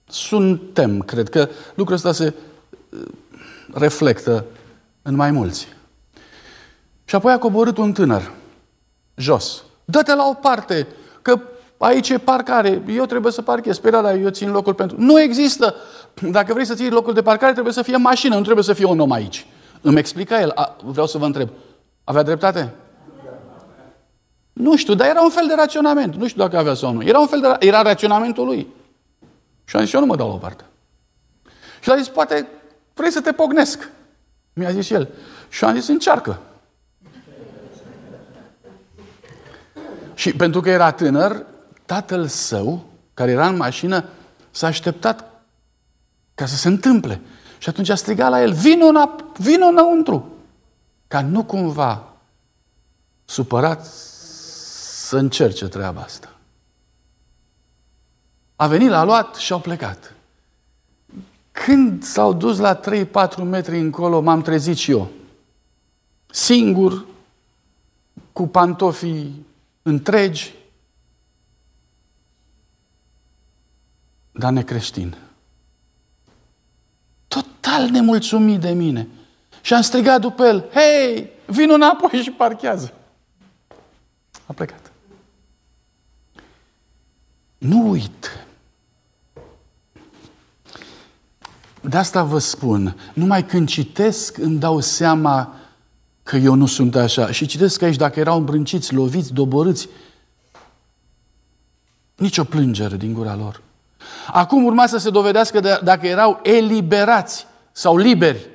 suntem. 0.08 1.02
Cred 1.02 1.30
că 1.30 1.50
lucrul 1.76 1.96
ăsta 1.96 2.12
se 2.12 2.34
uh, 2.90 3.00
reflectă 3.74 4.46
în 5.02 5.16
mai 5.16 5.32
mulți. 5.32 5.68
Și 7.08 7.16
apoi 7.16 7.32
a 7.32 7.38
coborât 7.38 7.78
un 7.78 7.94
tânăr, 7.94 8.32
jos. 9.16 9.64
Dă-te 9.86 10.16
la 10.16 10.28
o 10.28 10.34
parte, 10.34 10.88
că 11.22 11.40
aici 11.78 12.10
e 12.10 12.18
parcare, 12.18 12.84
eu 12.88 13.06
trebuie 13.06 13.32
să 13.32 13.42
parchez 13.42 13.78
pe 13.78 13.90
dar 13.90 14.16
eu 14.16 14.30
țin 14.30 14.52
locul 14.52 14.74
pentru... 14.74 14.98
Nu 15.00 15.20
există! 15.20 15.76
Dacă 16.22 16.54
vrei 16.54 16.66
să 16.66 16.74
ții 16.74 16.90
locul 16.90 17.14
de 17.14 17.22
parcare, 17.22 17.52
trebuie 17.52 17.74
să 17.74 17.82
fie 17.82 17.98
mașină, 17.98 18.36
nu 18.36 18.42
trebuie 18.42 18.64
să 18.64 18.74
fie 18.74 18.86
un 18.86 19.00
om 19.00 19.12
aici. 19.12 19.46
Îmi 19.82 20.00
explica 20.00 20.42
el. 20.42 20.52
A, 20.56 20.76
vreau 20.84 21.08
să 21.08 21.18
vă 21.18 21.26
întreb. 21.26 21.50
Avea 22.04 22.24
dreptate? 22.24 22.74
Nu 24.54 24.76
știu, 24.76 24.94
dar 24.94 25.08
era 25.08 25.22
un 25.22 25.30
fel 25.30 25.48
de 25.48 25.54
raționament. 25.58 26.16
Nu 26.16 26.28
știu 26.28 26.42
dacă 26.42 26.58
avea 26.58 26.74
sau 26.74 26.94
nu. 26.94 27.04
Era 27.04 27.20
un 27.20 27.28
fel 27.28 27.40
de... 27.40 27.66
Era 27.68 27.82
raționamentul 27.82 28.46
lui. 28.46 28.68
Și 29.66 29.76
am 29.76 29.84
zis, 29.84 29.94
eu 29.94 30.00
nu 30.00 30.06
mă 30.06 30.16
dau 30.16 30.28
la 30.28 30.34
o 30.34 30.38
parte. 30.38 30.64
Și 31.82 31.90
a 31.90 31.96
zis, 31.96 32.08
poate 32.08 32.48
vrei 32.94 33.12
să 33.12 33.22
te 33.22 33.32
pognesc. 33.32 33.90
Mi-a 34.54 34.72
zis 34.72 34.90
el. 34.90 35.08
Și 35.50 35.64
am 35.64 35.76
zis, 35.76 35.88
încearcă. 35.88 36.40
Și 40.18 40.34
pentru 40.34 40.62
că 40.62 40.70
era 40.70 40.92
tânăr, 40.92 41.46
tatăl 41.86 42.28
său, 42.28 42.86
care 43.14 43.32
era 43.32 43.48
în 43.48 43.56
mașină, 43.56 44.06
s-a 44.52 44.68
așteptat 44.68 45.44
ca 46.36 46.46
să 46.46 46.56
se 46.56 46.68
întâmple. 46.68 47.22
Și 47.58 47.70
atunci 47.70 47.90
a 47.90 47.96
strigat 47.96 48.30
la 48.30 48.42
el, 48.42 48.54
vino, 48.54 48.86
înap- 48.86 49.38
vino 49.38 49.66
înăuntru. 49.66 50.32
Ca 51.08 51.22
nu 51.22 51.44
cumva, 51.44 52.14
supărat, 53.26 53.86
să 53.86 55.18
încerce 55.18 55.68
treaba 55.68 56.02
asta. 56.02 56.36
A 58.56 58.68
venit, 58.68 58.90
l-a 58.90 59.04
luat 59.04 59.36
și 59.36 59.52
au 59.52 59.60
plecat. 59.60 60.14
Când 61.52 62.04
s-au 62.04 62.34
dus 62.34 62.58
la 62.58 62.80
3-4 62.80 63.44
metri 63.44 63.80
încolo, 63.80 64.22
m-am 64.22 64.42
trezit 64.42 64.78
și 64.78 64.92
eu. 64.92 65.08
Singur, 66.30 67.06
cu 68.34 68.48
pantofii 68.48 69.46
întregi, 69.88 70.54
dar 74.32 74.52
necreștin. 74.52 75.18
Total 77.28 77.90
nemulțumit 77.90 78.60
de 78.60 78.72
mine. 78.72 79.08
Și 79.62 79.74
am 79.74 79.82
strigat 79.82 80.22
după 80.22 80.46
el, 80.46 80.70
hei, 80.74 81.30
vin 81.46 81.72
înapoi 81.72 82.22
și 82.22 82.32
parchează. 82.32 82.94
A 84.46 84.54
plecat. 84.54 84.92
Nu 87.58 87.90
uit. 87.90 88.46
De 91.82 91.98
asta 91.98 92.24
vă 92.24 92.40
spun, 92.40 92.96
numai 93.14 93.46
când 93.46 93.68
citesc 93.68 94.38
îmi 94.38 94.60
dau 94.60 94.80
seama 94.80 95.56
că 96.28 96.36
eu 96.36 96.54
nu 96.54 96.66
sunt 96.66 96.96
așa. 96.96 97.32
Și 97.32 97.46
citesc 97.46 97.82
aici, 97.82 97.96
dacă 97.96 98.20
erau 98.20 98.38
îmbrânciți, 98.38 98.94
loviți, 98.94 99.34
doborâți, 99.34 99.90
nicio 102.16 102.44
plângere 102.44 102.96
din 102.96 103.14
gura 103.14 103.36
lor. 103.36 103.62
Acum 104.32 104.64
urma 104.64 104.88
să 104.88 104.98
se 104.98 105.10
dovedească 105.10 105.60
de, 105.60 105.80
dacă 105.84 106.08
erau 106.08 106.40
eliberați 106.44 107.48
sau 107.72 107.98
liberi. 107.98 108.50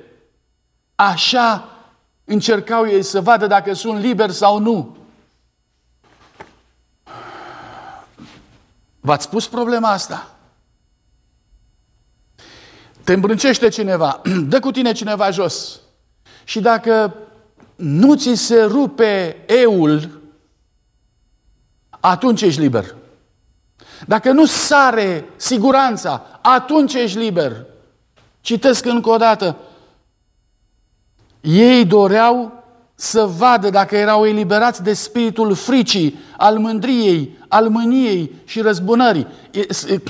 Așa 0.95 1.69
încercau 2.23 2.87
ei 2.87 3.03
să 3.03 3.21
vadă 3.21 3.47
dacă 3.47 3.73
sunt 3.73 3.99
liberi 3.99 4.33
sau 4.33 4.59
nu. 4.59 4.97
V-ați 8.99 9.29
pus 9.29 9.47
problema 9.47 9.89
asta? 9.89 10.35
Te 13.03 13.13
îmbrâncește 13.13 13.67
cineva, 13.67 14.21
dă 14.51 14.59
cu 14.59 14.71
tine 14.71 14.91
cineva 14.91 15.29
jos. 15.29 15.79
Și 16.43 16.59
dacă 16.59 17.13
nu 17.83 18.15
ți 18.15 18.33
se 18.33 18.63
rupe 18.63 19.43
eul, 19.45 20.21
atunci 21.99 22.41
ești 22.41 22.59
liber. 22.61 22.95
Dacă 24.07 24.31
nu 24.31 24.45
sare 24.45 25.25
siguranța, 25.35 26.39
atunci 26.41 26.93
ești 26.93 27.17
liber. 27.17 27.65
Citesc 28.41 28.85
încă 28.85 29.09
o 29.09 29.17
dată. 29.17 29.57
Ei 31.41 31.85
doreau 31.85 32.63
să 32.95 33.25
vadă 33.25 33.69
dacă 33.69 33.95
erau 33.95 34.25
eliberați 34.25 34.83
de 34.83 34.93
spiritul 34.93 35.53
fricii, 35.53 36.19
al 36.37 36.57
mândriei, 36.57 37.37
al 37.47 37.69
mâniei 37.69 38.35
și 38.45 38.61
răzbunării. 38.61 39.27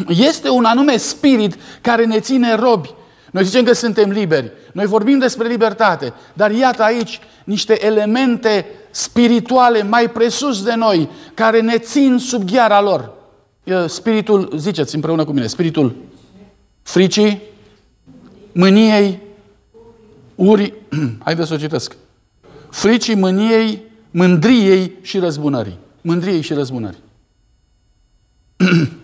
Este 0.07 0.49
un 0.49 0.65
anume 0.65 0.97
spirit 0.97 1.57
care 1.81 2.05
ne 2.05 2.19
ține 2.19 2.55
robi. 2.55 2.93
Noi 3.33 3.43
zicem 3.43 3.63
că 3.63 3.73
suntem 3.73 4.09
liberi. 4.09 4.51
Noi 4.73 4.85
vorbim 4.85 5.19
despre 5.19 5.47
libertate. 5.47 6.13
Dar 6.33 6.51
iată 6.51 6.83
aici 6.83 7.19
niște 7.43 7.85
elemente 7.85 8.65
spirituale 8.91 9.83
mai 9.83 10.09
presus 10.09 10.63
de 10.63 10.75
noi, 10.75 11.09
care 11.33 11.61
ne 11.61 11.77
țin 11.77 12.17
sub 12.17 12.49
gheara 12.51 12.81
lor. 12.81 13.13
Spiritul, 13.87 14.53
ziceți 14.57 14.95
împreună 14.95 15.25
cu 15.25 15.31
mine, 15.31 15.47
spiritul 15.47 15.95
fricii, 16.81 17.41
mâniei, 18.51 19.19
uri, 20.35 20.73
haideți 21.25 21.47
să 21.47 21.53
o 21.53 21.57
citesc. 21.57 21.95
Fricii, 22.69 23.15
mâniei, 23.15 23.81
mândriei 24.11 24.91
și 25.01 25.17
răzbunării. 25.17 25.77
Mândriei 26.01 26.41
și 26.41 26.53
răzbunării. 26.53 27.03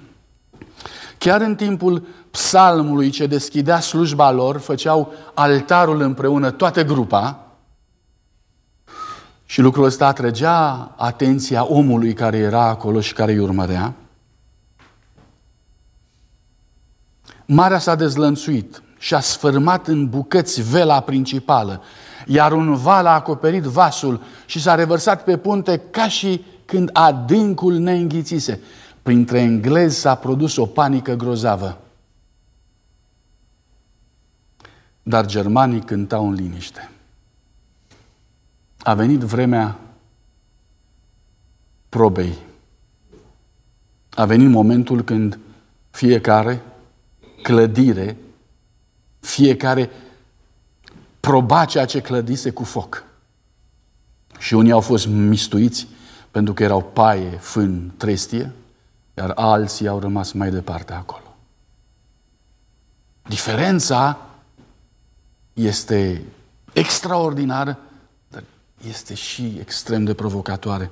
Chiar 1.20 1.42
în 1.42 1.56
timpul 1.56 2.08
psalmului 2.32 3.10
ce 3.10 3.26
deschidea 3.26 3.80
slujba 3.80 4.32
lor, 4.32 4.58
făceau 4.58 5.14
altarul 5.34 6.02
împreună, 6.02 6.52
toată 6.52 6.84
grupa, 6.84 7.44
și 9.46 9.62
lucrul 9.62 9.86
ăsta 9.86 10.08
atrăgea 10.08 10.92
atenția 10.98 11.66
omului 11.66 12.14
care 12.14 12.38
era 12.38 12.64
acolo 12.64 13.02
și 13.02 13.14
care 13.14 13.32
îi 13.32 13.40
urmărea. 13.40 13.94
Marea 17.46 17.80
s-a 17.80 17.96
dezlănțuit 17.96 18.82
și 18.98 19.14
a 19.14 19.20
sfârmat 19.20 19.88
în 19.88 20.10
bucăți 20.10 20.62
vela 20.62 21.00
principală, 21.00 21.82
iar 22.26 22.52
un 22.52 22.76
val 22.76 23.06
a 23.06 23.14
acoperit 23.14 23.64
vasul 23.64 24.22
și 24.46 24.62
s-a 24.62 24.76
revărsat 24.76 25.24
pe 25.24 25.38
punte 25.38 25.82
ca 25.92 26.08
și 26.08 26.44
când 26.66 26.90
adâncul 26.94 27.74
ne 27.74 27.94
înghițise. 27.94 28.60
Printre 29.02 29.40
englezi 29.40 30.00
s-a 30.00 30.16
produs 30.16 30.56
o 30.56 30.66
panică 30.66 31.14
grozavă. 31.14 31.82
Dar 35.04 35.26
germanii 35.26 35.82
cântau 35.82 36.28
în 36.28 36.34
liniște. 36.34 36.92
A 38.78 38.94
venit 38.94 39.20
vremea 39.20 39.80
probei. 41.90 42.38
A 44.10 44.26
venit 44.26 44.50
momentul 44.50 45.02
când 45.02 45.40
fiecare 45.90 46.62
clădire, 47.42 48.18
fiecare 49.20 49.90
proba 51.20 51.66
ceea 51.66 51.86
ce 51.86 52.02
clădise 52.02 52.50
cu 52.50 52.64
foc. 52.64 53.04
Și 54.40 54.54
unii 54.54 54.72
au 54.72 54.82
fost 54.82 55.08
mistuiți 55.08 55.88
pentru 56.32 56.54
că 56.54 56.64
erau 56.64 56.82
paie, 56.84 57.30
fân, 57.30 57.92
trestie, 57.98 58.52
iar 59.20 59.32
alții 59.36 59.88
au 59.88 60.00
rămas 60.00 60.32
mai 60.32 60.50
departe 60.52 60.94
acolo. 60.94 61.36
Diferența 63.28 64.18
este 65.54 66.24
extraordinară, 66.74 67.80
dar 68.28 68.44
este 68.88 69.14
și 69.14 69.58
extrem 69.60 70.04
de 70.04 70.14
provocatoare. 70.14 70.92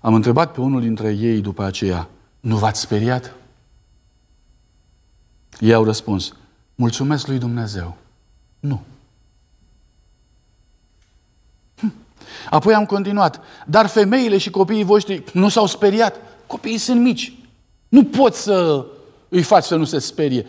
Am 0.00 0.14
întrebat 0.14 0.52
pe 0.52 0.60
unul 0.60 0.80
dintre 0.80 1.12
ei 1.12 1.40
după 1.40 1.64
aceea, 1.64 2.08
nu 2.40 2.56
v-ați 2.56 2.80
speriat? 2.80 3.34
Ei 5.60 5.72
au 5.74 5.84
răspuns, 5.84 6.34
mulțumesc 6.74 7.26
lui 7.26 7.38
Dumnezeu. 7.38 7.96
Nu. 8.60 8.82
Apoi 12.50 12.74
am 12.74 12.86
continuat, 12.86 13.40
dar 13.66 13.86
femeile 13.86 14.38
și 14.38 14.50
copiii 14.50 14.84
voștri 14.84 15.24
nu 15.32 15.48
s-au 15.48 15.66
speriat. 15.66 16.16
Copiii 16.46 16.78
sunt 16.78 17.00
mici. 17.00 17.32
Nu 17.88 18.04
poți 18.04 18.42
să 18.42 18.86
îi 19.28 19.42
faci 19.42 19.64
să 19.64 19.76
nu 19.76 19.84
se 19.84 19.98
sperie. 19.98 20.46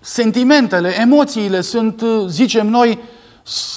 Sentimentele, 0.00 1.00
emoțiile 1.00 1.60
sunt, 1.60 2.02
zicem 2.26 2.66
noi, 2.66 2.98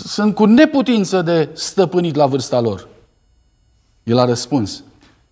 sunt 0.06 0.36
cu 0.36 0.46
neputință 0.46 1.22
de 1.22 1.50
stăpânit 1.54 2.16
la 2.16 2.26
vârsta 2.26 2.60
lor. 2.60 2.88
El 4.04 4.18
a 4.18 4.26
răspuns, 4.26 4.84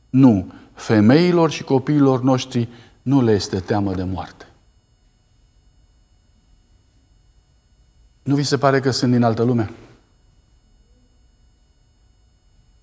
nu, 0.09 0.51
femeilor 0.73 1.51
și 1.51 1.63
copiilor 1.63 2.21
noștri 2.21 2.67
nu 3.01 3.21
le 3.21 3.31
este 3.31 3.59
teamă 3.59 3.93
de 3.93 4.03
moarte. 4.03 4.45
Nu 8.23 8.35
vi 8.35 8.43
se 8.43 8.57
pare 8.57 8.79
că 8.79 8.91
sunt 8.91 9.11
din 9.11 9.23
altă 9.23 9.43
lume? 9.43 9.71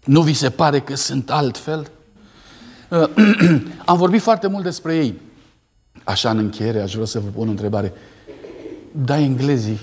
Nu 0.09 0.22
vi 0.22 0.32
se 0.32 0.50
pare 0.50 0.80
că 0.80 0.94
sunt 0.94 1.30
altfel? 1.30 1.90
Am 3.84 3.96
vorbit 3.96 4.22
foarte 4.22 4.46
mult 4.46 4.64
despre 4.64 4.96
ei. 4.96 5.20
Așa, 6.04 6.30
în 6.30 6.38
încheiere, 6.38 6.80
aș 6.80 6.92
vrea 6.94 7.04
să 7.04 7.20
vă 7.20 7.28
pun 7.28 7.46
o 7.48 7.50
întrebare. 7.50 7.92
Da, 8.92 9.18
englezii, 9.18 9.80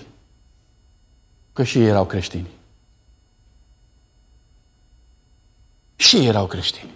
că 1.53 1.63
și 1.63 1.77
ei 1.77 1.87
erau 1.87 2.05
creștini. 2.05 2.47
Și 5.95 6.15
ei 6.15 6.25
erau 6.25 6.47
creștini. 6.47 6.91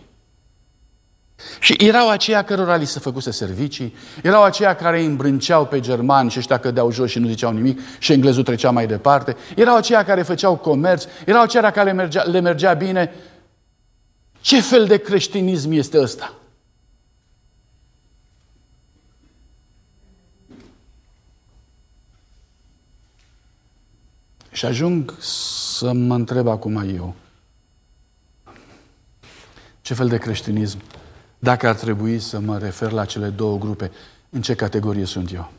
Și 1.59 1.75
erau 1.77 2.09
aceia 2.09 2.43
cărora 2.43 2.75
li 2.75 2.85
se 2.85 2.99
făcuse 2.99 3.31
servicii, 3.31 3.95
erau 4.23 4.43
aceia 4.43 4.75
care 4.75 4.99
îi 4.99 5.05
îmbrânceau 5.05 5.65
pe 5.65 5.79
germani 5.79 6.29
și 6.29 6.39
ăștia 6.39 6.59
cădeau 6.59 6.91
jos 6.91 7.09
și 7.09 7.19
nu 7.19 7.27
ziceau 7.27 7.51
nimic 7.51 7.79
și 7.99 8.11
englezul 8.11 8.43
trecea 8.43 8.71
mai 8.71 8.87
departe, 8.87 9.35
erau 9.55 9.75
aceia 9.75 10.03
care 10.03 10.21
făceau 10.21 10.55
comerț, 10.55 11.05
erau 11.25 11.41
aceia 11.41 11.71
care 11.71 11.85
le 11.85 11.95
mergea, 11.95 12.23
le 12.23 12.39
mergea 12.39 12.73
bine. 12.73 13.13
Ce 14.41 14.61
fel 14.61 14.85
de 14.85 14.97
creștinism 14.97 15.71
este 15.71 16.01
ăsta? 16.01 16.33
Și 24.51 24.65
ajung 24.65 25.15
să 25.19 25.93
mă 25.93 26.15
întreb 26.15 26.47
acum 26.47 26.75
eu, 26.95 27.15
ce 29.81 29.93
fel 29.93 30.07
de 30.07 30.17
creștinism 30.17 30.79
dacă 31.39 31.67
ar 31.67 31.75
trebui 31.75 32.19
să 32.19 32.39
mă 32.39 32.57
refer 32.57 32.91
la 32.91 33.05
cele 33.05 33.27
două 33.27 33.57
grupe, 33.57 33.91
în 34.29 34.41
ce 34.41 34.55
categorie 34.55 35.05
sunt 35.05 35.33
eu? 35.33 35.51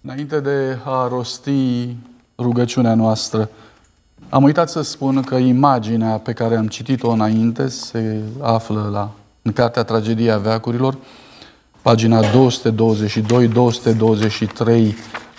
Înainte 0.00 0.40
de 0.40 0.78
a 0.84 1.08
rosti 1.08 1.96
rugăciunea 2.38 2.94
noastră, 2.94 3.50
am 4.28 4.42
uitat 4.42 4.70
să 4.70 4.82
spun 4.82 5.22
că 5.22 5.34
imaginea 5.34 6.18
pe 6.18 6.32
care 6.32 6.56
am 6.56 6.68
citit-o 6.68 7.10
înainte 7.10 7.68
se 7.68 8.20
află 8.40 8.88
la, 8.92 9.10
în 9.42 9.52
Cartea 9.52 9.82
Tragedia 9.82 10.38
Veacurilor, 10.38 10.96
pagina 11.82 12.20
222-223 12.22 12.26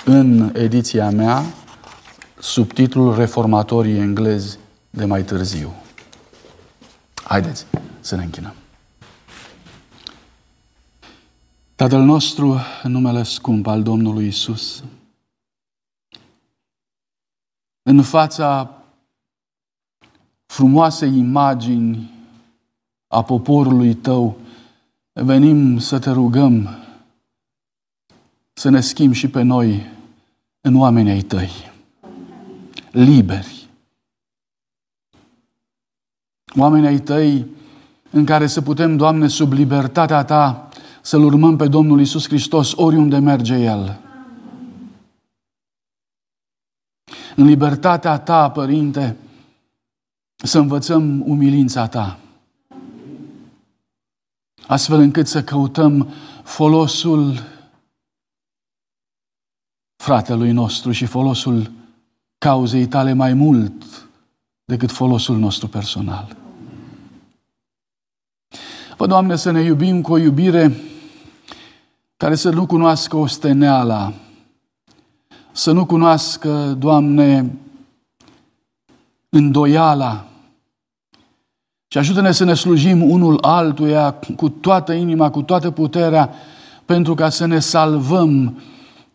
în 0.05 0.51
ediția 0.53 1.09
mea, 1.09 1.43
subtitlul 2.39 3.15
Reformatorii 3.15 3.97
englezi 3.97 4.57
de 4.89 5.05
mai 5.05 5.23
târziu. 5.23 5.73
Haideți 7.23 7.65
să 7.99 8.15
ne 8.15 8.23
închinăm. 8.23 8.53
Tatăl 11.75 12.01
nostru, 12.01 12.59
în 12.83 12.91
numele 12.91 13.23
scump 13.23 13.67
al 13.67 13.83
Domnului 13.83 14.27
Isus, 14.27 14.83
în 17.81 18.01
fața 18.01 18.81
frumoasei 20.45 21.17
imagini 21.17 22.11
a 23.07 23.23
poporului 23.23 23.93
tău, 23.93 24.37
venim 25.13 25.77
să 25.77 25.99
te 25.99 26.11
rugăm 26.11 26.69
să 28.53 28.69
ne 28.69 28.81
schimbi 28.81 29.15
și 29.15 29.27
pe 29.27 29.41
noi 29.41 29.85
în 30.61 30.75
oamenii 30.75 31.11
ai 31.11 31.21
tăi 31.21 31.49
liberi. 32.95 33.69
Oamenii 36.57 36.87
ai 36.87 36.99
tăi 36.99 37.45
în 38.11 38.25
care 38.25 38.47
să 38.47 38.61
putem, 38.61 38.97
Doamne, 38.97 39.27
sub 39.27 39.51
libertatea 39.51 40.23
Ta, 40.23 40.69
să-L 41.01 41.23
urmăm 41.23 41.55
pe 41.55 41.67
Domnul 41.67 41.99
Isus 41.99 42.27
Hristos 42.27 42.73
oriunde 42.75 43.17
merge 43.17 43.55
El. 43.55 43.99
În 47.35 47.45
libertatea 47.45 48.19
Ta, 48.19 48.51
Părinte, 48.51 49.17
să 50.35 50.59
învățăm 50.59 51.21
umilința 51.29 51.87
Ta. 51.87 52.19
Astfel 54.67 54.99
încât 54.99 55.27
să 55.27 55.43
căutăm 55.43 56.09
folosul 56.43 57.33
fratelui 59.95 60.51
nostru 60.51 60.91
și 60.91 61.05
folosul 61.05 61.71
cauzei 62.37 62.87
tale 62.87 63.13
mai 63.13 63.33
mult 63.33 63.73
decât 64.65 64.91
folosul 64.91 65.37
nostru 65.37 65.67
personal. 65.67 66.35
Vă, 68.97 69.07
Doamne, 69.07 69.35
să 69.35 69.51
ne 69.51 69.61
iubim 69.61 70.01
cu 70.01 70.11
o 70.11 70.17
iubire 70.17 70.75
care 72.17 72.35
să 72.35 72.49
nu 72.49 72.65
cunoască 72.65 73.17
osteneala, 73.17 74.13
să 75.51 75.71
nu 75.71 75.85
cunoască, 75.85 76.75
Doamne, 76.79 77.55
îndoiala, 79.29 80.25
și 81.95 81.97
ajută-ne 81.97 82.31
să 82.31 82.43
ne 82.43 82.53
slujim 82.53 83.09
unul 83.11 83.37
altuia 83.41 84.11
cu 84.35 84.49
toată 84.49 84.93
inima, 84.93 85.29
cu 85.29 85.41
toată 85.41 85.71
puterea, 85.71 86.33
pentru 86.85 87.15
ca 87.15 87.29
să 87.29 87.45
ne 87.45 87.59
salvăm 87.59 88.61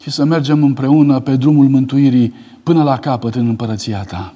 și 0.02 0.10
să 0.10 0.24
mergem 0.24 0.62
împreună 0.62 1.20
pe 1.20 1.36
drumul 1.36 1.68
mântuirii 1.68 2.34
până 2.70 2.82
la 2.82 2.98
capăt 2.98 3.34
în 3.34 3.48
împărăția 3.48 4.04
ta. 4.04 4.34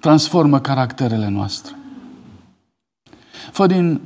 Transformă 0.00 0.60
caracterele 0.60 1.28
noastre. 1.28 1.76
Fă 3.52 3.66
din 3.66 4.00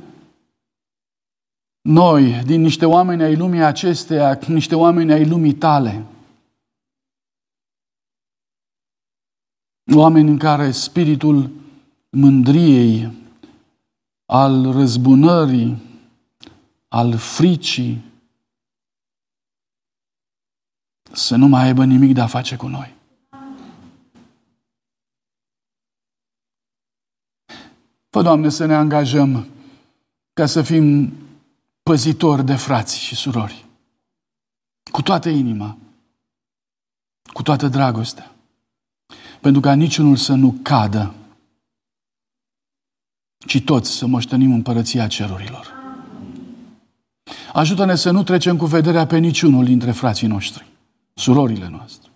noi, 1.81 2.41
din 2.45 2.61
niște 2.61 2.85
oameni 2.85 3.23
ai 3.23 3.35
lumii 3.35 3.63
acesteia, 3.63 4.39
niște 4.47 4.75
oameni 4.75 5.11
ai 5.11 5.25
lumii 5.25 5.53
tale. 5.53 6.05
Oameni 9.95 10.29
în 10.29 10.37
care 10.37 10.71
spiritul 10.71 11.51
mândriei, 12.09 13.11
al 14.25 14.71
răzbunării, 14.71 15.81
al 16.87 17.15
fricii, 17.17 18.03
să 21.13 21.35
nu 21.35 21.47
mai 21.47 21.63
aibă 21.63 21.85
nimic 21.85 22.13
de 22.13 22.21
a 22.21 22.27
face 22.27 22.55
cu 22.55 22.67
noi. 22.67 22.93
Fă, 28.09 28.21
Doamne, 28.21 28.49
să 28.49 28.65
ne 28.65 28.75
angajăm 28.75 29.47
ca 30.33 30.45
să 30.45 30.61
fim 30.61 31.13
păzitori 31.83 32.45
de 32.45 32.55
frați 32.55 32.99
și 32.99 33.15
surori. 33.15 33.65
Cu 34.91 35.01
toată 35.01 35.29
inima. 35.29 35.77
Cu 37.33 37.41
toată 37.41 37.67
dragostea. 37.67 38.31
Pentru 39.41 39.61
ca 39.61 39.73
niciunul 39.73 40.15
să 40.15 40.33
nu 40.33 40.55
cadă, 40.61 41.13
ci 43.37 43.63
toți 43.63 43.91
să 43.91 44.05
moștenim 44.05 44.53
împărăția 44.53 45.07
cerurilor. 45.07 45.71
Ajută-ne 47.53 47.95
să 47.95 48.11
nu 48.11 48.23
trecem 48.23 48.57
cu 48.57 48.65
vederea 48.65 49.05
pe 49.05 49.17
niciunul 49.17 49.65
dintre 49.65 49.91
frații 49.91 50.27
noștri 50.27 50.72
surorile 51.13 51.67
noastre. 51.67 52.09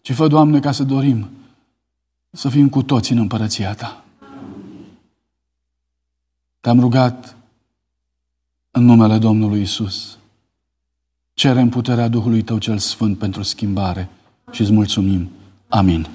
Ci 0.00 0.12
fă, 0.12 0.26
Doamne, 0.26 0.60
ca 0.60 0.72
să 0.72 0.84
dorim 0.84 1.28
să 2.30 2.48
fim 2.48 2.68
cu 2.68 2.82
toți 2.82 3.12
în 3.12 3.18
împărăția 3.18 3.74
Ta. 3.74 4.04
Te-am 6.60 6.80
rugat 6.80 7.36
în 8.70 8.84
numele 8.84 9.18
Domnului 9.18 9.60
Isus. 9.60 10.18
Cerem 11.34 11.68
puterea 11.68 12.08
Duhului 12.08 12.42
Tău 12.42 12.58
cel 12.58 12.78
Sfânt 12.78 13.18
pentru 13.18 13.42
schimbare 13.42 14.08
și 14.50 14.60
îți 14.60 14.72
mulțumim. 14.72 15.30
Amin. 15.68 16.08